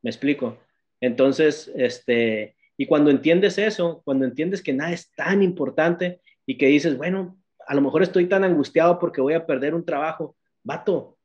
[0.00, 0.56] ¿Me explico?
[0.98, 6.68] Entonces, este, y cuando entiendes eso, cuando entiendes que nada es tan importante y que
[6.68, 11.18] dices, bueno, a lo mejor estoy tan angustiado porque voy a perder un trabajo, vato,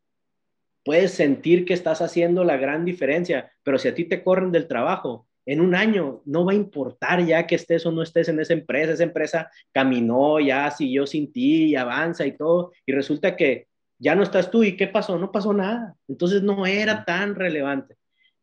[0.83, 4.67] puedes sentir que estás haciendo la gran diferencia, pero si a ti te corren del
[4.67, 8.39] trabajo, en un año no va a importar ya que estés o no estés en
[8.39, 13.35] esa empresa, esa empresa caminó, ya siguió sin ti y avanza y todo, y resulta
[13.35, 13.67] que
[13.99, 15.17] ya no estás tú y ¿qué pasó?
[15.17, 15.95] No pasó nada.
[16.07, 17.95] Entonces no era tan relevante.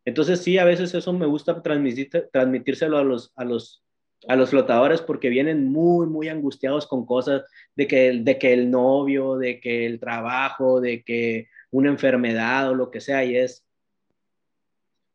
[0.05, 3.83] Entonces sí, a veces eso me gusta transmitir, transmitírselo a los, a los,
[4.27, 7.43] a los flotadores porque vienen muy, muy angustiados con cosas
[7.77, 12.75] de que, de que el novio, de que el trabajo, de que una enfermedad o
[12.75, 13.67] lo que sea, y es,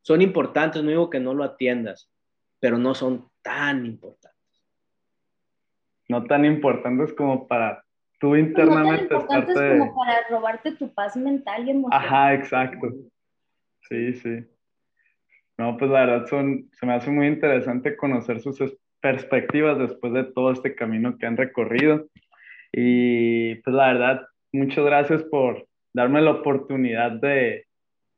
[0.05, 2.11] son importantes, no digo que no lo atiendas,
[2.59, 4.63] pero no son tan importantes.
[6.07, 7.83] No tan importantes como para
[8.19, 12.05] tú internamente no tan importantes como para robarte tu paz mental y emocional.
[12.05, 12.87] Ajá, exacto.
[13.89, 14.45] Sí, sí.
[15.57, 18.59] No, pues la verdad son, se me hace muy interesante conocer sus
[19.01, 22.05] perspectivas después de todo este camino que han recorrido.
[22.71, 24.21] Y pues la verdad,
[24.51, 25.65] muchas gracias por,
[25.95, 27.65] darme la oportunidad de,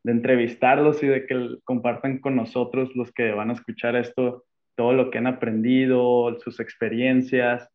[0.08, 4.46] de entrevistarlos y de que compartan con nosotros los que van a escuchar esto,
[4.78, 7.70] todo lo que han aprendido, sus experiencias.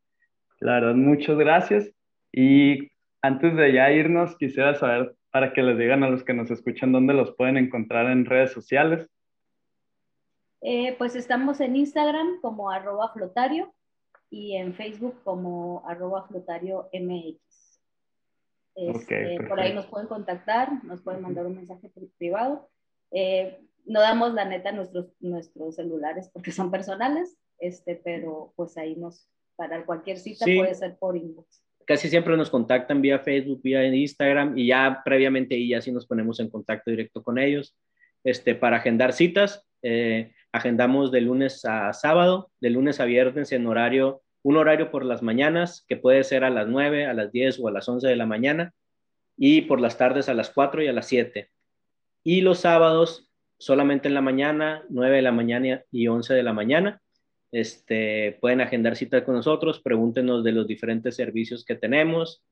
[0.59, 1.93] La verdad, muchas gracias.
[2.33, 2.89] Y
[3.21, 6.91] antes de ya irnos, quisiera saber para que les digan a los que nos escuchan
[6.91, 9.11] dónde los pueden encontrar en redes sociales.
[10.63, 13.75] Eh, pues estamos en Instagram como arroba flotario
[14.31, 17.52] y en Facebook como arroba flotario MX.
[18.74, 22.70] Este, por ahí nos pueden contactar, nos pueden mandar un mensaje privado.
[23.11, 28.97] Eh, no damos la neta nuestros, nuestros celulares porque son personales, este, pero pues ahí
[28.97, 31.62] nos, para cualquier cita puede ser por inbox.
[31.85, 36.07] Casi siempre nos contactan vía Facebook, vía Instagram y ya previamente y ya sí nos
[36.07, 37.77] ponemos en contacto directo con ellos.
[38.24, 43.66] Este, para agendar citas, eh, agendamos de lunes a sábado, de lunes a viernes en
[43.66, 47.60] horario un horario por las mañanas, que puede ser a las 9, a las 10
[47.60, 48.73] o a las 11 de la mañana,
[49.36, 51.51] y por las tardes a las 4 y a las 7.
[52.24, 53.32] Y los sábados
[53.62, 57.01] solamente en la mañana, 9 de la mañana y 11 de la mañana.
[57.52, 62.43] Este, pueden agendar cita con nosotros, pregúntenos de los diferentes servicios que tenemos,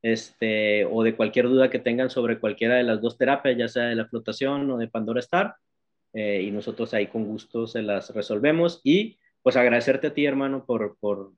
[0.00, 3.86] este, o de cualquier duda que tengan sobre cualquiera de las dos terapias, ya sea
[3.86, 5.56] de la flotación o de Pandora Star,
[6.12, 8.80] eh, y nosotros ahí con gusto se las resolvemos.
[8.84, 11.32] Y pues agradecerte a ti, hermano, por, por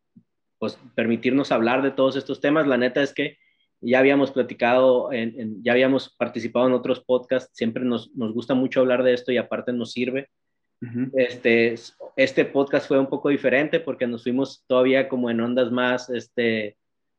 [0.63, 2.69] pues, permitirnos hablar de todos estos temas.
[2.69, 3.37] La neta es que
[3.81, 8.79] ya habíamos platicado, en, ya habíamos participado en otros podcasts, siempre nos, nos, gusta mucho
[8.79, 10.29] hablar de esto y aparte nos sirve.
[11.17, 11.75] este,
[12.15, 16.77] este podcast fue un poco diferente porque nos fuimos todavía como en ondas más, este,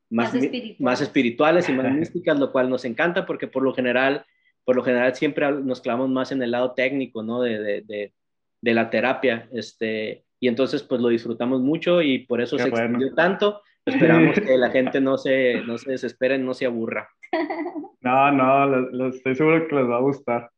[0.10, 0.34] más,
[0.80, 1.68] más, espirituales.
[1.68, 4.26] y más místicas, lo cual nos encanta porque por lo general,
[4.64, 7.42] por lo general siempre nos clavamos más en el lado técnico, ¿no?
[7.42, 8.14] De, de,
[8.62, 13.16] de, la terapia, este, y entonces pues lo disfrutamos mucho y por eso se extendió
[13.16, 13.62] tanto.
[13.86, 17.08] Esperamos que la gente no se, no se desespere, no se aburra.
[18.02, 20.50] No, no, estoy seguro que les va a gustar.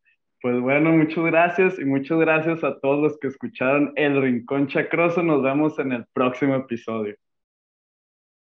[0.41, 5.21] Pues bueno, muchas gracias y muchas gracias a todos los que escucharon El Rincón Chacroso.
[5.21, 7.15] Nos vemos en el próximo episodio.